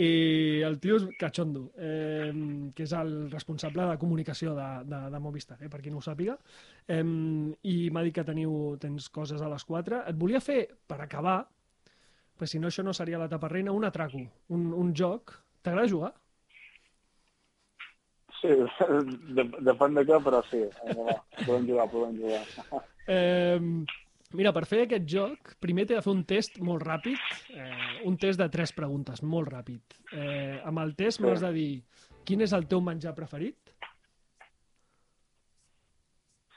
i 0.00 0.62
el 0.64 0.78
tio 0.80 0.96
és 1.00 1.06
cachondo, 1.20 1.66
eh, 1.76 2.32
que 2.76 2.86
és 2.86 2.92
el 2.96 3.30
responsable 3.32 3.86
de 3.90 3.98
comunicació 4.00 4.54
de, 4.56 4.68
de, 4.88 5.00
de 5.12 5.20
Movistar, 5.20 5.58
eh, 5.60 5.70
per 5.72 5.82
qui 5.82 5.92
no 5.92 6.00
ho 6.00 6.04
sàpiga, 6.04 6.38
eh, 6.88 7.02
i 7.02 7.76
m'ha 7.90 8.04
dit 8.06 8.16
que 8.16 8.24
teniu, 8.28 8.76
tens 8.80 9.08
coses 9.12 9.42
a 9.42 9.50
les 9.52 9.64
4. 9.68 10.04
Et 10.08 10.18
volia 10.18 10.40
fer, 10.40 10.62
per 10.88 11.00
acabar, 11.02 11.42
però 12.38 12.48
si 12.48 12.58
no 12.58 12.70
això 12.72 12.84
no 12.86 12.96
seria 12.96 13.20
la 13.20 13.30
tapa 13.30 13.50
reina, 13.52 13.74
un 13.76 13.84
atraco, 13.84 14.24
un, 14.50 14.68
un 14.74 14.94
joc. 14.96 15.36
T'agrada 15.62 15.90
jugar? 15.90 16.14
Sí, 18.40 18.50
de, 19.36 19.44
depèn 19.68 19.98
de 19.98 20.06
què, 20.08 20.18
però 20.24 20.40
sí. 20.48 20.64
Podem 21.44 21.68
jugar, 21.68 21.86
podem 21.92 22.16
jugar. 22.18 22.82
Eh, 23.06 23.60
mira, 24.34 24.52
per 24.52 24.64
fer 24.66 24.82
aquest 24.86 25.04
joc, 25.08 25.54
primer 25.60 25.84
t'he 25.86 25.94
de 25.98 26.02
fer 26.04 26.12
un 26.12 26.24
test 26.24 26.58
molt 26.60 26.82
ràpid, 26.86 27.18
eh, 27.54 28.00
un 28.08 28.16
test 28.16 28.38
de 28.40 28.48
tres 28.48 28.72
preguntes, 28.72 29.22
molt 29.22 29.48
ràpid. 29.52 29.82
Eh, 30.12 30.60
amb 30.64 30.78
el 30.84 30.94
test 30.96 31.20
m'has 31.20 31.40
de 31.40 31.52
dir 31.52 31.84
quin 32.24 32.40
és 32.42 32.52
el 32.52 32.66
teu 32.68 32.80
menjar 32.80 33.14
preferit, 33.14 33.56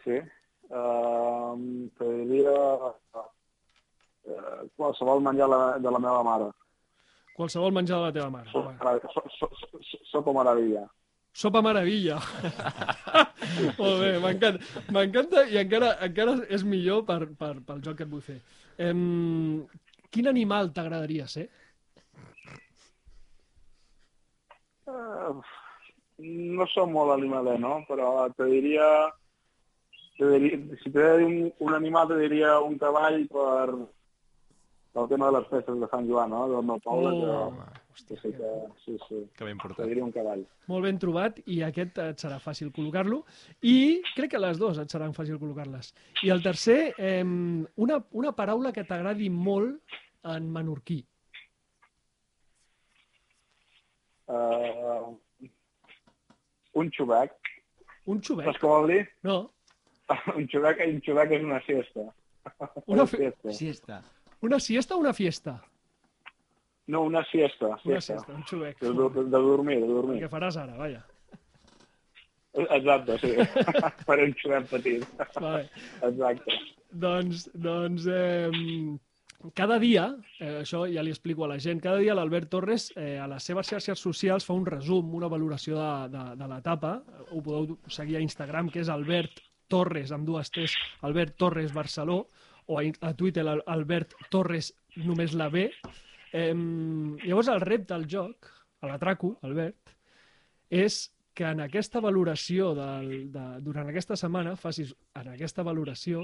Sí. 0.05 0.19
Uh, 0.69 1.55
te 1.97 2.05
diria 2.29 2.51
uh, 2.53 3.23
qualsevol 4.77 5.21
menjar 5.25 5.47
la, 5.49 5.59
de 5.81 5.89
la 5.93 5.97
meva 6.01 6.21
mare. 6.25 6.51
qualsevol 7.35 7.73
menjar 7.73 7.97
de 7.97 8.03
la 8.03 8.11
teva 8.13 8.29
mare. 8.29 8.49
Sopa, 8.51 8.69
Va. 8.69 8.77
merav- 8.83 9.09
so, 9.13 9.23
so, 9.39 9.49
so, 9.81 9.97
sopa 10.11 10.31
meravella. 10.37 10.85
Sopa 11.35 11.61
meravella. 11.61 12.15
Molt 13.79 13.97
bé, 13.99 14.11
m'encanta. 14.23 14.83
M'encanta 14.95 15.43
i 15.51 15.59
encara, 15.59 15.91
encara 16.07 16.37
és 16.55 16.63
millor 16.63 17.03
per, 17.09 17.25
per, 17.39 17.57
pel 17.67 17.81
joc 17.83 17.99
que 17.99 18.07
et 18.07 18.11
vull 18.13 18.23
fer. 18.23 18.37
Em, 18.85 19.01
quin 20.15 20.31
animal 20.31 20.71
t'agradaria 20.75 21.27
ser? 21.27 21.49
Uh, 24.87 25.43
no 26.23 26.69
som 26.71 26.95
molt 26.95 27.17
animaler, 27.17 27.59
no? 27.59 27.81
Però 27.89 28.29
te 28.37 28.47
diria... 28.53 28.89
Te 30.15 30.31
diria 30.31 30.79
si 30.79 30.87
t'he 30.87 31.03
de 31.03 31.15
dir 31.19 31.27
un, 31.27 31.39
un 31.67 31.75
animal, 31.75 32.07
te 32.07 32.21
diria 32.21 32.55
un 32.63 32.77
cavall 32.79 33.25
per 33.27 33.75
pel 34.95 35.09
tema 35.11 35.27
de 35.27 35.35
les 35.35 35.49
festes 35.51 35.81
de 35.81 35.89
Sant 35.91 36.07
Joan, 36.07 36.31
no? 36.31 36.45
Del 36.47 36.63
meu 36.63 36.79
poble, 36.79 37.11
Oh, 37.11 37.49
que, 37.51 37.74
que 38.03 38.15
sí 38.17 38.31
que... 38.35 38.49
Sí, 38.83 38.97
sí. 39.07 39.19
Que 39.37 39.45
ben 39.47 39.57
Te 39.57 39.61
portat. 39.67 39.87
diria 39.87 40.03
un 40.03 40.11
cavall. 40.11 40.43
Molt 40.67 40.83
ben 40.83 40.97
trobat 40.99 41.39
i 41.45 41.61
aquest 41.63 41.97
et 42.03 42.19
serà 42.19 42.39
fàcil 42.43 42.71
col·locar-lo 42.75 43.21
i 43.63 44.01
crec 44.15 44.31
que 44.35 44.41
les 44.43 44.57
dues 44.59 44.77
et 44.81 44.91
seran 44.91 45.13
fàcil 45.15 45.39
col·locar-les. 45.39 45.93
I 46.27 46.29
el 46.35 46.43
tercer, 46.43 46.93
eh, 46.97 47.23
una, 47.23 48.01
una 48.11 48.31
paraula 48.35 48.73
que 48.75 48.83
t'agradi 48.83 49.29
molt 49.29 49.79
en 50.25 50.51
menorquí. 50.51 50.99
Uh, 54.27 55.13
un 56.73 56.89
xubec. 56.91 57.35
Un 58.09 58.17
Saps 58.21 58.27
xubec? 58.31 58.57
què 58.59 58.67
vol 58.69 58.87
dir? 58.91 59.03
No, 59.25 59.37
un 60.37 60.47
xubec, 60.49 60.81
un 60.89 60.99
xubec 61.05 61.31
és 61.37 61.43
una 61.45 61.59
siesta. 61.65 62.07
Una 62.87 63.05
fe- 63.11 63.17
siesta. 63.21 63.53
Siesta. 63.53 64.01
una 64.41 64.59
siesta 64.59 64.95
o 64.95 64.99
una 64.99 65.13
fiesta? 65.13 65.55
No, 66.87 67.01
una 67.01 67.23
siesta. 67.31 67.67
Una 67.67 67.77
siesta. 68.01 68.13
siesta, 68.19 68.33
un 68.33 68.43
xubec. 68.43 68.79
De, 68.79 68.91
de, 68.93 69.23
de 69.23 69.39
dormir, 69.39 69.79
de 69.79 69.85
El 69.87 69.93
dormir. 69.93 70.19
que 70.21 70.29
faràs 70.29 70.57
ara, 70.61 70.75
vaja. 70.77 71.03
Exacte, 72.55 73.17
sí. 73.19 73.33
per 74.07 74.19
un 74.23 74.33
xubec 74.39 74.67
petit. 74.69 75.03
Vale. 75.41 75.65
Exacte. 76.07 76.59
Doncs, 76.95 77.49
doncs 77.53 78.05
eh, 78.07 78.47
cada 79.57 79.75
dia, 79.81 80.05
eh, 80.39 80.61
això 80.61 80.85
ja 80.87 81.03
li 81.03 81.11
explico 81.11 81.43
a 81.43 81.49
la 81.51 81.57
gent, 81.59 81.81
cada 81.83 81.97
dia 81.99 82.15
l'Albert 82.15 82.47
Torres 82.53 82.91
eh, 82.95 83.17
a 83.19 83.25
les 83.27 83.43
seves 83.43 83.67
xarxes 83.73 83.99
socials 83.99 84.45
fa 84.47 84.55
un 84.55 84.63
resum, 84.69 85.09
una 85.17 85.27
valoració 85.27 85.75
de, 85.81 85.89
de, 86.15 86.23
de 86.39 86.47
l'etapa. 86.53 86.93
Ho 87.33 87.41
podeu 87.43 87.75
seguir 87.91 88.15
a 88.21 88.23
Instagram, 88.23 88.69
que 88.71 88.85
és 88.85 88.93
Albert 88.93 89.41
Torres, 89.67 90.13
amb 90.15 90.23
dues 90.29 90.53
T's, 90.53 90.77
Albert 91.03 91.35
Torres 91.41 91.73
Barceló, 91.75 92.21
o 92.71 92.79
a, 92.79 92.85
a 93.01 93.11
Twitter, 93.17 93.43
Al- 93.49 93.65
Albert 93.67 94.15
Torres, 94.31 94.71
només 94.95 95.33
la 95.35 95.49
B. 95.51 95.67
Eh, 96.35 96.53
llavors, 97.23 97.47
el 97.53 97.61
repte 97.63 97.93
del 97.93 98.07
joc, 98.11 98.49
a 98.83 98.89
l'atraco, 98.89 99.37
Albert, 99.47 99.93
és 100.69 100.97
que 101.35 101.45
en 101.47 101.61
aquesta 101.63 101.99
valoració 102.03 102.73
del, 102.75 103.29
de, 103.31 103.43
durant 103.63 103.87
aquesta 103.91 104.15
setmana 104.19 104.55
facis 104.59 104.93
en 105.19 105.29
aquesta 105.33 105.63
valoració 105.67 106.23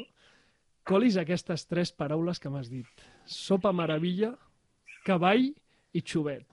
colis 0.88 1.18
aquestes 1.20 1.66
tres 1.70 1.92
paraules 1.94 2.40
que 2.42 2.50
m'has 2.50 2.70
dit. 2.72 2.88
Sopa 3.30 3.72
meravella, 3.76 4.32
cavall 5.06 5.50
i 5.94 6.02
xuvet. 6.02 6.48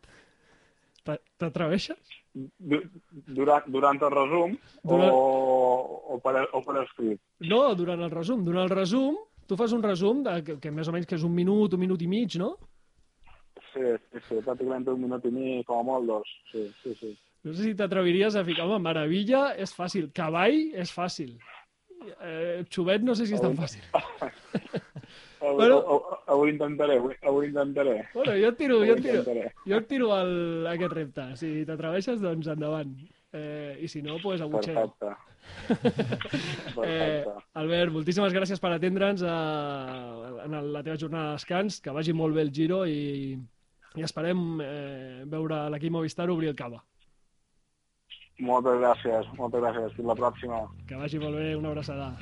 T- 1.06 1.20
T'atreveixes? 1.40 2.16
Du- 2.34 2.82
Durant, 3.26 3.64
durant 3.72 3.98
el 4.04 4.12
resum 4.12 4.52
Durant- 4.84 5.10
o, 5.14 6.02
o, 6.14 6.18
per, 6.22 6.44
o 6.52 6.60
per 6.66 6.82
escrit? 6.84 7.20
No, 7.48 7.62
durant 7.78 8.02
el 8.04 8.10
resum. 8.12 8.42
Durant 8.44 8.66
el 8.68 8.74
resum, 8.76 9.16
tu 9.48 9.56
fas 9.56 9.72
un 9.72 9.82
resum 9.82 10.20
de, 10.26 10.36
que, 10.44 10.58
que 10.60 10.70
més 10.74 10.90
o 10.90 10.92
menys 10.94 11.08
que 11.08 11.16
és 11.16 11.24
un 11.26 11.32
minut, 11.34 11.74
un 11.74 11.80
minut 11.86 12.02
i 12.04 12.10
mig, 12.10 12.36
no? 12.38 12.52
Sí, 13.72 13.84
sí, 14.12 14.20
sí, 14.28 14.38
pràcticament 14.46 14.86
un 14.88 15.00
minut 15.02 15.24
i 15.28 15.30
mig, 15.34 15.64
com 15.68 15.80
a 15.80 15.86
molt 15.90 16.06
dos. 16.08 16.30
Sí, 16.52 16.66
sí, 16.82 16.94
sí. 17.00 17.12
No 17.44 17.52
sé 17.54 17.68
si 17.68 17.74
t'atreviries 17.78 18.34
a 18.36 18.42
ficar, 18.44 18.66
home, 18.66 18.80
meravella 18.82 19.52
és 19.56 19.72
fàcil, 19.76 20.08
cavall 20.14 20.58
és 20.74 20.90
fàcil. 20.92 21.36
Eh, 22.22 22.64
xuvet 22.70 23.02
no 23.04 23.14
sé 23.18 23.26
si 23.26 23.34
és 23.36 23.42
tan 23.42 23.56
fàcil. 23.58 23.82
Avui, 25.38 25.54
Bueno. 25.54 26.00
avui 26.26 26.50
intentaré, 26.50 26.96
avui, 26.98 27.14
avui 27.22 27.46
intentaré. 27.46 27.92
Bueno, 28.12 28.32
jo 28.34 28.48
et 28.50 28.56
tiro, 28.58 28.80
jo 28.84 28.94
et 28.96 29.02
tiro, 29.04 29.20
Intentaré. 29.20 29.52
jo 29.70 29.76
et 29.76 29.86
tiro 29.86 30.08
el, 30.16 30.66
aquest 30.66 30.92
repte. 30.96 31.26
Si 31.38 31.50
t'atreveixes, 31.68 32.18
doncs 32.20 32.48
endavant. 32.50 32.90
Eh, 33.32 33.76
I 33.78 33.86
si 33.86 34.02
no, 34.02 34.16
doncs 34.16 34.24
pues, 34.24 34.40
a 34.42 34.46
Butxeo. 34.50 34.82
Perfecte. 34.98 36.82
Eh. 36.84 37.24
Albert, 37.54 37.92
moltíssimes 37.94 38.34
gràcies 38.34 38.58
per 38.60 38.72
atendre'ns 38.74 39.22
eh, 39.22 39.30
en 40.44 40.58
la 40.74 40.82
teva 40.82 40.98
jornada 41.00 41.30
de 41.30 41.38
descans, 41.38 41.78
que 41.84 41.94
vagi 41.94 42.12
molt 42.18 42.34
bé 42.36 42.42
el 42.42 42.52
Giro 42.54 42.82
i, 42.90 43.38
i 43.96 44.02
esperem 44.06 44.60
eh, 44.60 45.24
veure 45.26 45.68
l'equip 45.70 45.92
Movistar 45.92 46.28
obrir 46.30 46.48
el 46.52 46.56
cava. 46.56 46.82
Moltes 48.38 48.76
gràcies, 48.78 49.30
moltes 49.38 49.60
gràcies. 49.64 49.94
Fins 49.96 50.06
la 50.06 50.14
pròxima. 50.14 50.60
Que 50.86 50.96
vagi 51.00 51.18
molt 51.18 51.34
bé, 51.40 51.54
una 51.58 51.72
abraçada. 51.72 52.12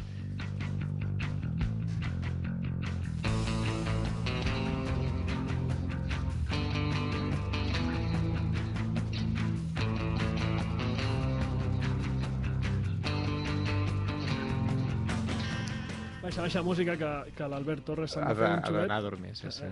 Baixa, 16.23 16.41
baixa 16.43 16.62
música, 16.67 16.97
que, 16.99 17.11
que 17.39 17.47
l'Albert 17.53 17.85
Torres 17.87 18.14
se'n 18.17 18.25
fer 18.27 18.33
un 18.33 18.39
de- 18.41 18.47
ha 18.47 18.62
xulet. 18.67 18.81
d'anar 18.81 18.97
a 18.99 19.05
dormir, 19.05 19.35
sí, 19.39 19.51
sí. 19.55 19.69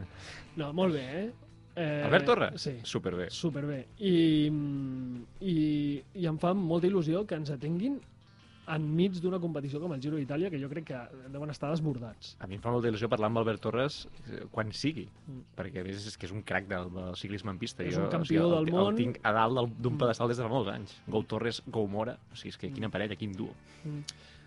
No, 0.60 0.72
molt 0.72 0.94
bé, 0.94 1.04
eh? 1.20 1.32
Eh 1.76 2.02
Albert 2.04 2.24
Torres? 2.26 2.60
Sí. 2.62 2.76
Superbé. 2.82 3.30
Superbé. 3.30 3.86
I, 3.98 4.46
i, 5.40 6.02
I 6.14 6.26
em 6.30 6.38
fa 6.38 6.54
molta 6.54 6.86
il·lusió 6.90 7.24
que 7.26 7.34
ens 7.38 7.50
atenguin 7.54 8.00
enmig 8.74 9.18
d'una 9.20 9.36
competició 9.42 9.76
com 9.82 9.92
el 9.92 10.00
Giro 10.00 10.16
d'Itàlia, 10.16 10.48
que 10.48 10.56
jo 10.56 10.70
crec 10.70 10.86
que 10.88 11.00
deuen 11.28 11.50
estar 11.52 11.68
desbordats. 11.68 12.30
A 12.40 12.46
mi 12.48 12.56
em 12.56 12.62
fa 12.64 12.70
molta 12.72 12.88
il·lusió 12.88 13.10
parlar 13.12 13.28
amb 13.28 13.42
Albert 13.42 13.60
Torres 13.60 14.06
eh, 14.30 14.46
quan 14.50 14.72
sigui, 14.72 15.04
Mm. 15.28 15.42
perquè 15.56 15.80
a 15.80 15.84
més 15.84 16.06
és 16.06 16.16
que 16.16 16.24
és 16.26 16.32
un 16.32 16.40
crac 16.42 16.66
del, 16.68 16.88
del 16.92 17.14
ciclisme 17.16 17.50
en 17.52 17.58
pista. 17.58 17.84
És 17.84 17.94
Jo, 17.96 18.04
un 18.04 18.10
campió 18.12 18.46
el, 18.58 18.64
del 18.64 18.72
món. 18.74 18.94
El 18.94 18.96
tinc 19.02 19.18
a 19.22 19.32
dalt 19.36 19.76
d'un 19.78 19.98
pedestal 20.00 20.28
des 20.28 20.36
de 20.40 20.44
fa 20.44 20.48
molts 20.48 20.70
anys. 20.72 20.96
Gou 21.06 21.24
Torres, 21.28 21.62
Gou 21.66 21.86
Mora, 21.88 22.16
o 22.32 22.36
sigui, 22.36 22.50
és 22.54 22.56
que 22.58 22.68
Mm. 22.70 22.74
quina 22.74 22.88
parella, 22.90 23.16
quin 23.16 23.32
duo. 23.36 23.52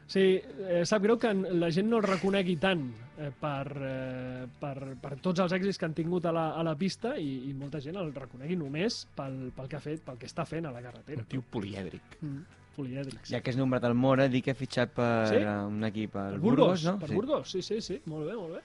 Sí, 0.08 0.40
eh, 0.40 0.84
sap 0.88 1.04
greu 1.04 1.18
que 1.20 1.34
la 1.36 1.68
gent 1.74 1.90
no 1.92 1.98
el 2.00 2.06
reconegui 2.06 2.56
tant 2.62 2.86
eh, 3.20 3.28
per, 3.36 3.66
eh, 3.76 4.46
per, 4.62 4.76
per 5.04 5.18
tots 5.20 5.42
els 5.44 5.52
èxits 5.58 5.80
que 5.80 5.88
han 5.90 5.96
tingut 5.98 6.30
a 6.30 6.32
la, 6.32 6.46
a 6.56 6.64
la 6.64 6.78
pista 6.80 7.18
i, 7.20 7.50
i 7.50 7.56
molta 7.58 7.82
gent 7.84 8.00
el 8.00 8.14
reconegui 8.16 8.56
només 8.56 9.02
pel, 9.18 9.50
pel 9.58 9.68
que 9.68 9.76
ha 9.76 9.84
fet, 9.84 10.06
pel 10.06 10.22
que 10.22 10.30
està 10.30 10.46
fent 10.48 10.70
a 10.70 10.72
la 10.72 10.84
carretera. 10.86 11.26
Un 11.26 11.28
tio 11.34 11.44
polièdric. 11.52 12.16
Mm, 12.22 12.64
polièdrics. 12.78 13.34
Ja 13.34 13.42
que 13.44 13.52
has 13.52 13.60
nombrat 13.60 13.84
el 13.90 13.98
Mora, 14.00 14.30
dic 14.32 14.48
que 14.48 14.56
ha 14.56 14.60
fitxat 14.60 14.96
per 14.96 15.12
Sí? 15.28 15.42
sí? 15.42 15.44
un 15.44 15.84
equip, 15.90 16.16
el 16.24 16.38
Per 16.38 16.44
Burgos, 16.46 16.88
no? 16.88 16.96
Per 17.04 17.12
sí. 17.12 17.20
Burgos, 17.20 17.52
sí, 17.52 17.62
sí, 17.66 17.82
sí. 17.84 18.00
Molt 18.08 18.32
bé, 18.32 18.40
molt 18.40 18.56
bé. 18.56 18.64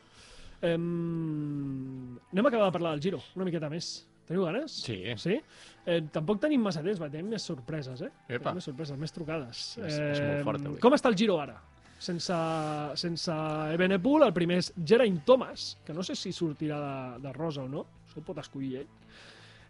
Um, 0.62 2.18
anem 2.30 2.46
a 2.46 2.50
acabar 2.52 2.68
de 2.68 2.74
parlar 2.78 2.94
del 2.94 3.02
Giro, 3.02 3.18
una 3.34 3.48
miqueta 3.48 3.70
més. 3.72 3.90
Teniu 4.28 4.44
ganes? 4.46 4.72
Sí. 4.84 5.00
Sí? 5.18 5.36
Eh, 5.84 6.00
tampoc 6.14 6.38
tenim 6.40 6.62
massa 6.62 6.82
temps, 6.82 7.00
va, 7.02 7.08
tenim 7.10 7.28
més 7.34 7.42
sorpreses, 7.42 8.00
eh? 8.06 8.10
Epa. 8.28 8.44
Tenim 8.50 8.60
més 8.60 8.64
sorpreses, 8.70 8.98
més 8.98 9.12
trucades. 9.12 9.62
És- 9.78 9.98
és 9.98 10.20
molt 10.22 10.44
fort, 10.44 10.66
avui. 10.66 10.78
Com 10.80 10.92
està 10.94 11.08
el 11.10 11.16
Giro 11.18 11.40
ara? 11.40 11.60
Sense, 12.02 12.34
sense 12.98 13.30
Ebenepool, 13.74 14.24
el 14.26 14.32
primer 14.34 14.56
és 14.58 14.72
Geraint 14.84 15.20
Thomas, 15.24 15.78
que 15.86 15.92
no 15.94 16.02
sé 16.02 16.16
si 16.18 16.32
sortirà 16.32 16.78
de, 16.82 17.22
de 17.22 17.32
rosa 17.32 17.62
o 17.62 17.68
no, 17.68 17.84
això 18.08 18.18
ho 18.18 18.24
pot 18.26 18.38
escollir 18.42 18.76
ell. 18.80 18.88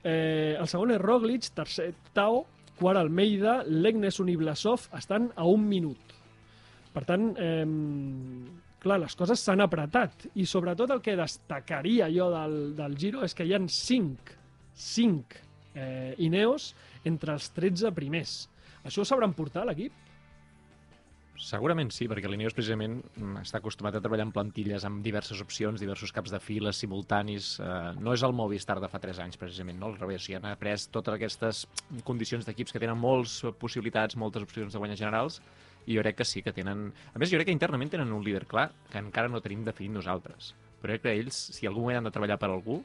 Eh, 0.04 0.56
el 0.58 0.66
segon 0.68 0.90
és 0.90 1.00
Roglic, 1.00 1.50
tercer 1.54 1.92
Tao, 2.12 2.46
quart 2.78 2.98
Almeida, 2.98 3.62
Legnes 3.66 4.18
Uniblasov 4.20 4.88
estan 4.98 5.30
a 5.36 5.44
un 5.44 5.68
minut. 5.68 5.98
Per 6.92 7.04
tant, 7.04 7.34
eh, 7.38 7.64
clar, 8.82 8.98
les 9.00 9.14
coses 9.16 9.38
s'han 9.40 9.60
apretat 9.60 10.26
i 10.34 10.44
sobretot 10.48 10.90
el 10.90 11.00
que 11.04 11.14
destacaria 11.16 12.08
jo 12.12 12.30
del, 12.32 12.74
del 12.76 12.96
Giro 12.98 13.22
és 13.24 13.34
que 13.34 13.44
hi 13.46 13.52
han 13.54 13.68
cinc, 13.68 14.32
cinc 14.74 15.36
eh, 15.74 16.14
Ineos 16.18 16.72
entre 17.04 17.34
els 17.36 17.50
13 17.56 17.92
primers. 17.96 18.46
Això 18.82 19.02
ho 19.02 19.08
sabran 19.08 19.34
portar 19.36 19.66
l'equip? 19.66 19.94
Segurament 21.42 21.88
sí, 21.90 22.06
perquè 22.06 22.28
l'Ineos 22.30 22.54
precisament 22.54 23.00
mm, 23.00 23.40
està 23.40 23.58
acostumat 23.58 23.96
a 23.96 24.00
treballar 24.02 24.28
en 24.28 24.32
plantilles 24.34 24.84
amb 24.86 25.00
diverses 25.02 25.40
opcions, 25.42 25.80
diversos 25.82 26.12
caps 26.14 26.30
de 26.30 26.38
files 26.42 26.78
simultanis. 26.78 27.56
Eh, 27.58 27.70
no 27.98 28.14
és 28.14 28.22
el 28.22 28.34
Movistar 28.36 28.76
de 28.82 28.90
fa 28.92 29.00
3 29.02 29.22
anys, 29.24 29.40
precisament, 29.40 29.80
no? 29.80 29.90
Al 29.90 29.98
revés, 29.98 30.28
hi 30.28 30.36
han 30.38 30.46
après 30.52 30.86
totes 30.94 31.16
aquestes 31.16 31.64
condicions 32.06 32.46
d'equips 32.46 32.74
que 32.74 32.82
tenen 32.82 33.00
moltes 33.00 33.40
possibilitats, 33.58 34.18
moltes 34.20 34.46
opcions 34.46 34.76
de 34.76 34.82
guanyar 34.82 35.00
generals, 35.00 35.40
i 35.86 35.96
jo 35.96 36.04
crec 36.04 36.20
que 36.20 36.28
sí 36.28 36.44
que 36.46 36.54
tenen... 36.54 36.90
A 37.10 37.18
més, 37.18 37.32
jo 37.32 37.40
crec 37.40 37.50
que 37.50 37.58
internament 37.58 37.90
tenen 37.90 38.14
un 38.14 38.22
líder 38.22 38.44
clar, 38.46 38.68
que 38.92 39.02
encara 39.02 39.32
no 39.32 39.42
tenim 39.42 39.64
definit 39.66 39.96
nosaltres. 39.96 40.52
Però 40.78 40.92
crec 40.92 41.08
que 41.08 41.16
ells, 41.16 41.42
si 41.56 41.66
algun 41.66 41.88
moment 41.88 42.02
han 42.02 42.06
de 42.06 42.14
treballar 42.14 42.38
per 42.38 42.52
algú, 42.52 42.82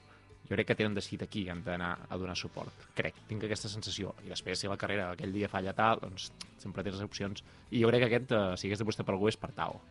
jo 0.48 0.56
crec 0.56 0.70
que 0.70 0.78
tenen 0.80 0.96
decidit 0.96 1.26
aquí, 1.26 1.44
han 1.52 1.62
d'anar 1.66 1.92
a 2.08 2.18
donar 2.18 2.36
suport. 2.40 2.88
Crec, 2.96 3.20
tinc 3.28 3.44
aquesta 3.44 3.70
sensació. 3.72 4.14
I 4.24 4.32
després, 4.32 4.62
si 4.62 4.72
la 4.72 4.78
carrera 4.80 5.10
aquell 5.12 5.34
dia 5.36 5.50
falla 5.52 5.74
tal, 5.76 6.00
doncs 6.04 6.32
sempre 6.62 6.86
tens 6.88 7.02
opcions. 7.04 7.44
I 7.72 7.84
jo 7.84 7.92
crec 7.92 8.06
que 8.06 8.10
aquest, 8.12 8.32
eh, 8.32 8.58
si 8.58 8.70
hagués 8.70 8.80
d'apostar 8.80 9.06
per 9.06 9.16
algú, 9.16 9.28
és 9.28 9.38
per 9.38 9.52
Tao. 9.58 9.82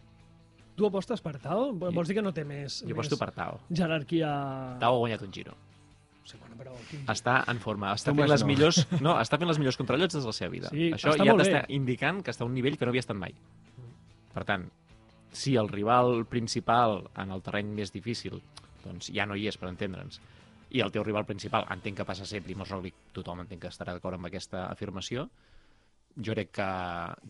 Tu 0.76 0.84
apostes 0.86 1.20
per 1.24 1.36
Tao? 1.40 1.70
Vols 1.72 2.08
dir 2.08 2.16
que 2.18 2.24
no 2.24 2.32
té 2.36 2.44
més, 2.44 2.82
Jo 2.82 2.88
més 2.88 2.96
aposto 2.96 3.20
per 3.20 3.30
Tao. 3.36 3.60
jerarquia... 3.70 4.32
Tao 4.80 4.96
ha 4.96 5.04
guanyat 5.04 5.22
un 5.28 5.32
giro. 5.32 5.54
Sí, 6.24 6.36
bueno, 6.40 6.56
però... 6.58 6.72
Quin... 6.88 7.04
Està 7.12 7.38
en 7.52 7.60
forma, 7.60 7.92
està 7.94 8.12
fent 8.16 8.28
les 8.28 8.42
no. 8.42 8.48
millors... 8.50 8.80
No, 9.00 9.14
està 9.20 9.38
fent 9.38 9.48
les 9.48 9.60
millors 9.60 9.76
contrarrelotges 9.76 10.24
de 10.24 10.32
la 10.32 10.36
seva 10.36 10.50
vida. 10.52 10.72
Sí, 10.72 10.90
Això 10.96 11.12
està 11.14 11.28
ja 11.28 11.36
t'està 11.38 11.62
indicant 11.76 12.24
que 12.24 12.32
està 12.34 12.44
a 12.44 12.48
un 12.48 12.56
nivell 12.56 12.76
que 12.76 12.88
no 12.88 12.92
havia 12.92 13.04
estat 13.04 13.16
mai. 13.16 13.36
Per 14.34 14.44
tant, 14.44 14.66
si 15.32 15.54
el 15.56 15.68
rival 15.68 16.24
principal 16.28 17.04
en 17.16 17.32
el 17.32 17.44
terreny 17.44 17.72
més 17.76 17.92
difícil 17.92 18.40
doncs 18.86 19.10
ja 19.14 19.26
no 19.26 19.36
hi 19.36 19.46
és, 19.50 19.56
per 19.58 19.70
entendre'ns, 19.70 20.20
i 20.70 20.82
el 20.82 20.92
teu 20.94 21.04
rival 21.06 21.26
principal 21.28 21.66
entenc 21.70 22.00
que 22.00 22.08
passa 22.08 22.24
a 22.24 22.30
ser 22.30 22.42
Primoz 22.42 22.72
Roglic, 22.72 22.96
tothom 23.14 23.44
entenc 23.44 23.62
que 23.62 23.70
estarà 23.72 23.94
d'acord 23.94 24.18
amb 24.18 24.28
aquesta 24.28 24.66
afirmació, 24.70 25.28
jo 26.16 26.32
crec 26.32 26.50
que 26.58 26.66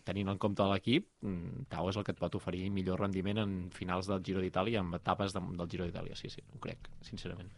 tenint 0.07 0.31
en 0.31 0.39
compte 0.39 0.65
l'equip, 0.71 1.07
mm, 1.21 1.67
Tao 1.69 1.89
és 1.89 1.97
el 1.97 2.05
que 2.07 2.13
et 2.15 2.19
pot 2.19 2.35
oferir 2.39 2.69
millor 2.71 3.01
rendiment 3.03 3.43
en 3.43 3.55
finals 3.71 4.07
del 4.07 4.23
Giro 4.23 4.41
d'Itàlia, 4.41 4.79
en 4.79 4.93
etapes 4.95 5.33
de, 5.35 5.43
del 5.59 5.69
Giro 5.69 5.85
d'Itàlia, 5.85 6.15
sí, 6.15 6.29
sí, 6.29 6.43
ho 6.55 6.59
crec, 6.63 6.89
sincerament. 7.01 7.51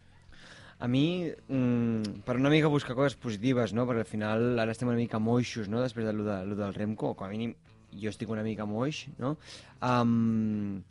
A 0.80 0.88
mi, 0.88 1.28
mm, 1.28 2.22
per 2.24 2.36
una 2.36 2.50
mica 2.50 2.68
buscar 2.68 2.96
coses 2.96 3.16
positives, 3.16 3.72
no? 3.72 3.86
perquè 3.86 4.00
al 4.00 4.08
final 4.08 4.58
ara 4.58 4.72
estem 4.72 4.88
una 4.88 4.96
mica 4.96 5.18
moixos, 5.18 5.68
no? 5.68 5.80
després 5.80 6.06
de 6.06 6.12
lo, 6.12 6.24
de, 6.24 6.44
lo 6.46 6.56
del 6.56 6.74
Remco, 6.74 7.14
com 7.14 7.28
a 7.28 7.30
mínim 7.30 7.54
jo 7.92 8.10
estic 8.10 8.30
una 8.30 8.42
mica 8.42 8.66
moix, 8.66 9.04
no? 9.18 9.36
Um, 9.82 10.82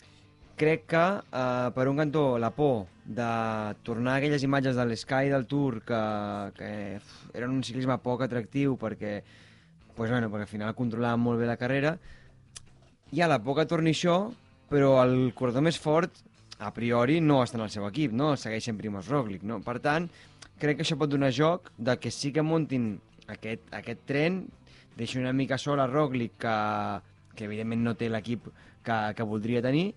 crec 0.60 0.86
que, 0.92 1.04
uh, 1.32 1.72
per 1.72 1.88
un 1.88 1.98
cantó, 2.02 2.38
la 2.38 2.52
por 2.52 2.88
de 3.06 3.28
tornar 3.88 4.18
aquelles 4.18 4.44
imatges 4.44 4.76
de 4.76 4.86
l'Sky 4.86 5.32
del 5.32 5.48
Tour 5.48 5.80
que, 5.88 6.00
que 6.58 6.72
eren 7.34 7.56
un 7.56 7.64
ciclisme 7.64 7.96
poc 8.04 8.26
atractiu 8.26 8.76
perquè, 8.78 9.22
pues, 9.96 10.12
bueno, 10.12 10.28
perquè 10.28 10.46
al 10.46 10.52
final 10.52 10.76
controlaven 10.76 11.24
molt 11.24 11.40
bé 11.40 11.48
la 11.48 11.58
carrera, 11.58 11.96
hi 13.12 13.24
ha 13.24 13.32
la 13.32 13.40
por 13.42 13.58
que 13.58 13.66
torni 13.72 13.96
això, 13.96 14.20
però 14.70 15.00
el 15.02 15.32
corredor 15.34 15.66
més 15.66 15.80
fort 15.80 16.20
a 16.60 16.74
priori 16.76 17.18
no 17.24 17.40
està 17.42 17.58
en 17.58 17.66
el 17.66 17.72
seu 17.74 17.88
equip, 17.88 18.12
no? 18.12 18.36
Segueix 18.38 18.68
sent 18.68 18.78
Primoz 18.78 19.08
Roglic, 19.08 19.48
no? 19.48 19.62
Per 19.64 19.80
tant, 19.82 20.10
crec 20.60 20.78
que 20.78 20.86
això 20.86 21.00
pot 21.00 21.10
donar 21.10 21.32
joc 21.32 21.72
de 21.78 21.96
que 22.04 22.12
sí 22.12 22.34
que 22.36 22.44
muntin 22.44 22.92
aquest, 23.32 23.64
aquest 23.80 24.04
tren, 24.06 24.44
deixi 25.00 25.24
una 25.24 25.34
mica 25.34 25.58
sola 25.58 25.88
Roglic, 25.88 26.36
que, 26.44 26.56
que 27.34 27.48
evidentment 27.48 27.88
no 27.88 27.96
té 27.96 28.12
l'equip 28.12 28.52
que, 28.84 28.98
que 29.16 29.28
voldria 29.34 29.64
tenir, 29.64 29.94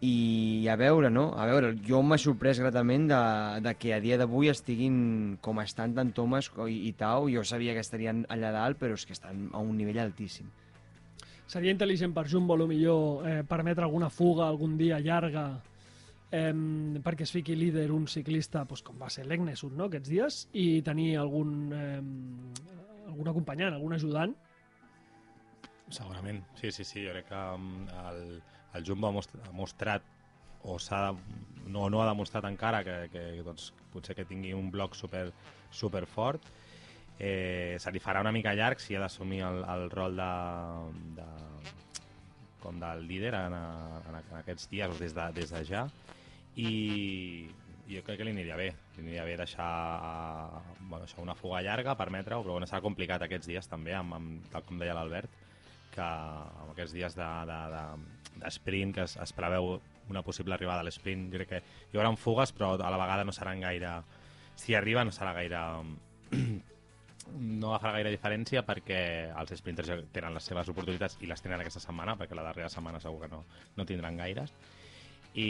i 0.00 0.66
a 0.72 0.76
veure, 0.80 1.10
no? 1.12 1.26
A 1.36 1.44
veure, 1.48 1.74
jo 1.84 2.00
m'ha 2.00 2.16
sorprès 2.20 2.60
gratament 2.62 3.06
de, 3.10 3.20
de 3.60 3.74
que 3.76 3.92
a 3.92 4.00
dia 4.00 4.16
d'avui 4.20 4.48
estiguin 4.48 5.36
com 5.44 5.60
estan 5.60 5.92
tant 5.96 6.12
Thomas 6.16 6.48
i, 6.66 6.78
i 6.88 6.92
Tau. 6.96 7.28
Jo 7.28 7.44
sabia 7.44 7.74
que 7.76 7.84
estarien 7.84 8.24
allà 8.32 8.52
dalt, 8.54 8.80
però 8.80 8.96
és 8.96 9.04
que 9.04 9.16
estan 9.16 9.48
a 9.52 9.60
un 9.60 9.76
nivell 9.76 10.00
altíssim. 10.00 10.48
Seria 11.50 11.74
intel·ligent 11.74 12.14
per 12.14 12.28
Jumbo, 12.30 12.56
millor, 12.66 13.26
eh, 13.26 13.42
permetre 13.44 13.84
alguna 13.84 14.08
fuga 14.08 14.46
algun 14.46 14.78
dia 14.78 15.00
llarga 15.02 15.48
eh, 16.30 16.54
perquè 17.02 17.26
es 17.26 17.32
fiqui 17.34 17.56
líder 17.58 17.90
un 17.90 18.06
ciclista 18.06 18.64
doncs, 18.64 18.84
com 18.86 18.98
va 19.00 19.10
ser 19.10 19.26
l'Egnesur 19.26 19.72
no, 19.74 19.88
aquests 19.90 20.08
dies 20.08 20.44
i 20.54 20.80
tenir 20.86 21.16
algun, 21.18 21.50
eh, 21.74 23.08
algun 23.10 23.32
acompanyant, 23.34 23.74
algun 23.74 23.98
ajudant 23.98 24.36
Segurament, 25.90 26.44
sí, 26.54 26.70
sí, 26.70 26.84
sí. 26.86 27.02
Jo 27.02 27.10
crec 27.10 27.26
que 27.26 27.38
el, 28.06 28.20
el 28.74 28.86
Jumbo 28.86 29.08
ha, 29.08 29.14
most, 29.14 29.34
ha 29.34 29.52
mostrat 29.52 30.02
o 30.62 30.76
de- 30.78 31.70
no, 31.70 31.88
no 31.90 32.02
ha 32.02 32.08
demostrat 32.08 32.44
encara 32.44 32.82
que, 32.84 33.08
que 33.12 33.42
doncs, 33.42 33.72
potser 33.92 34.16
que 34.16 34.24
tingui 34.28 34.52
un 34.52 34.70
bloc 34.70 34.94
super, 34.94 35.30
super 35.70 36.04
fort. 36.06 36.42
Eh, 37.18 37.76
se 37.78 37.90
li 37.92 38.00
farà 38.00 38.20
una 38.20 38.32
mica 38.32 38.54
llarg 38.56 38.80
si 38.80 38.96
ha 38.96 39.00
d'assumir 39.00 39.42
el, 39.44 39.62
el 39.68 39.90
rol 39.92 40.16
de, 40.16 40.28
de, 41.18 41.26
com 42.62 42.78
del 42.80 43.06
líder 43.08 43.34
en, 43.34 43.56
en, 43.56 44.16
en 44.20 44.38
aquests 44.38 44.70
dies 44.70 44.88
o 44.88 44.96
des 44.96 45.12
de, 45.16 45.26
des 45.36 45.52
de 45.52 45.60
ja 45.68 45.82
i 46.56 47.44
jo 47.90 48.00
crec 48.06 48.20
que 48.20 48.24
li 48.24 48.32
aniria 48.32 48.56
bé 48.56 48.70
li 48.70 49.04
aniria 49.04 49.26
bé 49.28 49.36
deixar, 49.36 49.68
bueno, 50.80 51.04
deixar 51.04 51.20
una 51.20 51.36
fuga 51.36 51.60
llarga, 51.60 51.96
permetre-ho, 51.98 52.40
però 52.40 52.56
bueno, 52.56 52.68
serà 52.70 52.80
complicat 52.84 53.24
aquests 53.26 53.52
dies 53.52 53.68
també, 53.68 53.92
amb, 53.98 54.16
amb, 54.16 54.48
tal 54.52 54.64
com 54.64 54.80
deia 54.80 54.96
l'Albert 54.96 55.39
que 55.94 56.06
amb 56.06 56.72
aquests 56.72 56.96
dies 56.96 57.16
de, 57.18 57.28
de, 57.50 57.60
de, 57.74 57.84
de 58.40 58.54
sprint 58.54 58.96
que 58.96 59.06
es, 59.08 59.16
es 59.20 59.34
preveu 59.36 59.76
una 60.10 60.24
possible 60.26 60.56
arribada 60.56 60.82
a 60.82 60.86
l'esprint 60.86 61.28
crec 61.34 61.52
que 61.52 61.62
hi 61.62 61.98
haurà 61.98 62.10
fugues 62.18 62.54
però 62.56 62.74
a 62.74 62.90
la 62.90 62.98
vegada 62.98 63.26
no 63.26 63.34
seran 63.36 63.62
gaire 63.62 64.00
si 64.58 64.74
arriba 64.74 65.04
no 65.04 65.14
serà 65.14 65.32
gaire 65.36 65.62
no 67.38 67.72
fer 67.82 67.92
gaire 67.94 68.12
diferència 68.12 68.62
perquè 68.66 69.00
els 69.38 69.52
sprinters 69.58 69.90
ja 69.90 69.98
tenen 70.14 70.34
les 70.36 70.46
seves 70.50 70.70
oportunitats 70.72 71.18
i 71.20 71.28
les 71.30 71.42
tenen 71.42 71.62
aquesta 71.62 71.82
setmana, 71.82 72.16
perquè 72.18 72.36
la 72.36 72.46
darrera 72.46 72.70
setmana 72.72 73.00
segur 73.02 73.24
que 73.24 73.30
no, 73.32 73.44
no 73.76 73.86
tindran 73.86 74.18
gaires. 74.18 74.52
I, 75.30 75.46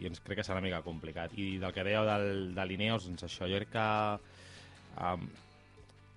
i 0.00 0.02
doncs 0.02 0.22
crec 0.24 0.40
que 0.40 0.46
serà 0.46 0.58
una 0.58 0.66
mica 0.66 0.82
complicat. 0.82 1.36
I 1.38 1.60
del 1.62 1.74
que 1.76 1.84
dèieu 1.86 2.06
del, 2.08 2.26
de 2.56 2.66
l'Ineos, 2.66 3.06
doncs 3.06 3.28
això, 3.28 3.46
jo 3.50 3.60
crec 3.60 3.70
que 3.76 3.86
um, 5.04 5.28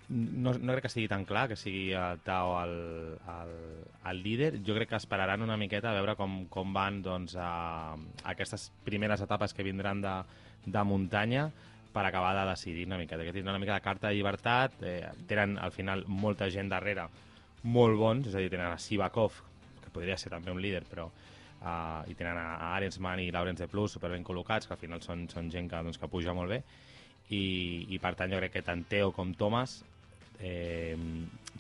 no, 0.10 0.54
no 0.54 0.74
crec 0.74 0.88
que 0.88 0.92
sigui 0.92 1.08
tan 1.08 1.24
clar 1.26 1.48
que 1.52 1.58
sigui 1.58 1.92
el 1.96 2.20
Tao 2.26 2.56
el, 2.64 2.74
el, 3.18 3.54
el 4.12 4.24
líder. 4.24 4.52
Jo 4.66 4.76
crec 4.76 4.92
que 4.92 5.00
esperaran 5.00 5.42
una 5.42 5.58
miqueta 5.58 5.92
a 5.92 5.98
veure 5.98 6.18
com, 6.20 6.44
com 6.52 6.74
van 6.76 7.02
doncs, 7.06 7.36
a, 7.40 7.94
a 7.94 8.34
aquestes 8.34 8.70
primeres 8.84 9.24
etapes 9.24 9.54
que 9.54 9.66
vindran 9.66 10.02
de, 10.04 10.16
de 10.66 10.84
muntanya 10.84 11.50
per 11.94 12.06
acabar 12.08 12.34
de 12.36 12.50
decidir 12.50 12.88
una 12.88 12.98
miqueta, 12.98 13.24
que 13.24 13.34
tindran 13.34 13.54
una 13.54 13.62
mica 13.62 13.76
de 13.76 13.86
carta 13.86 14.10
de 14.10 14.16
llibertat, 14.16 14.80
eh, 14.82 15.12
tenen 15.30 15.60
al 15.62 15.72
final 15.72 16.04
molta 16.08 16.50
gent 16.50 16.72
darrere 16.72 17.06
molt 17.64 18.00
bons, 18.00 18.28
és 18.28 18.36
a 18.36 18.42
dir, 18.42 18.50
tenen 18.50 18.72
a 18.72 18.80
Sivakov, 18.82 19.38
que 19.84 19.94
podria 19.94 20.18
ser 20.18 20.34
també 20.34 20.52
un 20.52 20.62
líder, 20.62 20.82
però 20.90 21.06
uh, 21.06 22.02
i 22.10 22.18
tenen 22.18 22.40
a, 22.42 22.48
a 22.58 22.72
Arensman 22.80 23.22
i 23.22 23.30
Laurens 23.32 23.62
de 23.62 23.70
Plus 23.70 23.94
superben 23.94 24.26
col·locats, 24.26 24.66
que 24.68 24.74
al 24.74 24.82
final 24.82 25.06
són, 25.06 25.28
són 25.30 25.54
gent 25.54 25.70
que, 25.70 25.84
doncs, 25.86 26.02
que 26.02 26.10
puja 26.10 26.34
molt 26.34 26.50
bé, 26.50 26.64
i, 27.30 27.86
i 27.94 28.02
per 28.02 28.16
tant 28.18 28.34
jo 28.34 28.42
crec 28.42 28.58
que 28.58 28.66
tant 28.66 28.84
Teo 28.90 29.14
com 29.14 29.32
Thomas 29.38 29.84
eh, 30.44 30.98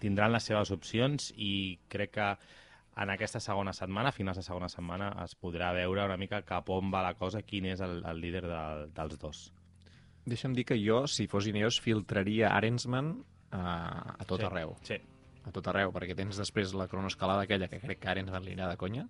tindran 0.01 0.33
les 0.35 0.45
seves 0.49 0.71
opcions 0.75 1.31
i 1.37 1.79
crec 1.89 2.13
que 2.19 2.27
en 2.95 3.09
aquesta 3.09 3.39
segona 3.41 3.73
setmana, 3.73 4.11
a 4.11 4.15
finals 4.15 4.37
de 4.37 4.45
segona 4.45 4.69
setmana, 4.69 5.09
es 5.23 5.33
podrà 5.39 5.71
veure 5.73 6.05
una 6.05 6.17
mica 6.21 6.43
cap 6.45 6.69
on 6.69 6.91
va 6.93 7.01
la 7.05 7.15
cosa, 7.17 7.41
quin 7.41 7.65
és 7.71 7.81
el, 7.81 8.03
el 8.05 8.21
líder 8.21 8.43
de, 8.45 8.63
dels 8.93 9.17
dos. 9.21 9.43
Deixa'm 10.29 10.53
dir 10.55 10.67
que 10.69 10.77
jo, 10.79 11.03
si 11.09 11.25
fos 11.27 11.47
Ineos, 11.49 11.79
filtraria 11.83 12.53
Arensman 12.53 13.15
a, 13.51 13.63
a 14.13 14.27
tot 14.29 14.43
sí. 14.43 14.47
arreu. 14.47 14.75
Sí. 14.85 14.99
A 15.43 15.51
tot 15.51 15.67
arreu, 15.67 15.91
perquè 15.95 16.15
tens 16.15 16.37
després 16.39 16.75
la 16.77 16.87
cronoescalada 16.87 17.47
aquella 17.47 17.67
que 17.71 17.81
crec 17.81 17.99
que 18.03 18.11
Arensman 18.13 18.45
li 18.45 18.53
anirà 18.53 18.69
de 18.71 18.79
conya, 18.79 19.07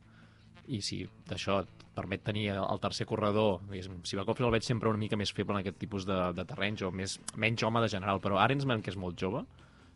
i 0.67 0.79
si 0.81 1.03
d'això 1.29 1.61
et 1.63 1.83
permet 1.93 2.23
tenir 2.25 2.47
el 2.55 2.79
tercer 2.81 3.05
corredor, 3.05 3.61
si 4.03 4.17
Bakov 4.17 4.41
el 4.41 4.53
veig 4.55 4.65
sempre 4.65 4.89
una 4.89 5.01
mica 5.01 5.19
més 5.19 5.33
feble 5.35 5.57
en 5.57 5.61
aquest 5.61 5.77
tipus 5.81 6.07
de, 6.09 6.19
de 6.33 6.45
terrenys, 6.49 6.81
o 6.81 6.91
més, 6.91 7.19
menys 7.37 7.63
home 7.63 7.83
de 7.83 7.91
general, 7.91 8.21
però 8.23 8.39
Arensman, 8.41 8.81
que 8.81 8.93
és 8.93 8.97
molt 8.97 9.19
jove, 9.19 9.43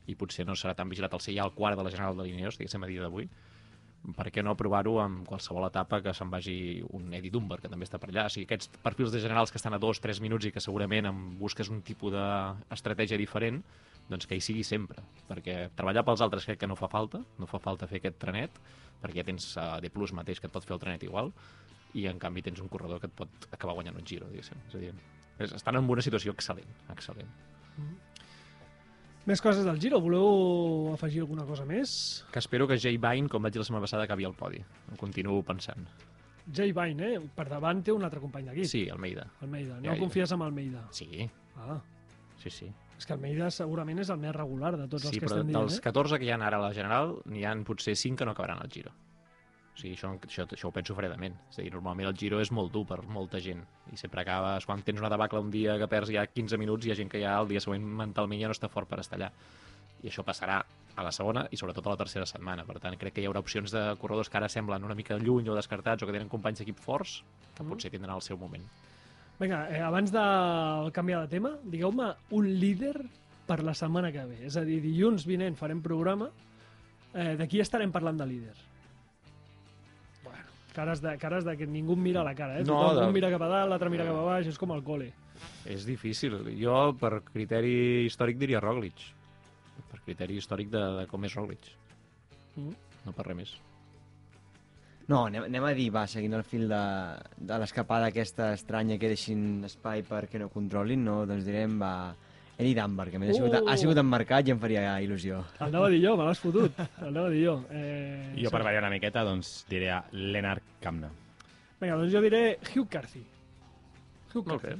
i 0.08 0.16
potser 0.16 0.46
no 0.48 0.56
serà 0.56 0.76
tan 0.78 0.90
vigilat 0.90 1.14
al 1.14 1.24
ser 1.24 1.36
ja 1.36 1.46
el 1.48 1.56
quart 1.56 1.78
de 1.78 1.84
la 1.84 1.92
general 1.92 2.18
de 2.18 2.28
l'Ineos, 2.28 2.60
diguéssim, 2.60 2.84
a 2.84 2.92
dia 2.92 3.04
d'avui, 3.04 3.28
per 4.16 4.30
què 4.32 4.44
no 4.46 4.56
provar-ho 4.56 4.98
amb 5.04 5.26
qualsevol 5.28 5.66
etapa 5.68 6.00
que 6.06 6.14
se'n 6.16 6.30
vagi 6.32 6.58
un 6.96 7.10
Eddie 7.18 7.34
Dunbar, 7.34 7.60
que 7.60 7.72
també 7.72 7.88
està 7.88 8.00
per 8.00 8.12
allà. 8.12 8.28
O 8.30 8.32
sigui, 8.32 8.46
aquests 8.48 8.70
perfils 8.84 9.12
de 9.12 9.20
generals 9.24 9.52
que 9.52 9.60
estan 9.60 9.76
a 9.76 9.82
dos, 9.82 10.00
tres 10.00 10.22
minuts 10.24 10.48
i 10.48 10.54
que 10.56 10.64
segurament 10.64 11.10
en 11.10 11.24
busques 11.42 11.68
un 11.74 11.82
tipus 11.84 12.14
d'estratègia 12.16 13.20
diferent, 13.20 13.60
doncs 14.10 14.28
que 14.28 14.38
hi 14.38 14.44
sigui 14.44 14.64
sempre. 14.64 15.04
Perquè 15.28 15.70
treballar 15.76 16.06
pels 16.08 16.24
altres 16.24 16.48
crec 16.48 16.62
que 16.62 16.70
no 16.70 16.78
fa 16.80 16.90
falta, 16.92 17.22
no 17.40 17.48
fa 17.50 17.60
falta 17.60 17.88
fer 17.88 18.00
aquest 18.02 18.20
trenet, 18.22 18.60
perquè 19.02 19.22
ja 19.22 19.28
tens 19.28 19.50
uh, 19.58 19.78
de 19.84 19.92
plus 19.94 20.14
mateix 20.16 20.40
que 20.40 20.48
et 20.48 20.54
pot 20.54 20.66
fer 20.66 20.76
el 20.78 20.82
trenet 20.84 21.04
igual, 21.04 21.34
i 21.98 22.08
en 22.08 22.20
canvi 22.20 22.44
tens 22.46 22.62
un 22.64 22.70
corredor 22.72 23.02
que 23.04 23.10
et 23.12 23.16
pot 23.16 23.48
acabar 23.52 23.76
guanyant 23.78 23.98
un 24.00 24.06
giro, 24.08 24.28
diguéssim. 24.32 24.60
És 24.70 24.76
a 24.76 24.82
dir, 24.84 24.94
és, 25.40 25.54
estan 25.60 25.80
en 25.80 25.90
una 25.90 26.04
situació 26.06 26.34
excel·lent, 26.36 26.72
excel·lent. 26.94 27.32
Més 29.28 29.42
coses 29.44 29.66
del 29.68 29.80
Giro. 29.84 30.00
Voleu 30.00 30.94
afegir 30.94 31.20
alguna 31.20 31.44
cosa 31.44 31.66
més? 31.68 32.24
Que 32.32 32.40
espero 32.40 32.64
que 32.70 32.78
Jay 32.80 32.96
Vine, 32.96 33.28
com 33.28 33.44
vaig 33.44 33.52
dir 33.52 33.60
la 33.60 33.66
setmana 33.68 33.84
passada, 33.84 34.06
acabi 34.08 34.24
al 34.24 34.36
podi. 34.40 34.62
Ho 34.94 34.96
continuo 34.96 35.42
pensant. 35.44 35.84
Jay 36.48 36.72
Vine, 36.72 37.10
eh? 37.12 37.20
Per 37.36 37.44
davant 37.50 37.82
té 37.84 37.92
un 37.92 38.08
altre 38.08 38.22
company 38.24 38.48
d'aquí. 38.48 38.64
Sí, 38.72 38.86
Almeida. 38.90 39.26
Almeida. 39.44 39.82
No 39.84 39.92
ja. 39.92 40.00
confies 40.00 40.32
en 40.32 40.46
Almeida. 40.48 40.86
Sí, 40.96 41.28
Ah, 41.58 41.82
sí, 42.38 42.50
sí. 42.54 42.68
És 42.98 43.06
que 43.06 43.14
Almeida 43.14 43.50
segurament 43.52 44.00
és 44.00 44.10
el 44.10 44.18
més 44.18 44.34
regular 44.36 44.76
de 44.78 44.88
tots 44.88 45.04
sí, 45.04 45.10
els 45.10 45.20
que 45.20 45.26
però 45.26 45.36
estem 45.38 45.48
dient, 45.52 45.60
dels 45.60 45.78
eh? 45.78 45.82
14 45.86 46.18
que 46.20 46.26
hi 46.26 46.32
ha 46.32 46.40
ara 46.42 46.58
a 46.58 46.62
la 46.62 46.74
General, 46.74 47.14
n'hi 47.26 47.46
han 47.46 47.64
potser 47.64 47.96
5 47.96 48.18
que 48.18 48.26
no 48.26 48.32
acabaran 48.32 48.60
al 48.64 48.70
Giro. 48.74 48.92
O 49.76 49.80
sigui, 49.80 49.94
això, 49.94 50.10
això, 50.26 50.48
això 50.50 50.70
ho 50.70 50.74
penso 50.74 50.96
fredament. 50.98 51.36
És 51.52 51.60
a 51.60 51.62
dir, 51.62 51.70
normalment 51.72 52.08
el 52.10 52.16
Giro 52.18 52.40
és 52.42 52.50
molt 52.52 52.72
dur 52.74 52.84
per 52.90 53.04
molta 53.06 53.38
gent. 53.40 53.62
I 53.94 53.98
sempre 54.02 54.22
acabes, 54.24 54.66
quan 54.66 54.82
tens 54.82 55.00
una 55.00 55.12
debacle 55.14 55.40
un 55.40 55.52
dia 55.54 55.78
que 55.78 55.88
perds 55.88 56.10
ja 56.10 56.26
15 56.26 56.58
minuts, 56.58 56.88
hi 56.88 56.92
ha 56.92 56.96
gent 56.98 57.12
que 57.14 57.22
ja 57.22 57.36
el 57.40 57.48
dia 57.48 57.62
següent 57.62 57.86
mentalment 57.86 58.42
ja 58.42 58.50
no 58.50 58.58
està 58.58 58.72
fort 58.74 58.90
per 58.90 59.00
estar 59.04 59.20
allà. 59.20 59.30
I 60.02 60.10
això 60.10 60.26
passarà 60.26 60.64
a 60.98 61.04
la 61.06 61.12
segona 61.14 61.46
i 61.54 61.58
sobretot 61.58 61.86
a 61.86 61.94
la 61.94 61.98
tercera 62.02 62.26
setmana. 62.26 62.66
Per 62.66 62.80
tant, 62.82 62.98
crec 62.98 63.14
que 63.14 63.22
hi 63.22 63.28
haurà 63.30 63.40
opcions 63.46 63.70
de 63.72 63.84
corredors 64.02 64.30
que 64.34 64.38
ara 64.42 64.50
semblen 64.50 64.84
una 64.84 64.96
mica 64.98 65.18
lluny 65.22 65.50
o 65.50 65.56
descartats 65.56 66.02
o 66.02 66.08
que 66.10 66.14
tenen 66.14 66.30
companys 66.30 66.58
d'equip 66.58 66.80
forts 66.82 67.24
que 67.54 67.62
Mm. 67.62 67.70
potser 67.70 67.92
tindran 67.92 68.16
el 68.16 68.22
seu 68.26 68.38
moment. 68.38 68.66
Vinga, 69.40 69.68
eh, 69.70 69.82
abans 69.86 70.12
de 70.12 70.22
canviar 70.96 71.22
de 71.22 71.28
tema, 71.30 71.52
digueu-me 71.64 72.08
un 72.34 72.48
líder 72.60 72.96
per 73.46 73.62
la 73.64 73.74
setmana 73.78 74.12
que 74.12 74.24
ve. 74.26 74.40
És 74.48 74.58
a 74.58 74.64
dir, 74.66 74.80
dilluns 74.82 75.28
vinent 75.30 75.56
farem 75.60 75.82
programa. 75.82 76.32
Eh, 77.14 77.36
de 77.38 77.48
qui 77.48 77.62
estarem 77.62 77.92
parlant 77.94 78.18
de 78.20 78.26
líder? 78.28 78.56
Bueno, 80.24 80.44
cares 80.74 81.02
de, 81.02 81.14
cares 81.22 81.46
de 81.46 81.56
que 81.58 81.68
ningú 81.68 81.96
mira 81.96 82.24
la 82.26 82.34
cara, 82.36 82.58
eh? 82.60 82.64
No, 82.66 82.80
Tothom, 82.82 83.00
de- 83.04 83.08
Un 83.08 83.14
mira 83.14 83.30
cap 83.32 83.42
a 83.46 83.48
dalt, 83.48 83.70
l'altre 83.70 83.90
mira 83.94 84.06
cap 84.06 84.16
a 84.16 84.26
baix, 84.26 84.48
és 84.48 84.58
com 84.58 84.72
al 84.74 84.84
col·le. 84.84 85.12
És 85.66 85.86
difícil. 85.86 86.34
Jo, 86.60 86.96
per 86.98 87.22
criteri 87.24 88.06
històric, 88.08 88.38
diria 88.42 88.60
Roglic. 88.60 88.96
Per 89.92 90.02
criteri 90.02 90.38
històric 90.42 90.70
de, 90.74 90.82
de 91.02 91.08
com 91.08 91.24
és 91.26 91.36
Roglic. 91.38 91.70
Mm. 92.58 92.74
No 93.06 93.14
per 93.14 93.28
res 93.28 93.38
més. 93.38 93.56
No, 95.08 95.22
anem, 95.30 95.46
anem 95.48 95.64
a 95.64 95.74
dir, 95.76 95.88
va, 95.96 96.04
seguint 96.12 96.34
el 96.36 96.44
fil 96.44 96.66
de, 96.68 96.80
de 97.38 97.58
l'escapada 97.62 98.10
aquesta 98.12 98.50
estranya 98.58 98.98
que 99.00 99.08
deixin 99.14 99.64
espai 99.68 100.02
perquè 100.04 100.42
no 100.42 100.50
controlin, 100.52 101.06
no? 101.06 101.22
Doncs 101.30 101.46
direm, 101.48 101.78
va, 101.80 101.92
Eni 102.58 102.74
Dunbar, 102.74 103.06
que 103.12 103.20
a 103.20 103.22
més 103.22 103.30
ha, 103.32 103.38
sigut, 103.38 103.54
Uh! 103.54 103.70
ha 103.70 103.78
sigut 103.78 104.00
emmarcat 104.02 104.48
i 104.50 104.52
em 104.56 104.60
faria 104.60 104.98
il·lusió. 105.06 105.44
El 105.62 105.68
anava 105.70 105.88
a 105.88 105.94
dir 105.94 106.02
jo, 106.04 106.16
me 106.18 106.26
l'has 106.26 106.42
fotut. 106.42 106.80
El 106.98 107.08
anava 107.12 107.30
a 107.30 107.34
dir 107.36 107.44
jo. 107.46 107.54
Eh, 107.70 108.34
I 108.36 108.44
jo 108.48 108.52
per 108.52 108.64
variar 108.66 108.82
una 108.84 108.90
miqueta, 108.92 109.24
doncs 109.28 109.52
diré 109.70 109.92
a 109.94 110.02
Lennart 110.12 110.66
Kamna. 110.84 111.12
Vinga, 111.80 112.00
doncs 112.02 112.12
jo 112.16 112.22
diré 112.26 112.42
Hugh 112.74 112.88
Carthy. 112.90 113.22
Hugh 114.34 114.44
Carthy. 114.50 114.74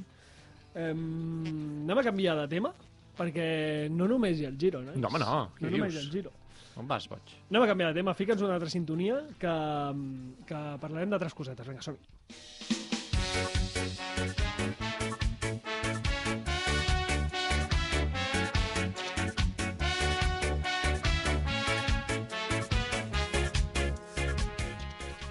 Eh, 0.74 0.90
anem 0.90 2.02
a 2.02 2.04
canviar 2.10 2.34
de 2.42 2.48
tema, 2.50 2.74
perquè 3.16 3.46
no 3.94 4.10
només 4.10 4.42
hi 4.42 4.44
ha 4.48 4.52
el 4.52 4.58
Giro, 4.60 4.82
no? 4.82 4.92
No, 4.98 5.08
home, 5.08 5.22
no. 5.22 5.38
No 5.62 5.70
només 5.70 5.94
hi 5.94 6.02
ha 6.02 6.02
dius? 6.02 6.04
el 6.04 6.12
Giro. 6.18 6.34
On 6.78 6.86
vas, 6.86 7.08
boig? 7.10 7.32
Anem 7.50 7.64
a 7.64 7.68
canviar 7.72 7.90
de 7.90 7.98
tema, 7.98 8.14
fica'ns 8.14 8.42
una 8.46 8.54
altra 8.54 8.70
sintonia 8.70 9.18
que, 9.42 9.54
que 10.46 10.60
parlarem 10.78 11.10
d'altres 11.10 11.34
cosetes. 11.34 11.66
Vinga, 11.66 11.82
som 11.82 11.98
-hi. 11.98 12.06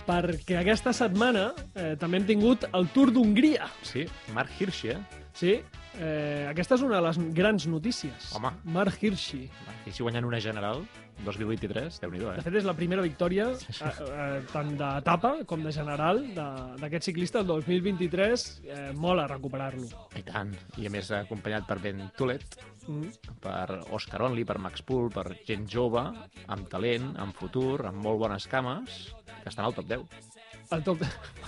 Perquè 0.07 0.55
aquesta 0.55 0.93
setmana 0.95 1.49
eh, 1.75 1.95
també 1.99 2.17
hem 2.17 2.25
tingut 2.25 2.63
el 2.73 2.87
Tour 2.95 3.11
d'Hongria. 3.11 3.67
Sí, 3.83 4.05
Marc 4.33 4.51
Hirschi, 4.59 4.93
eh? 4.95 4.99
Sí, 5.35 5.61
eh, 5.99 6.47
aquesta 6.49 6.75
és 6.75 6.81
una 6.85 6.97
de 7.01 7.07
les 7.07 7.17
grans 7.33 7.67
notícies. 7.67 8.31
Home. 8.35 8.51
Marc 8.65 9.01
Hirschi. 9.03 9.49
Hirschi 9.85 10.03
guanyant 10.03 10.25
una 10.25 10.39
general 10.39 10.83
2023, 11.25 11.99
déu 12.03 12.11
nhi 12.13 12.19
De 12.21 12.27
eh? 12.37 12.41
fet, 12.45 12.53
és 12.59 12.65
la 12.67 12.75
primera 12.77 13.01
victòria 13.01 13.47
eh, 13.49 13.89
eh, 13.89 14.41
tant 14.51 14.69
d'etapa 14.77 15.31
com 15.49 15.63
de 15.65 15.71
general 15.73 16.19
de- 16.35 16.75
d'aquest 16.81 17.05
ciclista 17.09 17.39
el 17.41 17.47
2023. 17.47 18.61
Eh, 18.65 18.91
mola 18.95 19.25
recuperar-lo. 19.27 19.87
I 20.15 20.21
tant. 20.23 20.53
I 20.77 20.85
a 20.85 20.89
més 20.93 21.09
acompanyat 21.11 21.65
per 21.67 21.79
Ben 21.81 22.11
Tulet, 22.15 22.45
Mm. 22.87 23.09
per 23.41 23.81
Oscar 23.91 24.21
Only, 24.21 24.45
per 24.45 24.59
Max 24.63 24.81
Pool, 24.81 25.09
per 25.11 25.35
gent 25.45 25.65
jove, 25.67 25.99
amb 26.47 26.69
talent, 26.69 27.17
amb 27.19 27.33
futur, 27.35 27.85
amb 27.85 27.97
molt 28.01 28.17
bones 28.21 28.47
cames, 28.47 29.13
que 29.43 29.49
estan 29.49 29.65
al 29.65 29.73
top 29.75 29.85
10. 29.87 30.05
El 30.75 30.83
top... 30.83 31.01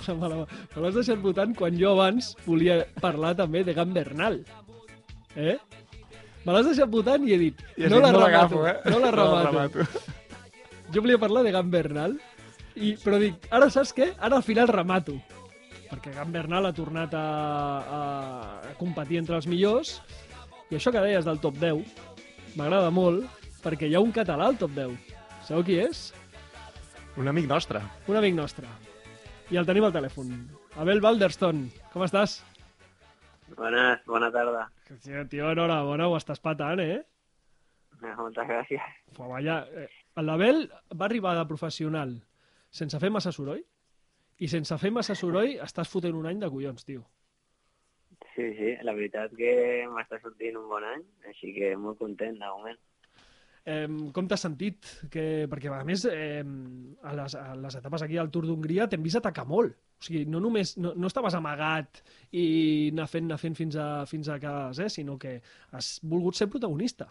Me 0.10 0.28
l'ha- 0.32 0.46
me 0.48 0.82
l'has 0.84 0.96
deixat 0.96 1.20
votant 1.22 1.52
quan 1.58 1.76
jo 1.78 1.92
abans 1.92 2.32
volia 2.46 2.80
parlar 3.04 3.34
també 3.38 3.64
de 3.68 3.74
Gan 3.78 3.92
Bernal. 3.94 4.40
Eh? 5.36 5.58
Me 6.46 6.54
l'has 6.56 6.70
deixat 6.70 6.90
votant 6.90 7.26
i 7.28 7.34
he 7.36 7.38
dit, 7.42 7.60
I 7.78 7.86
has 7.86 7.92
no 7.92 8.00
la 8.00 8.14
"No 8.16 8.22
remato, 8.26 8.62
eh? 8.68 8.78
no 8.88 9.00
la 9.04 9.12
No 9.12 9.26
la 9.36 9.44
remato. 9.50 9.86
Jo 10.96 11.04
volia 11.06 11.20
parlar 11.22 11.44
de 11.46 11.52
Gan 11.54 11.70
Bernal, 11.70 12.16
i, 12.80 12.96
però 13.04 13.20
dic, 13.22 13.44
ara 13.54 13.68
saps 13.70 13.92
què? 13.94 14.08
Ara 14.18 14.40
al 14.40 14.46
final 14.48 14.72
remato. 14.72 15.14
Perquè 15.92 16.16
Gan 16.16 16.32
Bernal 16.34 16.66
ha 16.66 16.74
tornat 16.74 17.14
a, 17.14 17.26
a, 18.00 18.00
a 18.72 18.74
competir 18.80 19.20
entre 19.20 19.36
els 19.38 19.46
millors, 19.52 20.00
i 20.72 20.80
això 20.80 20.90
que 20.96 21.04
deies 21.06 21.28
del 21.28 21.38
top 21.44 21.60
10 21.62 21.84
m'agrada 22.58 22.90
molt, 22.90 23.28
perquè 23.62 23.86
hi 23.92 23.94
ha 23.94 24.02
un 24.02 24.12
català 24.16 24.48
al 24.50 24.58
top 24.58 24.74
10. 24.80 24.98
Sabeu 25.46 25.64
qui 25.68 25.78
és? 25.84 26.08
Un 27.22 27.28
amic 27.30 27.46
nostre. 27.52 27.84
Un 28.08 28.18
amic 28.18 28.34
nostre. 28.38 28.66
I 29.50 29.58
el 29.58 29.66
tenim 29.66 29.86
al 29.88 29.94
telèfon. 29.94 30.30
Abel 30.78 31.00
Balderston, 31.02 31.64
com 31.90 32.04
estàs? 32.06 32.36
Bones, 33.58 34.04
bona 34.06 34.30
tarda. 34.32 34.68
Tio, 35.02 35.24
tio, 35.32 35.48
enhorabona, 35.50 36.06
ho 36.06 36.18
estàs 36.20 36.42
patant, 36.44 36.82
eh? 36.84 37.00
Moltes 38.20 38.46
gràcies. 38.48 38.92
Fua, 39.16 39.28
vaya, 39.32 39.64
eh, 39.74 39.88
l'Abel 40.22 40.68
va 40.94 41.08
arribar 41.08 41.34
de 41.36 41.48
professional 41.50 42.14
sense 42.70 43.00
fer 43.02 43.10
massa 43.10 43.34
soroll 43.34 43.64
i 44.40 44.48
sense 44.48 44.78
fer 44.78 44.92
massa 44.94 45.18
soroll 45.18 45.58
estàs 45.66 45.90
fotent 45.90 46.16
un 46.16 46.30
any 46.30 46.40
de 46.40 46.52
collons, 46.54 46.86
tio. 46.86 47.08
Sí, 48.36 48.46
sí, 48.56 48.76
la 48.86 48.94
veritat 48.94 49.34
que 49.36 49.52
m'està 49.92 50.22
sortint 50.22 50.62
un 50.62 50.70
bon 50.70 50.86
any, 50.94 51.02
així 51.28 51.52
que 51.58 51.74
molt 51.76 51.98
content 52.00 52.38
de 52.38 52.54
moment. 52.54 52.80
Eh, 53.66 53.88
com 54.16 54.28
t'has 54.28 54.46
sentit? 54.46 54.88
Que, 55.12 55.46
perquè, 55.52 55.72
a 55.74 55.84
més, 55.88 56.06
eh, 56.10 56.44
a, 56.44 57.14
les, 57.18 57.36
a 57.36 57.54
les 57.60 57.80
etapes 57.80 58.06
aquí 58.06 58.18
al 58.18 58.32
Tour 58.32 58.48
d'Hongria 58.48 58.88
t'hem 58.90 59.04
vist 59.06 59.20
atacar 59.20 59.46
molt. 59.50 59.76
O 60.00 60.06
sigui, 60.06 60.24
no 60.32 60.40
només 60.40 60.78
no, 60.80 60.94
no 60.96 61.10
estaves 61.12 61.36
amagat 61.36 62.02
i 62.32 62.46
anar 62.94 63.10
fent, 63.12 63.28
anar 63.28 63.40
fent 63.42 63.58
fins 63.58 63.76
a, 63.76 63.88
fins 64.08 64.30
a 64.32 64.40
cas, 64.40 64.80
eh, 64.80 64.90
sinó 64.90 65.18
que 65.20 65.40
has 65.76 65.98
volgut 66.04 66.40
ser 66.40 66.48
protagonista. 66.52 67.10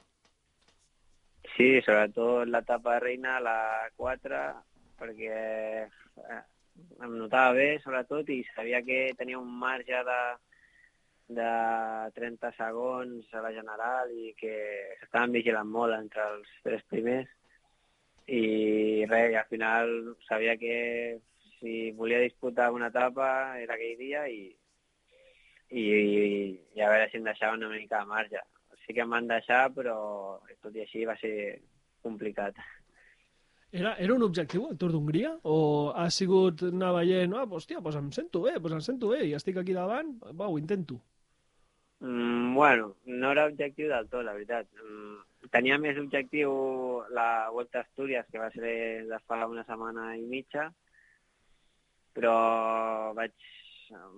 Sí, 1.57 1.80
sobretot 1.84 2.49
l'etapa 2.49 3.01
reina, 3.03 3.38
la 3.42 3.59
4, 3.99 4.42
perquè 5.01 5.38
eh, 5.84 6.42
em 7.05 7.16
notava 7.18 7.57
bé, 7.59 7.70
sobretot, 7.82 8.30
i 8.30 8.44
sabia 8.55 8.80
que 8.86 9.09
tenia 9.18 9.40
un 9.40 9.51
marge 9.61 10.05
de, 10.07 10.20
de 11.29 11.49
30 12.16 12.51
segons 12.57 13.35
a 13.37 13.43
la 13.45 13.53
general 13.53 14.12
i 14.16 14.33
que 14.39 14.55
s'estaven 15.01 15.35
vigilant 15.37 15.68
molt 15.68 15.97
entre 15.97 16.24
els 16.35 16.55
tres 16.64 16.85
primers 16.89 17.29
i 18.29 19.05
res, 19.09 19.33
i 19.33 19.37
al 19.37 19.49
final 19.49 19.93
sabia 20.29 20.57
que 20.61 21.20
si 21.59 21.91
volia 21.93 22.20
disputar 22.24 22.70
una 22.72 22.89
etapa 22.93 23.59
era 23.61 23.76
aquell 23.76 23.97
dia 24.01 24.24
i, 24.29 24.49
i, 25.70 25.85
i 26.76 26.81
a 26.81 26.91
veure 26.93 27.09
si 27.11 27.20
em 27.20 27.29
deixaven 27.29 27.64
una 27.64 27.76
mica 27.76 28.01
de 28.01 28.12
marge. 28.12 28.43
Sí 28.85 28.97
que 28.97 29.05
em 29.05 29.12
van 29.12 29.29
deixar, 29.29 29.68
però 29.76 29.97
tot 30.62 30.76
i 30.76 30.85
així 30.85 31.05
va 31.09 31.16
ser 31.20 31.61
complicat. 32.05 32.57
Era, 33.70 33.93
era 34.01 34.14
un 34.14 34.24
objectiu 34.24 34.64
el 34.70 34.79
Tour 34.81 34.95
d'Hongria? 34.95 35.35
O 35.45 35.93
ha 35.93 36.09
sigut 36.14 36.64
anar 36.70 36.95
veient, 36.97 37.35
ah, 37.37 37.45
hòstia, 37.45 37.83
doncs 37.85 37.99
em 38.01 38.09
sento 38.16 38.47
bé, 38.47 38.55
doncs 38.57 38.79
em 38.79 38.85
sento 38.87 39.12
bé, 39.12 39.26
i 39.29 39.35
estic 39.37 39.61
aquí 39.61 39.76
davant, 39.76 40.14
va, 40.33 40.49
ho 40.49 40.57
intento. 40.61 41.03
Mm, 42.01 42.55
bueno, 42.55 42.94
no 43.07 43.32
era 43.32 43.46
objectiu 43.46 43.88
del 43.90 44.09
tot, 44.09 44.24
la 44.24 44.34
veritat. 44.36 44.68
Mm, 44.82 45.49
tenia 45.51 45.78
més 45.82 45.99
objectiu 45.99 46.53
la 47.14 47.49
Volta 47.55 47.80
a 47.80 47.86
Astúries, 47.86 48.26
que 48.30 48.38
va 48.38 48.51
ser 48.55 48.74
de 49.09 49.18
fa 49.26 49.40
una 49.46 49.64
setmana 49.66 50.12
i 50.16 50.26
mitja, 50.26 50.68
però 52.14 53.12
vaig, 53.18 53.34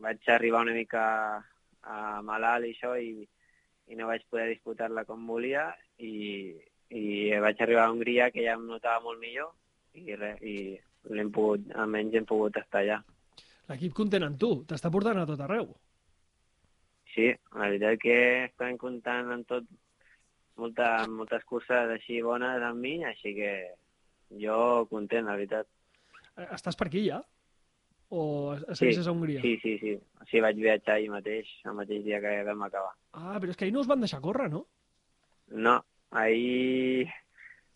vaig 0.04 0.28
arribar 0.28 0.64
una 0.66 0.76
mica 0.76 1.04
a 1.80 2.20
malalt 2.22 2.68
i 2.68 2.74
això 2.74 2.94
i, 3.00 3.24
i 3.88 3.96
no 3.96 4.08
vaig 4.10 4.26
poder 4.28 4.50
disputar-la 4.50 5.06
com 5.08 5.26
volia 5.26 5.70
i, 5.96 6.52
i 6.92 7.04
vaig 7.40 7.60
arribar 7.60 7.86
a 7.86 7.92
Hongria 7.94 8.30
que 8.34 8.44
ja 8.44 8.56
em 8.58 8.66
notava 8.68 9.00
molt 9.04 9.20
millor 9.20 9.54
i, 9.94 10.14
res, 10.14 10.40
i 10.44 10.56
l'hem 11.10 11.30
pogut, 11.32 11.64
almenys 11.74 12.18
hem 12.20 12.28
pogut 12.28 12.56
estar 12.60 12.84
allà. 12.84 13.00
L'equip 13.70 13.94
content 13.96 14.26
amb 14.26 14.38
tu, 14.40 14.50
t'està 14.68 14.90
portant 14.92 15.20
a 15.20 15.26
tot 15.28 15.40
arreu. 15.46 15.70
Sí, 17.14 17.26
la 17.56 17.66
veritat 17.66 17.98
que 18.02 18.16
estan 18.44 18.78
comptant 18.78 19.32
amb 19.34 19.48
tot, 19.48 19.66
molta, 20.60 20.90
moltes 21.10 21.44
curses 21.48 21.90
així 21.96 22.20
bones 22.22 22.62
amb 22.62 22.80
mi, 22.84 23.00
així 23.04 23.34
que 23.34 23.52
jo 24.42 24.86
content, 24.90 25.26
la 25.26 25.36
veritat. 25.38 25.68
Estàs 26.50 26.78
per 26.78 26.88
aquí 26.88 27.08
ja? 27.08 27.20
O 28.10 28.56
segueixes 28.74 29.06
a 29.06 29.14
Hongria? 29.14 29.42
Sí, 29.42 29.56
sí, 29.62 29.76
sí. 29.78 29.94
Sí, 30.30 30.42
vaig 30.42 30.58
viatjar 30.58 30.96
ahir 30.96 31.10
mateix, 31.12 31.50
el 31.66 31.76
mateix 31.78 32.04
dia 32.06 32.18
que 32.22 32.32
vam 32.46 32.62
acabar. 32.66 32.94
Ah, 33.14 33.38
però 33.38 33.52
és 33.52 33.58
que 33.58 33.66
ahir 33.66 33.74
no 33.74 33.82
us 33.84 33.90
van 33.90 34.02
deixar 34.02 34.22
córrer, 34.22 34.48
no? 34.50 34.64
No, 35.50 35.76
ahir 36.10 37.10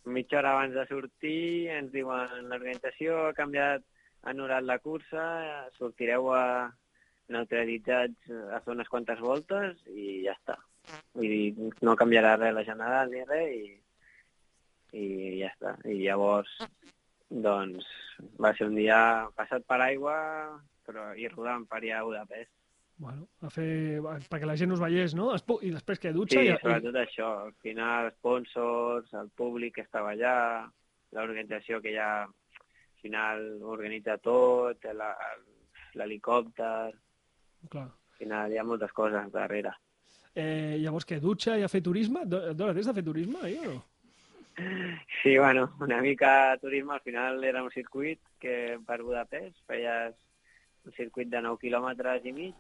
mitja 0.04 0.38
hora 0.38 0.52
abans 0.52 0.74
de 0.74 0.84
sortir 0.86 1.70
ens 1.72 1.92
diuen 1.94 2.50
l'organització 2.50 3.28
ha 3.28 3.36
canviat, 3.36 3.84
ha 4.22 4.32
anul·lat 4.34 4.66
la 4.66 4.78
cursa, 4.82 5.24
sortireu 5.78 6.28
a 6.34 6.44
neutralitzats 7.32 8.30
a 8.52 8.60
fer 8.60 8.74
unes 8.74 8.88
quantes 8.92 9.20
voltes 9.20 9.78
i 9.92 10.22
ja 10.26 10.34
està. 10.36 10.58
Vull 11.16 11.30
dir, 11.30 11.70
no 11.86 11.94
canviarà 11.96 12.34
res 12.36 12.52
la 12.54 12.64
general 12.66 13.10
ni 13.12 13.22
res 13.24 13.54
i, 13.56 13.70
i 15.00 15.06
ja 15.40 15.48
està. 15.54 15.76
I 15.88 16.02
llavors, 16.02 16.50
doncs, 17.30 17.86
va 18.40 18.52
ser 18.56 18.68
un 18.68 18.76
dia 18.76 18.98
passat 19.36 19.64
per 19.66 19.80
aigua 19.86 20.18
però 20.84 21.14
i 21.16 21.24
rodant 21.32 21.64
per 21.64 21.80
allà 21.80 22.02
a 22.02 22.04
Budapest. 22.04 22.50
Bueno, 23.00 23.24
a 23.42 23.48
fer... 23.50 23.98
perquè 24.30 24.46
la 24.46 24.54
gent 24.60 24.70
us 24.76 24.82
veiés, 24.82 25.14
no? 25.18 25.32
I 25.34 25.70
després 25.74 25.98
que 25.98 26.12
dutxa 26.14 26.38
Sí, 26.38 26.50
i... 26.52 26.58
sobretot 26.60 26.98
això. 27.00 27.30
Al 27.48 27.54
final, 27.64 28.10
sponsors, 28.20 29.08
el 29.18 29.30
públic 29.34 29.74
que 29.78 29.82
estava 29.86 30.12
allà, 30.12 30.36
l'organització 31.16 31.80
que 31.82 31.94
ja 31.96 32.10
al 32.28 33.00
final 33.02 33.42
organitza 33.64 34.18
tot, 34.22 34.84
la- 34.94 35.16
l'helicòpter, 35.98 36.92
Clar. 37.70 37.88
al 37.88 38.18
final 38.18 38.52
hi 38.52 38.58
ha 38.58 38.64
moltes 38.64 38.92
coses 38.92 39.30
darrere. 39.32 39.72
Eh, 40.34 40.76
llavors, 40.82 41.06
què, 41.06 41.20
dutxa 41.22 41.56
i 41.58 41.62
a 41.62 41.68
fer 41.70 41.80
turisme? 41.82 42.24
Do- 42.26 42.54
Dora, 42.54 42.74
tens 42.74 42.86
de 42.90 42.94
fer 42.94 43.04
turisme, 43.06 43.38
ahir 43.42 43.58
o 43.68 43.72
no? 43.72 43.82
Sí, 45.22 45.36
bueno, 45.38 45.72
una 45.80 46.00
mica 46.00 46.56
turisme, 46.60 46.94
al 46.94 47.00
final 47.00 47.42
era 47.44 47.62
un 47.62 47.70
circuit 47.70 48.20
que 48.38 48.78
per 48.86 49.00
Budapest 49.02 49.56
feies 49.66 50.14
un 50.86 50.92
circuit 50.92 51.28
de 51.32 51.40
9 51.42 51.58
quilòmetres 51.62 52.24
i 52.28 52.32
mig 52.32 52.54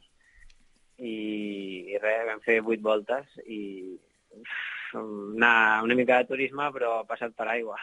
i, 0.98 1.14
i 1.94 1.98
res, 2.02 2.24
vam 2.26 2.40
fer 2.42 2.60
8 2.62 2.82
voltes 2.82 3.26
i 3.46 3.60
uf, 4.34 4.56
anar 4.96 5.82
una 5.86 5.94
mica 5.98 6.18
de 6.22 6.28
turisme 6.32 6.66
però 6.74 7.04
passat 7.06 7.34
per 7.38 7.46
aigua. 7.52 7.78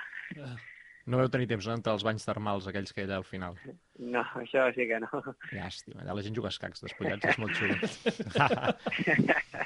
No 1.11 1.17
vau 1.19 1.27
tenir 1.33 1.47
temps 1.51 1.65
no, 1.67 1.73
entre 1.75 1.91
els 1.91 2.03
banys 2.07 2.23
termals 2.23 2.67
aquells 2.71 2.93
que 2.95 3.03
hi 3.03 3.09
ha 3.11 3.17
al 3.19 3.25
final. 3.27 3.57
No, 3.99 4.21
això 4.39 4.67
sí 4.75 4.85
que 4.87 4.99
no. 5.03 5.09
Llàstima, 5.51 6.05
allà 6.05 6.15
la 6.15 6.23
gent 6.23 6.37
juga 6.37 6.47
a 6.47 6.53
escacs 6.55 6.83
despullats, 6.85 7.25
és 7.33 7.39
molt 7.41 7.57
xulo. 7.59 7.75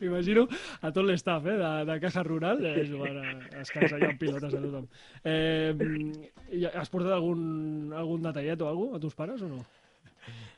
M'imagino 0.00 0.46
a 0.84 0.90
tot 0.94 1.04
l'estaf 1.08 1.46
eh, 1.48 1.56
de, 1.60 1.70
de 1.88 1.96
Caja 2.02 2.22
Rural 2.26 2.60
eh, 2.66 2.84
jugant 2.88 3.18
a, 3.22 3.24
a 3.56 3.62
escacs 3.64 3.94
allà 3.96 4.10
amb 4.12 4.20
pilotes 4.20 4.54
a 4.54 4.60
tothom. 4.62 4.86
Eh, 5.26 6.68
has 6.76 6.90
portat 6.92 7.14
algun, 7.16 7.40
algun 7.96 8.26
detallet 8.28 8.62
o 8.62 8.68
alguna 8.70 8.98
a 9.00 9.02
tus 9.02 9.16
pares 9.18 9.42
o 9.46 9.50
no? 9.52 9.62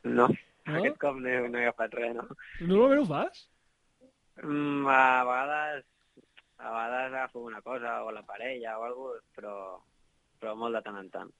No, 0.03 0.27
No? 0.69 0.75
aquest 0.83 0.99
cop 1.01 1.15
no, 1.17 1.25
he- 1.29 1.47
no 1.49 1.57
he 1.57 1.63
agafat 1.65 1.95
res, 1.97 2.11
no. 2.13 2.27
Normalment 2.61 3.01
ho 3.01 3.07
fas? 3.09 3.39
Mm, 4.43 4.85
a 4.85 4.99
vegades 5.25 5.85
a 6.59 6.71
vegades 6.71 7.13
agafo 7.13 7.39
una 7.47 7.61
cosa 7.61 8.03
o 8.03 8.11
la 8.11 8.23
parella 8.27 8.77
o 8.79 8.83
alguna 8.83 9.13
cosa, 9.13 9.23
però, 9.35 9.53
però 10.39 10.55
molt 10.59 10.75
de 10.75 10.81
tant 10.85 10.97
en 10.99 11.09
tant. 11.13 11.31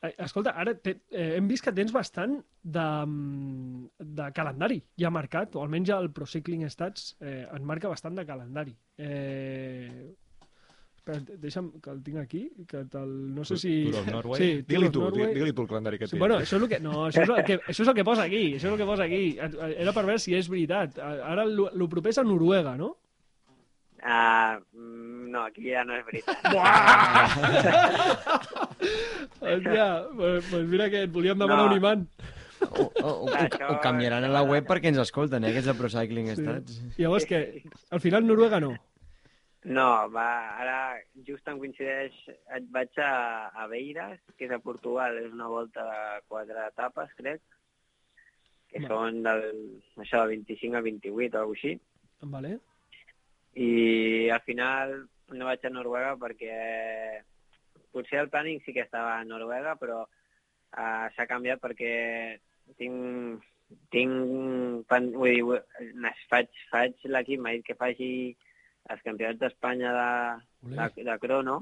Eh, 0.00 0.12
Escolta, 0.22 0.52
ara 0.54 0.76
te, 0.78 0.92
eh, 1.10 1.32
hem 1.36 1.48
vist 1.50 1.64
que 1.66 1.72
tens 1.74 1.90
bastant 1.90 2.36
de, 2.62 2.84
mm, 3.06 3.88
de 3.98 4.28
calendari 4.32 4.78
ja 5.00 5.10
marcat, 5.10 5.56
o 5.58 5.64
almenys 5.64 5.90
el 5.90 6.12
Pro 6.14 6.26
Cycling 6.26 6.62
Stats 6.70 7.16
eh, 7.20 7.48
en 7.50 7.64
marca 7.66 7.90
bastant 7.90 8.14
de 8.14 8.24
calendari. 8.28 8.76
Eh, 8.96 10.12
espera, 10.94 11.18
deixa'm 11.42 11.72
que 11.82 11.90
el 11.90 12.04
tinc 12.06 12.18
aquí, 12.22 12.44
que 12.70 12.84
te'l, 12.92 13.10
no 13.34 13.42
sé 13.48 13.56
si... 13.58 13.72
Tour 13.90 14.04
of 14.04 14.12
Norway? 14.12 14.38
Sí, 14.38 14.50
Digue-li 14.68 14.92
tu, 14.94 15.02
Norway. 15.02 15.34
digue-li 15.34 15.52
tu 15.58 15.62
el 15.66 15.68
calendari 15.74 15.98
que 15.98 16.06
Sí, 16.06 16.14
tens. 16.14 16.20
bueno, 16.22 16.38
això 16.44 16.60
és 16.60 16.62
el 16.62 16.68
que, 16.68 16.78
no, 16.84 16.94
això 17.08 17.24
és 17.26 17.34
el 17.34 17.44
que, 17.44 17.58
això 17.64 17.82
és 17.82 17.88
el 17.90 17.98
que 17.98 18.04
posa 18.06 18.22
aquí, 18.30 18.44
això 18.54 18.68
és 18.70 18.72
el 18.72 18.78
que 18.78 18.86
posa 18.92 19.08
aquí. 19.10 19.22
Era 19.82 19.92
per 19.98 20.04
veure 20.06 20.22
si 20.22 20.36
és 20.38 20.48
veritat. 20.48 20.98
Ara 21.02 21.42
el, 21.42 21.58
el 21.74 21.88
proper 21.90 22.14
és 22.14 22.22
a 22.22 22.26
Noruega, 22.28 22.76
no? 22.78 22.94
Ah, 24.02 24.58
mm, 24.72 25.30
no, 25.32 25.42
aquí 25.48 25.70
ja 25.72 25.82
no 25.84 25.94
és 25.98 26.04
veritat. 26.06 26.38
Hòstia, 29.40 29.86
pues, 30.16 30.44
pues 30.50 30.66
mira 30.68 30.88
que 30.90 31.02
et 31.06 31.12
volíem 31.12 31.38
demanar 31.38 31.64
No. 31.66 31.70
un 31.72 31.76
imant. 31.76 32.08
O, 32.60 32.82
o, 33.02 33.08
o, 33.08 33.28
Això- 33.34 33.68
ho 33.70 33.80
canviaran 33.80 34.24
a 34.24 34.28
la 34.28 34.42
web 34.42 34.66
perquè 34.66 34.88
ens 34.90 34.98
escolten, 34.98 35.44
eh, 35.44 35.50
aquests 35.50 35.66
de 35.70 35.74
Pro 35.78 35.88
Cycling 35.88 36.30
Stats. 36.34 36.80
Llavors 36.98 37.24
que, 37.26 37.62
al 37.90 38.00
final 38.00 38.26
Noruega 38.26 38.58
no. 38.60 38.72
No, 39.64 40.08
va, 40.10 40.56
ara 40.62 40.96
just 41.26 41.46
em 41.50 41.58
coincideix, 41.58 42.14
et 42.56 42.64
vaig 42.70 42.98
a, 43.02 43.48
a 43.54 43.66
Beiras, 43.68 44.18
que 44.36 44.46
és 44.46 44.50
a 44.54 44.58
Portugal, 44.62 45.18
és 45.18 45.32
una 45.32 45.46
volta 45.50 45.84
de 45.84 46.22
quatre 46.28 46.66
etapes, 46.68 47.10
crec, 47.18 47.40
que 48.70 48.80
Va. 48.80 48.88
són 48.88 49.22
del, 49.22 49.44
això, 49.98 50.22
del 50.24 50.36
25 50.38 50.76
al 50.78 50.82
28 50.82 51.36
o 51.36 51.40
alguna 51.40 51.58
així. 51.58 51.80
Vale. 52.22 52.58
I 53.58 54.30
al 54.30 54.42
final 54.46 54.94
no 55.34 55.48
vaig 55.48 55.64
a 55.66 55.72
Noruega 55.72 56.14
perquè 56.20 56.56
potser 57.92 58.20
el 58.22 58.30
planning 58.32 58.62
sí 58.64 58.74
que 58.76 58.84
estava 58.84 59.16
a 59.18 59.24
Noruega, 59.26 59.74
però 59.80 60.02
uh, 60.04 61.06
s'ha 61.14 61.26
canviat 61.30 61.60
perquè 61.62 61.94
tinc, 62.78 63.42
tinc 63.94 64.92
vull 65.16 65.32
dir, 65.32 66.12
faig, 66.30 66.52
faig 66.70 67.08
l'equip, 67.10 67.42
m'ha 67.42 67.56
dit 67.56 67.66
que 67.66 67.78
faci 67.78 68.10
els 68.88 69.02
campionats 69.04 69.40
d'Espanya 69.40 69.90
de, 69.96 70.12
de, 70.76 71.04
de 71.10 71.18
crono 71.20 71.58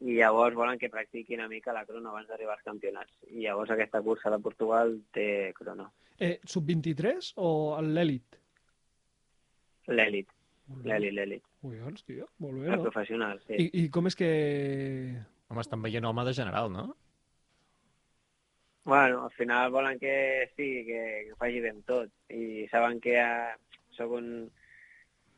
i 0.00 0.14
llavors 0.20 0.54
volen 0.54 0.78
que 0.78 0.90
practiqui 0.92 1.34
una 1.34 1.48
mica 1.50 1.74
la 1.74 1.84
crono 1.84 2.12
abans 2.12 2.28
d'arribar 2.30 2.54
als 2.54 2.66
campionats. 2.66 3.10
I 3.32 3.42
llavors 3.42 3.72
aquesta 3.74 4.00
cursa 4.02 4.30
de 4.30 4.38
Portugal 4.38 4.94
té 5.14 5.52
crono. 5.56 5.90
Eh, 6.18 6.38
Sub-23 6.46 7.32
o 7.42 7.48
l'èlit? 7.82 8.38
L'èlit, 9.88 10.28
l'èlit, 10.84 11.14
l'èlit. 11.16 11.44
Ui, 11.64 11.80
hòstia, 11.80 12.26
molt 12.44 12.60
bé, 12.60 12.68
El 12.68 12.76
no? 12.76 12.86
professional, 12.90 13.40
sí. 13.46 13.56
I, 13.56 13.68
I 13.84 13.90
com 13.94 14.10
és 14.10 14.16
que... 14.18 14.30
Home, 15.48 15.62
estan 15.64 15.80
veient 15.80 16.04
home 16.04 16.24
de 16.28 16.34
general, 16.36 16.68
no? 16.72 16.90
Bueno, 18.88 19.24
al 19.24 19.30
final 19.36 19.70
volen 19.70 19.98
que 19.98 20.50
sí, 20.56 20.84
que, 20.84 21.00
que 21.28 21.36
faci 21.40 21.60
ben 21.64 21.82
tot. 21.88 22.12
I 22.32 22.66
saben 22.72 23.00
que 23.04 23.16
eh, 23.20 23.54
sóc 23.96 24.12
un 24.16 24.28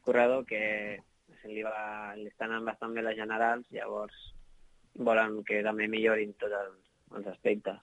corredor 0.06 0.44
que 0.46 0.98
se 1.40 1.48
li, 1.48 1.62
va, 1.66 2.12
li 2.18 2.28
estan 2.30 2.50
anant 2.50 2.68
bastant 2.68 2.94
bé 2.94 3.02
les 3.02 3.18
generals, 3.18 3.66
llavors 3.74 4.18
volen 4.94 5.40
que 5.46 5.62
també 5.66 5.88
millorin 5.90 6.34
tots 6.38 6.58
els, 6.58 6.90
els 7.18 7.30
aspectes. 7.32 7.78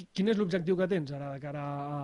Qui- 0.00 0.06
Quin 0.16 0.30
és 0.32 0.38
l'objectiu 0.40 0.76
que 0.78 0.86
tens 0.88 1.10
ara 1.12 1.26
de 1.34 1.40
cara 1.42 1.62
a... 1.62 1.96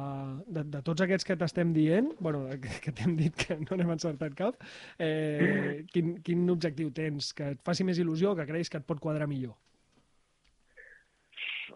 De, 0.52 0.62
de 0.68 0.80
tots 0.84 1.00
aquests 1.00 1.24
que 1.24 1.36
t'estem 1.40 1.70
dient, 1.72 2.10
bueno, 2.20 2.42
que, 2.60 2.72
que 2.84 2.92
t'hem 2.92 3.14
dit 3.16 3.32
que 3.40 3.56
no 3.62 3.78
n'hem 3.78 3.92
encertat 3.94 4.34
cap, 4.36 4.58
eh, 5.00 5.84
quin, 5.92 6.18
quin 6.26 6.42
objectiu 6.52 6.90
tens? 6.92 7.30
Que 7.32 7.54
et 7.54 7.62
faci 7.64 7.86
més 7.88 8.00
il·lusió 8.02 8.34
o 8.34 8.36
que 8.36 8.44
creus 8.50 8.68
que 8.68 8.82
et 8.82 8.84
pot 8.88 9.00
quadrar 9.00 9.28
millor? 9.30 9.54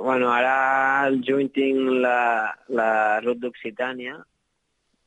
Bueno, 0.01 0.29
ara 0.33 0.53
al 1.07 1.19
juny 1.27 1.49
tinc 1.53 1.81
la, 2.05 2.53
la 2.73 2.91
Ruta 3.25 3.47
d'Occitània, 3.47 4.19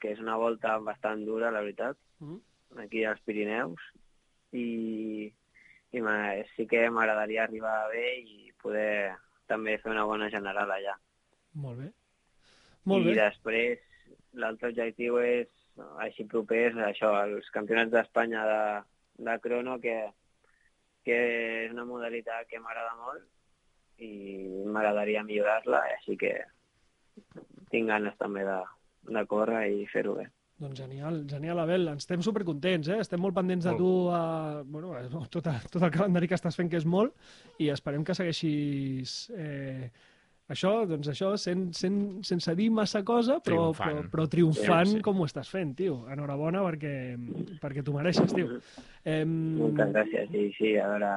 que 0.01 0.11
és 0.13 0.19
una 0.21 0.35
volta 0.37 0.75
bastant 0.83 1.23
dura, 1.29 1.51
la 1.53 1.61
veritat, 1.65 1.97
Mhm. 2.23 2.39
aquí 2.83 3.03
als 3.05 3.19
Pirineus, 3.25 3.81
i, 4.53 5.27
i 5.93 6.01
sí 6.55 6.65
que 6.69 6.89
m'agradaria 6.89 7.43
arribar 7.43 7.89
bé 7.91 8.19
i 8.21 8.51
poder 8.61 9.13
també 9.49 9.77
fer 9.81 9.91
una 9.91 10.05
bona 10.09 10.29
general 10.33 10.71
allà. 10.71 10.95
Molt 11.63 11.83
bé. 11.83 11.89
Molt 12.89 13.07
I 13.07 13.11
bé. 13.11 13.15
després 13.19 13.83
l'altre 14.39 14.71
objectiu 14.73 15.19
és, 15.21 15.49
així 16.05 16.25
propers, 16.29 16.77
això, 16.87 17.13
els 17.25 17.49
campionats 17.53 17.93
d'Espanya 17.93 18.43
de, 18.49 18.63
de 19.29 19.37
crono, 19.43 19.77
que, 19.83 19.97
que 21.05 21.19
és 21.65 21.73
una 21.73 21.85
modalitat 21.89 22.49
que 22.49 22.61
m'agrada 22.61 22.95
molt 22.99 24.03
i 24.03 24.11
m'agradaria 24.65 25.23
millorar-la, 25.25 25.83
així 25.97 26.17
que 26.19 26.33
tinc 27.71 27.89
ganes 27.89 28.17
també 28.19 28.45
de, 28.47 28.59
de 29.17 29.25
córrer 29.29 29.67
i 29.73 29.85
fer-ho 29.89 30.17
bé. 30.17 30.27
Doncs 30.63 30.79
genial, 30.79 31.21
genial, 31.27 31.59
Abel. 31.59 31.87
Ens 31.91 32.05
estem 32.05 32.21
supercontents, 32.23 32.87
eh? 32.93 33.01
Estem 33.03 33.19
molt 33.21 33.35
pendents 33.35 33.65
de 33.67 33.73
Molt. 33.73 33.81
tu, 33.83 33.91
a, 34.15 34.63
bueno, 34.63 34.93
a, 34.95 35.03
tot, 35.33 35.47
a, 35.51 35.57
tot 35.73 35.83
el 35.83 35.91
calendari 35.91 36.29
que 36.31 36.37
estàs 36.39 36.55
fent, 36.59 36.69
que 36.71 36.79
és 36.79 36.87
molt, 36.87 37.11
i 37.59 37.67
esperem 37.73 38.05
que 38.07 38.15
segueixis 38.15 39.17
eh, 39.35 39.89
això, 40.53 40.71
doncs 40.87 41.09
això, 41.11 41.33
sen, 41.41 41.65
sen, 41.75 41.97
sense 42.27 42.55
dir 42.59 42.69
massa 42.71 43.03
cosa, 43.07 43.39
però, 43.43 43.69
però, 43.73 43.83
Triomfant. 43.83 44.09
però 44.13 44.27
triomfant 44.31 44.91
Sí, 44.93 44.97
sí. 44.99 45.03
com 45.05 45.19
ho 45.23 45.27
estàs 45.27 45.51
fent, 45.51 45.75
tio. 45.79 45.99
Enhorabona 46.13 46.63
perquè, 46.69 46.93
perquè 47.63 47.83
t'ho 47.83 47.95
mereixes, 47.97 48.31
tio. 48.35 48.59
Eh, 49.03 49.23
Moltes 49.27 49.91
gràcies, 49.95 50.31
i 50.31 50.47
sí, 50.57 50.73
a 50.79 50.87
veure, 50.93 51.13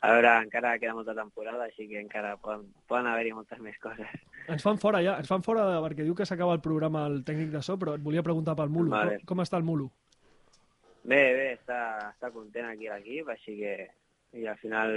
a 0.00 0.12
veure, 0.14 0.32
encara 0.44 0.76
queda 0.78 0.94
molta 0.94 1.14
temporada, 1.16 1.64
així 1.66 1.88
que 1.90 1.98
encara 1.98 2.36
poden, 2.38 2.68
poden 2.86 3.08
haver-hi 3.10 3.32
moltes 3.34 3.58
més 3.64 3.78
coses. 3.82 4.10
Ens 4.48 4.62
fan 4.62 4.78
fora 4.78 5.00
ja, 5.02 5.16
ens 5.18 5.30
fan 5.30 5.42
fora 5.42 5.64
perquè 5.84 6.06
diu 6.06 6.14
que 6.14 6.26
s'acaba 6.28 6.54
el 6.54 6.62
programa 6.64 7.06
el 7.10 7.24
tècnic 7.26 7.50
de 7.52 7.62
so, 7.66 7.74
però 7.80 7.96
et 7.98 8.04
volia 8.04 8.22
preguntar 8.22 8.54
pel 8.58 8.70
Mulo. 8.70 8.94
Vale. 8.94 9.18
Com, 9.20 9.32
com 9.32 9.42
està 9.44 9.58
el 9.58 9.66
Mulo? 9.66 9.90
Bé, 11.08 11.22
bé, 11.34 11.48
està, 11.56 11.80
està 12.12 12.30
content 12.30 12.68
aquí 12.68 12.90
l'equip, 12.90 13.32
així 13.34 13.56
que 13.58 13.74
i 14.38 14.46
al 14.46 14.58
final 14.60 14.94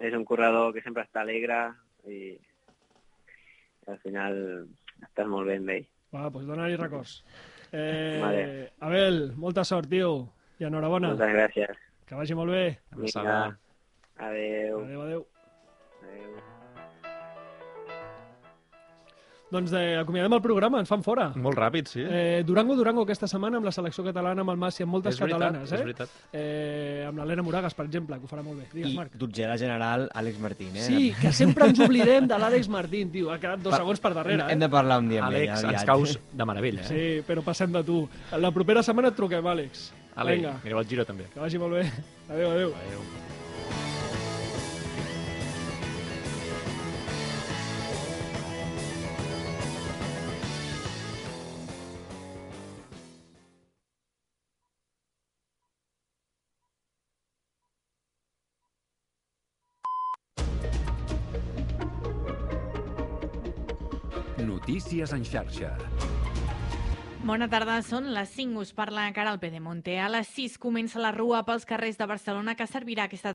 és 0.00 0.16
un 0.16 0.24
corredor 0.24 0.72
que 0.74 0.82
sempre 0.82 1.04
està 1.04 1.22
alegre 1.22 1.60
i, 2.08 2.34
i 2.34 3.90
al 3.92 3.98
final 4.02 4.36
estàs 5.04 5.28
molt 5.28 5.50
bé 5.50 5.58
amb 5.60 5.74
ell. 5.76 5.88
Va, 6.10 6.26
doncs 6.32 6.48
dona-li 6.48 6.78
records. 6.80 7.20
Eh, 7.70 8.18
Vale. 8.18 8.44
Abel, 8.82 9.20
molta 9.38 9.62
sort, 9.62 9.90
tio, 9.92 10.14
i 10.58 10.66
enhorabona. 10.66 11.12
Moltes 11.14 11.36
gràcies. 11.36 11.82
Que 12.08 12.18
vagi 12.18 12.34
molt 12.34 12.50
bé. 12.56 12.64
Abraçada. 12.96 13.42
Adéu. 14.20 14.80
Adéu, 14.84 15.02
adéu. 15.02 15.26
Adéu. 16.02 16.30
Doncs 19.50 19.72
eh, 19.74 19.96
acomiadem 19.98 20.30
el 20.36 20.42
programa, 20.44 20.78
ens 20.78 20.86
fan 20.86 21.00
fora. 21.02 21.24
Molt 21.34 21.56
ràpid, 21.58 21.88
sí. 21.90 22.04
Eh, 22.06 22.44
Durango, 22.46 22.76
Durango 22.78 23.02
aquesta 23.02 23.26
setmana 23.26 23.58
amb 23.58 23.66
la 23.66 23.72
selecció 23.74 24.04
catalana, 24.06 24.44
amb 24.44 24.52
el 24.52 24.60
Massi, 24.62 24.84
amb 24.84 24.92
moltes 24.94 25.16
és 25.16 25.18
veritat, 25.24 25.40
catalanes, 25.40 25.64
és 25.66 25.72
eh? 25.74 25.80
veritat. 25.82 26.12
eh? 26.38 27.04
Amb 27.08 27.18
l'Helena 27.18 27.42
Moragas, 27.42 27.74
per 27.74 27.88
exemple, 27.88 28.14
que 28.20 28.28
ho 28.28 28.30
farà 28.30 28.44
molt 28.46 28.60
bé. 28.62 28.68
Digues, 28.72 28.92
I 28.92 28.96
Marc. 29.00 29.16
dotzena 29.18 29.56
general, 29.58 30.06
Àlex 30.14 30.38
Martín, 30.38 30.76
eh? 30.76 30.84
Sí, 30.86 31.10
que 31.20 31.32
sempre 31.34 31.66
ens 31.66 31.80
oblidem 31.82 32.28
de 32.30 32.38
l'Àlex 32.38 32.68
Martín, 32.76 33.10
tio. 33.10 33.32
Ha 33.34 33.40
quedat 33.42 33.58
dos 33.64 33.74
Pa- 33.74 33.80
segons 33.82 33.98
per 34.06 34.14
darrere, 34.20 34.46
Hem 34.52 34.54
eh? 34.54 34.60
de 34.62 34.70
parlar 34.70 35.00
un 35.02 35.08
dia 35.10 35.24
amb 35.26 35.34
ell, 35.34 35.48
Àlex, 35.50 35.66
ens 35.72 35.84
caus 35.88 36.14
de 36.44 36.46
meravella, 36.46 36.84
eh? 36.86 36.92
Sí, 36.92 37.02
però 37.26 37.42
passem 37.42 37.72
de 37.74 37.82
tu. 37.82 38.04
La 38.38 38.52
propera 38.54 38.84
setmana 38.86 39.10
et 39.10 39.18
truquem, 39.18 39.42
Àlex. 39.50 39.88
Ale, 40.14 40.36
Vinga, 40.38 40.54
mireu 40.62 40.78
el 40.78 40.86
giro 40.86 41.02
també. 41.08 41.26
que 41.34 41.40
vagi 41.42 41.58
molt 41.58 41.74
bé. 41.80 41.88
Adéu, 42.28 42.52
adéu. 42.54 42.70
Adéu. 42.86 43.89
Notícies 64.80 65.12
en 65.12 65.24
xarxa. 65.28 65.74
Bona 67.28 67.50
tarda, 67.52 67.74
són 67.84 68.06
les 68.14 68.30
5, 68.32 68.62
us 68.64 68.70
parla 68.72 69.02
encara 69.10 69.28
el 69.34 69.38
Pedemonte. 69.42 69.98
A 70.00 70.06
les 70.08 70.30
6 70.32 70.54
comença 70.56 71.02
la 71.04 71.10
rua 71.12 71.42
pels 71.44 71.66
carrers 71.68 71.98
de 72.00 72.06
Barcelona 72.08 72.54
que 72.56 72.64
servirà 72.64 73.04
aquesta 73.04 73.28